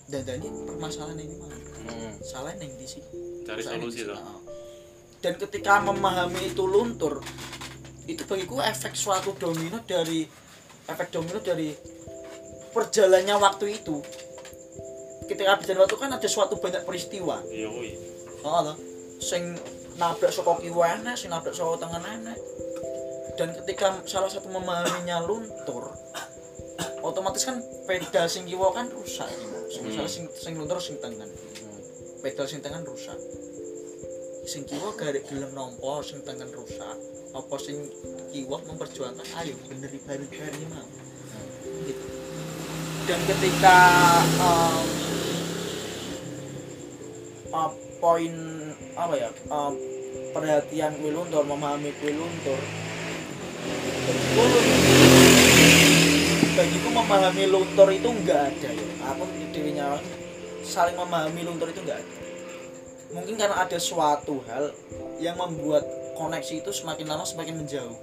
Dan 0.07 0.23
ini 0.39 0.49
permasalahan 0.65 1.19
ini 1.19 1.35
mah 1.37 1.51
hmm. 1.51 2.23
salah 2.23 2.55
yang 2.57 2.73
di 2.79 2.87
sini. 2.87 3.09
Cari 3.47 3.63
solusi 3.63 4.03
toh. 4.03 4.19
dan 5.25 5.35
ketika 5.41 5.83
memahami 5.83 6.55
itu 6.55 6.63
luntur 6.67 7.19
itu 8.07 8.23
bagiku 8.29 8.63
efek 8.63 8.95
suatu 8.95 9.35
domino 9.35 9.83
dari 9.83 10.23
efek 10.87 11.11
domino 11.11 11.43
dari 11.43 11.75
perjalannya 12.71 13.35
waktu 13.39 13.83
itu. 13.83 13.99
Ketika 15.27 15.59
berjalan 15.59 15.83
waktu 15.83 15.97
kan 15.99 16.11
ada 16.15 16.29
suatu 16.31 16.55
banyak 16.63 16.87
peristiwa. 16.87 17.43
Iya 17.51 17.67
oh, 18.47 18.61
toh. 18.73 18.77
sing 19.19 19.59
nabrak 19.97 20.31
saka 20.31 20.61
kiwa 20.61 20.87
sing 21.17 21.33
nabrak 21.33 21.57
saka 21.57 21.83
tengen 21.83 22.05
enek 22.05 22.39
dan 23.37 23.53
ketika 23.63 24.01
salah 24.09 24.33
satu 24.33 24.49
memahaminya 24.49 25.25
luntur 25.25 25.93
otomatis 27.05 27.47
kan 27.47 27.63
pedal 27.87 28.27
sing 28.27 28.49
kiwa 28.49 28.73
kan 28.75 28.91
rusak 28.91 29.29
sing 29.71 29.83
misalnya 29.87 30.11
sing, 30.11 30.25
sing 30.33 30.55
luntur 30.59 30.79
sing 30.79 30.97
tengen. 31.03 31.29
Pedal 32.23 32.47
sing 32.49 32.61
tengen 32.63 32.83
rusak. 32.87 33.19
Sing 34.47 34.63
kiwa 34.63 34.95
garek 34.95 35.27
gelem 35.27 35.53
nompo 35.53 36.03
sing 36.03 36.23
tengen 36.23 36.51
rusak. 36.55 36.97
Apa 37.35 37.55
sing 37.59 37.77
kiwa 38.33 38.63
memperjuangkan? 38.67 39.27
Ayo 39.43 39.55
beneri 39.67 39.99
bareng-bareng 40.01 40.71
mau 40.71 40.87
gitu. 41.87 42.07
Dan 43.07 43.21
ketika 43.23 43.79
em, 44.43 44.87
uh, 47.55 47.71
poin 48.03 48.35
apa 48.99 49.15
ya 49.15 49.31
um, 49.47 49.73
perhatian 50.35 50.99
kue 50.99 51.15
luntur 51.15 51.47
memahami 51.47 51.95
kue 52.03 52.11
luntur 52.11 52.59
bagiku 56.57 56.89
memahami 56.89 57.45
luntur 57.53 57.89
itu 57.93 58.09
enggak 58.09 58.49
ada 58.49 58.71
ya. 58.73 58.87
Aku 59.13 59.23
dirinya 59.53 60.01
saling 60.65 60.97
memahami 60.97 61.45
luntur 61.45 61.69
itu 61.69 61.85
enggak 61.85 62.01
ada. 62.01 62.17
Mungkin 63.13 63.35
karena 63.39 63.57
ada 63.61 63.79
suatu 63.79 64.41
hal 64.49 64.73
yang 65.21 65.37
membuat 65.37 65.85
koneksi 66.17 66.65
itu 66.65 66.71
semakin 66.73 67.07
lama 67.13 67.29
semakin 67.29 67.61
menjauh. 67.61 67.97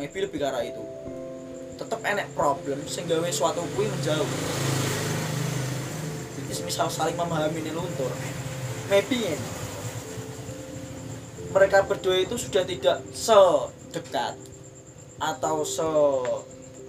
Maybe 0.00 0.24
lebih 0.24 0.40
arah 0.42 0.64
itu. 0.64 0.80
Tetap 1.76 2.00
enek 2.00 2.32
problem 2.32 2.80
sehingga 2.88 3.20
suatu 3.28 3.62
kue 3.76 3.84
menjauh. 3.84 4.30
Jadi 6.36 6.62
misal 6.64 6.88
saling 6.88 7.14
memahami 7.20 7.60
ini 7.60 7.70
luntur 7.70 8.10
maybe 8.88 9.18
ini. 9.18 9.48
Mereka 11.52 11.88
berdua 11.88 12.16
itu 12.20 12.36
sudah 12.36 12.64
tidak 12.68 13.00
sedekat 13.12 14.36
atau 15.16 15.64
se 15.64 15.88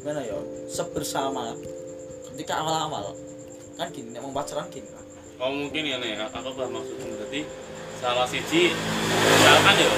gimana 0.01 0.21
ya 0.23 0.37
sebersama. 0.67 1.55
Ketika 2.31 2.61
awal-awal 2.61 3.17
kan 3.77 3.89
gini 3.89 4.13
mau 4.21 4.33
pacaran 4.33 4.69
gini 4.69 4.89
Oh 5.37 5.53
mungkin 5.53 5.85
ya 5.85 6.01
nih, 6.01 6.17
aku 6.17 6.49
paham 6.57 6.81
maksudmu. 6.81 7.13
Berarti 7.21 7.41
salah 8.01 8.25
siji 8.25 8.73
misalkan 9.21 9.75
ya, 9.77 9.91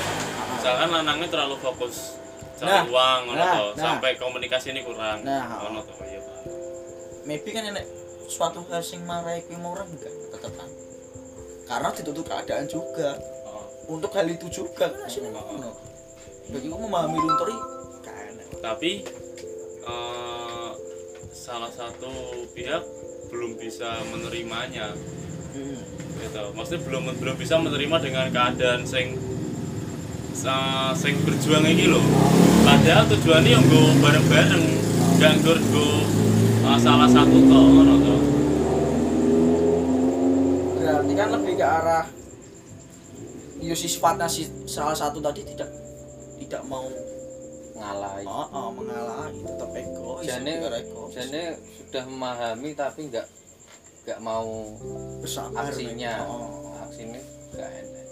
misalkan 0.55 0.87
lanangnya 0.91 1.27
terlalu 1.31 1.55
fokus 1.63 2.19
Nah, 2.59 2.83
uang, 2.83 3.39
nah, 3.39 3.55
toh, 3.55 3.71
nah. 3.71 3.95
sampai 3.95 4.19
komunikasi 4.19 4.75
ini 4.75 4.83
kurang, 4.83 5.23
Nah, 5.23 5.63
ngono 5.63 5.79
toh, 5.79 5.95
iya 6.03 6.19
paham. 6.19 6.43
maybe 7.23 7.55
kan 7.55 7.63
enek 7.71 7.87
suatu 8.27 8.67
hal 8.67 8.83
sing 8.83 8.99
marai 9.07 9.47
kuwi 9.47 9.55
mau 9.63 9.79
enggak? 9.79 10.11
Tetep 10.11 10.51
kan? 10.59 10.67
Karena 11.71 11.87
ditutup 11.95 12.27
keadaan 12.27 12.67
juga. 12.67 13.15
Oh. 13.47 13.95
untuk 13.95 14.11
hal 14.11 14.27
itu 14.27 14.51
juga 14.51 14.91
kan? 14.91 15.07
Ngono. 15.07 15.71
Bagi 16.51 16.67
memahami 16.67 17.15
lunturi 17.15 17.55
kan 17.55 17.78
Tapi 18.57 19.05
eh, 19.85 20.69
salah 21.29 21.69
satu 21.69 22.09
pihak 22.57 22.81
belum 23.29 23.61
bisa 23.61 24.01
menerimanya, 24.09 24.97
gitu. 25.53 26.41
Maksudnya 26.57 26.81
belum 26.89 27.03
belum 27.21 27.35
bisa 27.37 27.61
menerima 27.61 27.97
dengan 28.01 28.25
keadaan 28.33 28.81
sing 28.89 29.13
sing 30.97 31.15
berjuang 31.21 31.69
ini 31.69 31.85
loh. 31.85 32.01
Padahal 32.65 33.05
tujuannya 33.05 33.51
yang 33.53 33.65
gue 33.65 33.85
bareng-bareng, 34.01 34.63
gak 35.21 35.35
gue 35.45 35.89
salah 36.79 37.09
satu 37.11 37.37
toh, 37.49 37.65
ngono 37.75 37.95
toh. 37.99 38.21
berarti 40.79 41.13
kan 41.15 41.29
lebih 41.35 41.53
ke 41.59 41.65
arah 41.65 42.05
yo 43.59 43.75
si 43.75 43.91
sifatnya 43.91 44.31
si 44.31 44.47
salah 44.63 44.95
satu 44.95 45.19
tadi 45.19 45.43
tidak 45.43 45.67
tidak 46.39 46.63
mau 46.65 46.87
ngalahi 47.79 48.25
oh, 48.27 48.47
oh, 48.51 48.69
mengalahi 48.75 49.39
tetap 49.39 49.69
egois 49.71 50.27
jane 50.27 50.53
jane 51.15 51.43
sudah 51.87 52.03
memahami 52.05 52.69
tapi 52.75 53.07
nggak 53.07 53.27
nggak 54.03 54.19
mau 54.25 54.75
bersabar 55.23 55.69
aksinya. 55.69 56.25
oh. 56.27 56.75
aksinya 56.87 57.21
nggak 57.53 57.69
enak. 57.69 58.07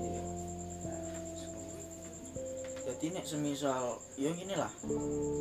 Iya. 0.00 0.22
jadi 2.84 3.06
nek 3.16 3.24
semisal 3.24 4.00
ya 4.20 4.30
gini 4.32 4.54
lah. 4.56 4.68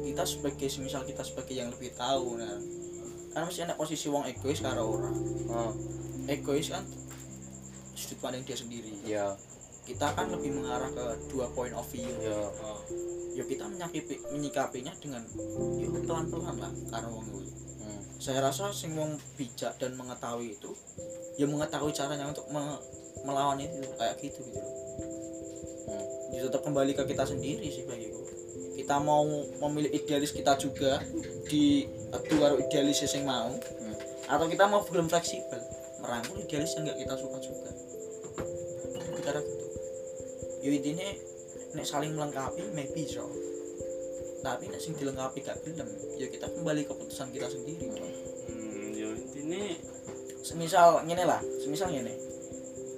Kita 0.08 0.24
sebagai 0.24 0.68
semisal 0.72 1.04
kita 1.04 1.24
sebagai 1.28 1.56
yang 1.56 1.72
lebih 1.76 1.92
tahu 1.96 2.40
nah. 2.40 2.60
Kan 3.36 3.46
mesti 3.46 3.68
ada 3.68 3.76
posisi 3.76 4.08
wong 4.08 4.28
egois 4.28 4.64
karo 4.64 4.96
orang. 4.96 5.16
Oh, 5.52 5.72
egois 6.28 6.72
kan 6.72 6.84
sudut 8.00 8.20
pandang 8.24 8.48
dia 8.48 8.56
sendiri. 8.56 8.96
Ya 9.04 9.36
kita 9.90 10.14
kan 10.14 10.30
lebih 10.30 10.54
mengarah 10.54 10.86
ke 10.88 11.02
dua 11.28 11.50
point 11.50 11.74
of 11.74 11.86
view 11.90 12.06
ya 12.22 12.38
Oh. 12.62 12.78
ya 13.34 13.42
kita 13.44 13.66
menyikapi 13.66 14.02
menyikapinya 14.30 14.94
dengan 14.96 15.26
ya 15.76 15.88
pelan 15.90 16.26
pelan 16.28 16.56
lah 16.58 16.72
karena 16.88 17.10
wong. 17.10 17.26
Hmm. 17.80 18.02
saya 18.18 18.40
rasa 18.40 18.70
sing 18.70 18.94
wong 18.94 19.18
bijak 19.34 19.74
dan 19.76 19.96
mengetahui 19.96 20.54
itu 20.54 20.72
ya 21.36 21.46
mengetahui 21.46 21.90
caranya 21.90 22.28
untuk 22.28 22.46
me- 22.48 22.82
melawan 23.22 23.58
itu 23.58 23.74
kayak 23.96 24.16
gitu 24.20 24.40
gitu 24.44 24.60
loh 24.60 24.76
Hmm. 25.90 26.06
ya 26.30 26.46
tetap 26.46 26.62
kembali 26.62 26.94
ke 26.94 27.04
kita 27.04 27.26
sendiri 27.26 27.66
sih 27.66 27.84
bagiku 27.84 28.22
kita 28.76 28.96
mau 28.98 29.26
memilih 29.60 29.90
idealis 29.92 30.30
kita 30.30 30.54
juga 30.56 31.02
di 31.44 31.90
karo 32.30 32.56
idealis 32.58 33.02
yang 33.04 33.26
mau 33.26 33.50
Hmm. 33.50 33.98
atau 34.28 34.46
kita 34.46 34.64
mau 34.66 34.84
belum 34.84 35.08
fleksibel 35.08 35.58
merangkul 36.00 36.38
idealis 36.40 36.78
yang 36.78 36.86
nggak 36.86 37.00
kita 37.00 37.14
suka 37.16 37.38
juga 37.40 37.70
ya 40.60 40.70
intinya 40.72 41.08
nek 41.76 41.86
saling 41.86 42.12
melengkapi 42.16 42.68
maybe 42.76 43.08
so 43.08 43.28
tapi 44.40 44.72
nek 44.72 44.80
sing 44.80 44.96
dilengkapi 44.96 45.44
gak 45.44 45.60
gelem 45.68 45.88
ya 46.16 46.28
kita 46.32 46.48
kembali 46.48 46.88
ke 46.88 46.92
keputusan 46.92 47.28
kita 47.36 47.48
sendiri 47.52 47.92
hmm, 47.92 48.96
ya 48.96 49.08
intinya 49.12 49.64
semisal 50.44 51.04
ngene 51.06 51.24
lah 51.28 51.42
semisal 51.62 51.92
ngene. 51.92 52.16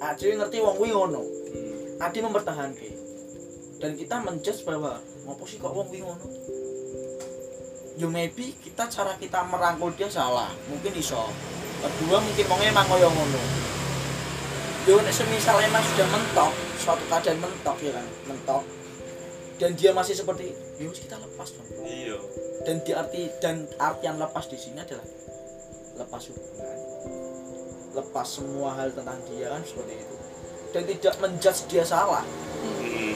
Ade 0.01 0.33
ngerti 0.33 0.57
wong 0.65 0.75
kuwi 0.81 0.89
ngono. 0.95 1.21
Hmm, 1.21 2.01
Ade 2.01 2.25
mempertahankan 2.25 2.93
dan 3.81 3.97
kita 3.97 4.21
menjudge 4.21 4.61
bahwa 4.61 5.01
ngopo 5.25 5.43
sih 5.49 5.57
kok 5.57 5.73
wong 5.73 5.89
kuwi 5.89 6.01
ngono? 6.05 6.25
Yo 7.97 8.07
maybe 8.09 8.55
kita 8.61 8.87
cara 8.89 9.13
kita 9.17 9.45
merangkul 9.45 9.93
dia 9.93 10.09
salah. 10.09 10.49
Mungkin 10.69 10.93
iso. 10.97 11.29
Kedua 11.81 12.21
mungkin 12.21 12.45
wongnya 12.45 12.73
emang 12.73 12.87
koyo 12.89 13.09
ngono. 13.09 13.41
Yo 14.89 14.97
nek 15.01 15.13
semisal 15.13 15.57
emang 15.61 15.83
sudah 15.85 16.07
mentok 16.09 16.53
suatu 16.81 17.05
keadaan 17.05 17.37
mentok 17.37 17.77
ya 17.85 17.93
kan? 17.93 18.05
Mentok. 18.25 18.65
Dan 19.61 19.77
dia 19.77 19.93
masih 19.93 20.17
seperti 20.17 20.57
wis 20.81 20.97
kita 20.97 21.21
lepas 21.21 21.53
dong 21.53 21.69
iya. 21.85 22.17
Dan 22.65 22.81
di 22.81 22.97
arti 22.97 23.29
dan 23.37 23.69
artian 23.77 24.17
lepas 24.17 24.49
di 24.49 24.57
sini 24.57 24.81
adalah 24.81 25.05
lepas 26.01 26.21
hubungan 26.33 26.77
lepas 27.93 28.25
semua 28.25 28.73
hal 28.73 28.89
tentang 28.89 29.21
dia 29.29 29.53
kan? 29.53 29.61
Seperti 29.61 29.93
itu. 30.01 30.15
Dan 30.71 30.81
tidak 30.87 31.13
menjudge 31.21 31.61
dia 31.69 31.83
salah. 31.85 32.23
Hmm, 32.25 33.13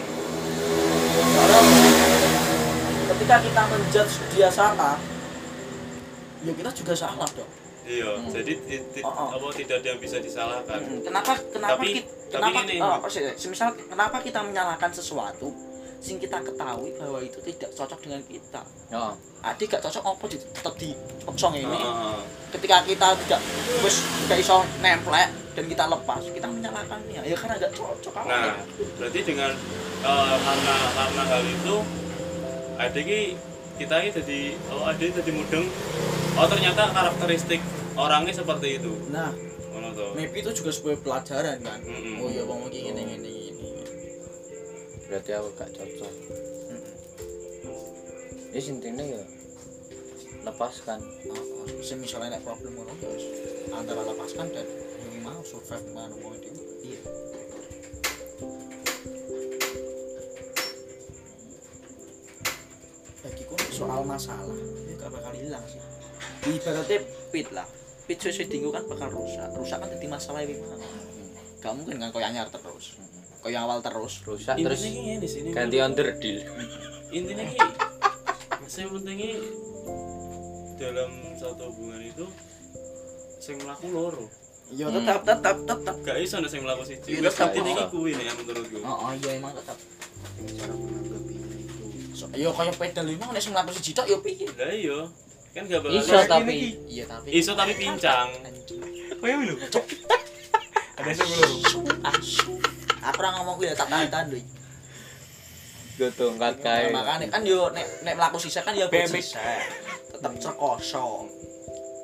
karena 1.15 1.59
ketika 3.15 3.35
kita 3.41 3.61
menjudge 3.71 4.15
dia 4.35 4.49
salah 4.51 4.97
ya 6.45 6.51
kita 6.53 6.69
juga 6.73 6.93
salah 6.93 7.29
dong 7.33 7.64
iya 7.85 8.09
Hmm. 8.11 8.27
jadi 8.27 8.53
ti- 8.59 8.85
ti- 8.91 9.03
Oh, 9.03 9.09
oh. 9.09 9.27
apa 9.31 9.47
tidak 9.53 9.75
ada 9.79 9.87
yang 9.87 10.01
bisa 10.01 10.17
disalahkan 10.17 10.79
Hmm, 10.79 11.01
kenapa 11.01 11.31
kenapa 11.47 11.77
Tapi- 11.77 11.93
kita 11.95 12.09
tapi 12.27 12.33
kenapa 12.33 12.59
gini. 12.63 12.75
oh, 12.79 12.97
oh, 12.97 13.09
semisal 13.35 13.69
kenapa 13.79 14.17
kita 14.19 14.39
menyalahkan 14.41 14.89
sesuatu 14.89 15.53
sing 15.97 16.17
kita 16.17 16.37
ketahui 16.39 16.93
bahwa 16.93 17.17
itu 17.19 17.37
tidak 17.43 17.69
cocok 17.71 17.97
dengan 17.99 18.21
kita 18.23 18.61
ya 18.87 19.09
adik 19.43 19.65
gak 19.67 19.81
cocok 19.81 20.03
apa 20.03 20.25
di- 20.27 20.43
tetap 20.51 20.73
di 20.75 20.89
peksa 21.19 21.47
ini 21.51 21.65
Heeh. 21.71 22.19
ketika 22.51 22.77
kita 22.83 23.07
tidak 23.19 23.41
wis 23.79 23.95
gak 24.25 24.37
iso 24.37 24.61
nemplek 24.79 25.27
dan 25.51 25.65
kita 25.65 25.83
lepas 25.87 26.21
kita 26.23 26.45
menyalahkannya 26.45 27.21
ya 27.21 27.33
karena 27.35 27.55
gak 27.59 27.73
cocok 27.73 28.13
nah 28.23 28.53
berarti 28.97 29.19
dengan 29.23 29.51
eh, 30.03 30.35
karena 30.37 30.73
karena 30.91 31.23
hal 31.23 31.43
itu 31.43 31.75
ada 32.75 32.99
ki 32.99 33.21
kita 33.75 33.95
ini 33.97 34.09
jadi 34.13 34.39
oh 34.69 34.83
ada 34.83 35.01
jadi 35.01 35.31
mudeng 35.31 35.65
oh 36.33 36.45
ternyata 36.45 36.81
karakteristik 36.87 37.61
orangnya 37.95 38.33
seperti 38.35 38.79
itu. 38.79 38.91
Nah 39.09 39.31
maybe 40.15 40.39
itu 40.39 40.51
juga 40.55 40.71
sebuah 40.71 40.97
pelajaran 41.03 41.57
kan? 41.59 41.79
Mm-mm. 41.83 42.23
oh 42.23 42.29
iya 42.31 42.43
bang 42.47 42.59
iki 42.71 42.79
ngene 42.87 43.01
ngene 43.03 43.29
ngene. 43.29 43.69
Berarti 45.11 45.31
aku 45.35 45.49
gak 45.59 45.69
cocok. 45.75 46.13
Ya 48.55 48.59
intinya 48.63 49.03
ya 49.03 49.23
lepaskan. 50.47 50.99
Oh, 51.27 51.67
oh. 51.67 51.97
misalnya 51.99 52.39
nek 52.39 52.43
problem 52.47 52.71
ngono 52.79 52.93
ya 53.03 53.09
wis 53.11 53.25
antara 53.73 54.01
lepaskan 54.07 54.47
dan 54.55 54.67
yang 55.11 55.27
mau 55.27 55.41
survive 55.43 55.87
mana 55.91 56.15
wong 56.23 56.33
itu 56.39 56.51
iya. 56.85 57.01
Bagiku 63.25 63.55
soal 63.73 64.01
masalah 64.07 64.55
ya 64.87 64.93
gak 65.01 65.11
bakal 65.11 65.33
hilang 65.35 65.65
sih. 65.67 65.81
Ibaratnya 66.45 66.99
pit 67.33 67.49
lah 67.51 67.65
sesuai 68.13 68.47
tinggu 68.47 68.69
kan 68.69 68.85
bakal 68.85 69.09
rusak. 69.09 69.49
Rusak 69.57 69.77
kan 69.81 69.89
jadi 69.89 70.05
masalah 70.05 70.45
yang 70.45 70.61
mana 70.61 70.77
gak 71.65 71.73
mungkin 71.73 71.97
kan 71.97 72.07
kau 72.13 72.21
yang 72.21 72.37
anyar 72.37 72.47
terus. 72.53 72.93
Kau 73.41 73.49
yang 73.49 73.65
awal 73.65 73.81
terus. 73.81 74.21
Rusak 74.21 74.55
terus 74.61 74.85
ki 74.85 75.17
di 75.17 75.29
sini 75.29 75.49
ganti 75.49 75.81
under 75.81 76.13
deal. 76.21 76.45
Intinya 77.09 77.45
ki 77.49 77.57
yang 78.75 78.91
pentingnya 78.91 79.39
dalam 80.75 81.11
satu 81.39 81.71
hubungan 81.71 82.01
itu 82.03 82.25
sing 83.41 83.55
melaku 83.63 83.87
loro. 83.89 84.25
Ya 84.73 84.89
Hmm. 84.89 85.01
tetap 85.01 85.21
tetap. 85.25 85.55
Tetap 85.65 85.95
gak 86.05 86.17
iso 86.21 86.37
nek 86.41 86.49
sing 86.53 86.61
melaku 86.61 86.83
siji. 86.85 87.09
Iya, 87.17 87.29
wis 87.29 87.33
tetap. 87.33 87.49
intinya 87.57 87.73
ki 87.73 87.85
kuwi 87.93 88.11
nek 88.13 88.35
menurutku 88.37 88.77
oh, 88.85 89.09
oh 89.09 89.11
iya 89.17 89.29
emang 89.37 89.53
tetap. 89.57 89.77
Cara 90.57 90.73
menanggapinya 90.73 91.47
itu. 91.57 91.85
So, 92.13 92.25
ya 92.33 92.49
kaya 92.53 92.73
pedal 92.77 93.05
nek 93.09 93.41
sing 93.41 93.53
mlaku 93.53 93.71
siji 93.77 93.91
tok 93.97 94.05
ya 94.05 94.17
piye? 94.21 94.45
Lah 94.53 94.69
iya 94.73 94.99
kan 95.55 95.63
gak 95.71 95.81
bakal 95.87 95.95
iso 95.95 96.19
tapi. 96.27 96.75
iya 96.91 97.03
tapi 97.07 97.27
iso 97.31 97.51
tapi 97.55 97.73
pincang. 97.81 98.27
Anjing. 98.43 98.81
Oh 99.23 99.25
iya 99.25 99.35
lho. 99.39 99.55
Ada 100.99 101.11
sing 101.15 101.29
lho. 101.31 101.47
Asu. 102.03 102.59
aku 103.05 103.21
ora 103.21 103.29
ngomong 103.37 103.55
kuwi 103.61 103.69
ya, 103.69 103.77
tak 103.77 103.87
tahan 103.87 104.27
doi 104.33 104.43
gue 105.95 106.11
tongkat 106.11 106.59
kae. 106.59 106.91
Makanya 106.91 107.27
kan 107.31 107.41
yo 107.47 107.71
nek 107.71 108.03
nek 108.03 108.13
mlaku 108.19 108.37
sisa 108.39 108.61
kan 108.67 108.75
ya 108.75 108.91
Pemik. 108.91 109.23
sisa. 109.23 109.39
Tetep 110.11 110.33
cekoso 110.43 111.31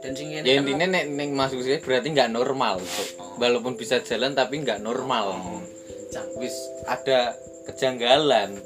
dan 0.01 0.17
sing 0.17 0.33
ngene 0.33 0.45
ya 0.47 0.57
kan 0.57 0.65
intinya 0.65 0.87
nek 0.97 1.05
neng 1.13 1.29
masuk 1.37 1.61
sih 1.61 1.77
berarti 1.77 2.09
nggak 2.09 2.33
normal 2.33 2.81
tuh 2.81 3.37
walaupun 3.37 3.77
bisa 3.77 4.01
jalan 4.01 4.33
tapi 4.33 4.63
nggak 4.63 4.79
normal. 4.79 5.59
Wis 6.39 6.55
ada 6.87 7.35
kejanggalan 7.69 8.57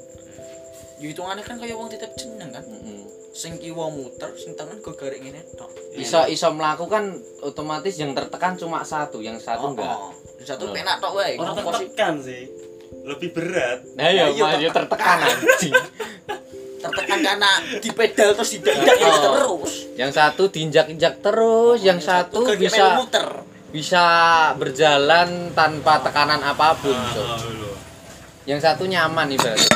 hitungannya 0.98 1.42
kan 1.42 1.56
kaya 1.56 1.72
wong 1.72 1.86
titip 1.86 2.12
jeneng 2.14 2.50
kan. 2.50 2.62
Mm-mm. 2.62 3.04
sing 3.30 3.60
kiwa 3.60 3.92
muter 3.92 4.32
sing 4.32 4.56
tangan 4.56 4.80
go 4.80 4.90
garek 4.90 5.20
ngene 5.20 5.44
tok. 5.52 5.68
Iso 5.92 6.24
iso 6.24 6.48
melakukan 6.50 7.12
otomatis 7.42 7.92
yang 7.94 8.10
tertekan 8.10 8.56
cuma 8.56 8.80
satu 8.80 9.20
yang 9.20 9.36
satu 9.36 9.70
enggak. 9.70 9.92
Oh, 9.92 10.08
oh. 10.08 10.12
satu 10.40 10.64
Oh. 10.64 10.72
penak 10.72 10.96
tok 10.98 11.12
wae. 11.12 11.36
Sih? 11.36 11.44
tertekan 11.44 12.14
sih. 12.18 12.42
Lebih 13.04 13.28
berat. 13.30 13.84
Nah 13.92 14.08
ya 14.08 14.26
Iya, 14.26 14.40
maju 14.42 14.66
tertekan 14.72 15.18
anjing. 15.26 15.74
Tertekan 16.76 17.18
karena 17.20 17.50
di 17.76 17.90
pedal 17.90 18.30
terus 18.32 18.50
didadak 18.52 18.96
ya 18.96 19.04
Oh. 19.06 19.20
terus. 19.20 19.72
Yang 19.94 20.12
satu 20.14 20.42
diinjak-injak 20.48 21.14
terus 21.20 21.78
yang 21.82 22.00
satu 22.00 22.40
Garek 22.42 22.56
bisa 22.58 22.84
muter. 22.96 23.26
bisa 23.68 24.04
berjalan 24.56 25.52
tanpa 25.52 26.00
tekanan 26.00 26.40
apa 26.40 26.72
pun 26.74 26.94
Ah, 26.94 27.36
lho. 27.36 27.68
yang 28.44 28.56
satu 28.56 28.84
nyaman 28.84 29.28
ibaratnya 29.28 29.68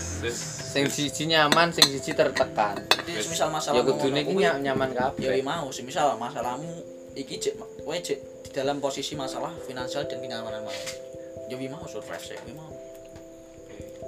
Wis, 0.00 0.32
wis. 0.32 0.38
sing 0.72 0.88
siji 0.88 1.28
nyaman 1.28 1.68
sing 1.76 1.84
siji 1.84 2.16
tertekan. 2.16 2.80
Jadi 3.04 3.20
misal 3.28 3.52
masalah 3.52 3.76
ya 3.76 3.82
kudune 3.84 4.24
iki 4.24 4.32
nyaman 4.40 4.96
ya 4.96 5.12
kabeh. 5.12 5.44
mau 5.44 5.68
sih 5.68 5.84
misal 5.84 6.16
masalahmu 6.16 6.72
iki 7.12 7.36
cek 7.36 7.60
kowe 7.84 7.92
cek 8.00 8.48
di 8.48 8.50
dalam 8.56 8.80
posisi 8.80 9.12
masalah 9.12 9.52
finansial 9.68 10.08
dan 10.08 10.24
kenyamanan 10.24 10.64
mau. 10.64 10.72
Ya 11.52 11.60
wi 11.60 11.68
mau 11.68 11.84
survive 11.84 12.24
sih 12.24 12.38
wi 12.48 12.56
mau. 12.56 12.72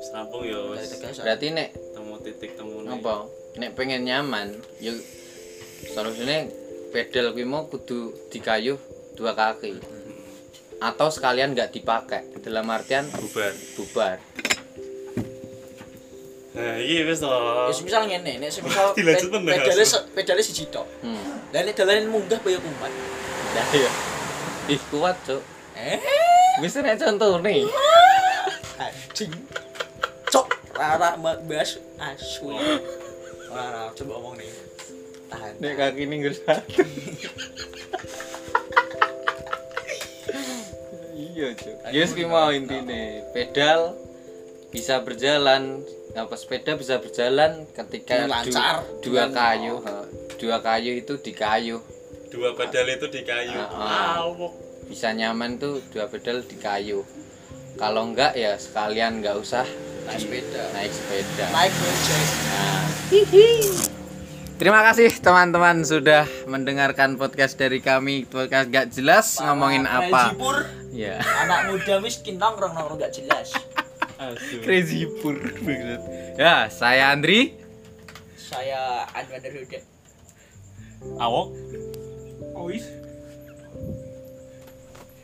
Wis 0.01 0.09
rampung 0.17 0.49
ya 0.49 0.65
wis 0.73 0.97
berarti 1.21 1.53
nek 1.53 1.77
temu 1.93 2.17
titik 2.25 2.57
temu 2.57 2.89
apa 2.89 3.29
nek 3.61 3.71
pengen 3.77 4.09
nyaman 4.09 4.57
ya 4.81 4.97
solusinya 5.93 6.49
pedal 6.89 7.37
kuwi 7.37 7.45
mau 7.45 7.69
kudu 7.69 8.33
dikayuh 8.33 8.81
dua 9.13 9.37
kaki. 9.37 9.77
Atau 10.81 11.13
sekalian 11.13 11.53
nggak 11.53 11.77
dipakai 11.77 12.41
dalam 12.41 12.65
artian 12.73 13.07
bubar. 13.13 13.53
Bubar 13.77 14.19
nah 16.53 16.77
iya 16.77 17.09
wis 17.09 17.25
to. 17.25 17.33
Ya 17.33 17.73
semisal 17.73 18.03
ngene 18.13 18.37
nek 18.37 18.53
semisal 18.53 18.93
Dilanjut 18.93 19.33
meneh, 19.33 19.57
pedale 19.57 19.85
pedale 20.13 20.41
siji 20.45 20.69
tok. 20.69 20.85
Hmm. 21.01 21.41
lah 21.49 21.61
nek 21.65 21.73
dalanan 21.73 22.13
munggah 22.13 22.37
kaya 22.45 22.61
kumpat 22.61 22.93
Nah, 23.53 23.69
ya 23.77 23.93
ih 24.73 24.81
kuat 24.89 25.17
cuk. 25.29 25.45
Eh? 25.77 26.01
Bisa 26.65 26.81
nek 26.81 26.97
contoh 26.97 27.37
nih. 27.45 27.69
Anjing 28.81 29.33
cok 30.33 30.49
rara 30.73 31.21
bahas 31.21 31.77
asu 32.01 32.57
rara 33.53 33.93
coba 33.93 34.13
omong 34.25 34.41
nih. 34.41 34.49
Tahan. 35.29 35.53
Nek 35.61 35.73
kaki 35.77 36.05
ninggir 36.09 36.33
satu. 36.33 36.81
Iya 41.13 41.49
cuk. 41.61 41.77
Yes 41.93 42.17
ki 42.17 42.25
mau 42.25 42.49
intine. 42.49 43.29
Pedal 43.37 43.97
bisa 44.73 45.05
berjalan 45.05 45.85
apa 46.13 46.35
sepeda 46.37 46.77
bisa 46.77 47.01
berjalan 47.01 47.65
ketika 47.73 48.29
Dengan 48.29 48.29
du- 48.29 48.53
lancar, 48.53 48.75
dua 49.01 49.25
kayu. 49.33 49.75
Ha. 49.81 49.95
dua 50.37 50.57
kayu 50.61 50.93
itu 50.99 51.15
dikayuh 51.17 51.81
dua 52.29 52.57
pedal 52.57 52.87
itu 52.89 53.07
di 53.13 53.23
kayu. 53.23 53.57
Ah, 53.57 53.69
ah. 53.69 54.25
awok 54.25 54.53
bisa 54.89 55.13
nyaman 55.13 55.61
tuh 55.61 55.85
dua 55.93 56.09
pedal 56.09 56.41
di 56.41 56.57
kayu. 56.57 57.05
Kalau 57.77 58.09
enggak 58.09 58.37
ya 58.37 58.57
sekalian 58.57 59.21
nggak 59.21 59.37
usah 59.37 59.65
naik 60.09 60.21
sepeda. 60.21 60.63
naik 60.77 60.93
sepeda. 60.93 61.45
Naik 61.53 61.73
Nah. 62.49 62.85
Terima 64.57 64.81
kasih 64.87 65.11
teman-teman 65.19 65.83
sudah 65.83 66.25
mendengarkan 66.47 67.19
podcast 67.19 67.59
dari 67.59 67.83
kami. 67.83 68.25
Podcast 68.25 68.71
gak 68.71 68.87
jelas 68.95 69.27
ngomongin 69.43 69.85
apa? 69.85 70.37
Ya 70.95 71.19
anak 71.19 71.73
muda 71.73 71.99
miskin 71.99 72.39
nongkrong 72.39 72.77
nongkrong 72.77 73.01
gak 73.01 73.13
jelas. 73.17 73.57
Crazy 74.63 75.09
pur 75.21 75.37
banget. 75.65 76.01
ya 76.39 76.67
saya 76.71 77.13
Andri. 77.13 77.57
Saya 78.37 79.09
Anwar 79.17 79.41
Huda 79.41 79.81
Awok. 81.19 81.49
Ois. 82.63 82.85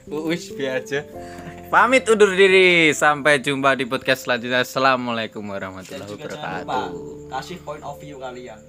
Uus 0.08 0.44
biar 0.56 0.80
aja. 0.80 1.04
Pamit 1.68 2.08
undur 2.08 2.32
diri. 2.32 2.90
Sampai 2.96 3.44
jumpa 3.44 3.76
di 3.76 3.84
podcast 3.84 4.24
selanjutnya. 4.24 4.64
Assalamualaikum 4.64 5.44
warahmatullahi 5.44 6.08
juga 6.08 6.32
jangan 6.32 6.64
lupa 6.64 6.80
wabarakatuh. 6.88 7.28
kasih 7.28 7.58
point 7.60 7.84
of 7.84 7.96
view 8.00 8.16
kalian. 8.16 8.60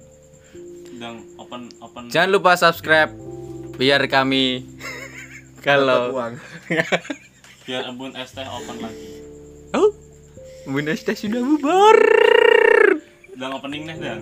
Dan 1.00 1.24
open 1.40 1.72
open. 1.80 2.12
Jangan 2.12 2.28
lupa 2.28 2.60
subscribe. 2.60 3.10
Biar 3.80 4.04
kami 4.12 4.68
kalau 5.64 6.12
biar 7.64 7.82
embun 7.88 8.12
es 8.16 8.30
teh 8.36 8.44
open 8.44 8.76
lagi. 8.84 9.08
oh 9.76 10.09
Bunda 10.68 10.92
sudah 11.16 11.40
bubar 11.40 11.98
Dan 13.32 13.50
opening 13.56 13.88
nih 13.88 13.96
dan. 13.96 14.20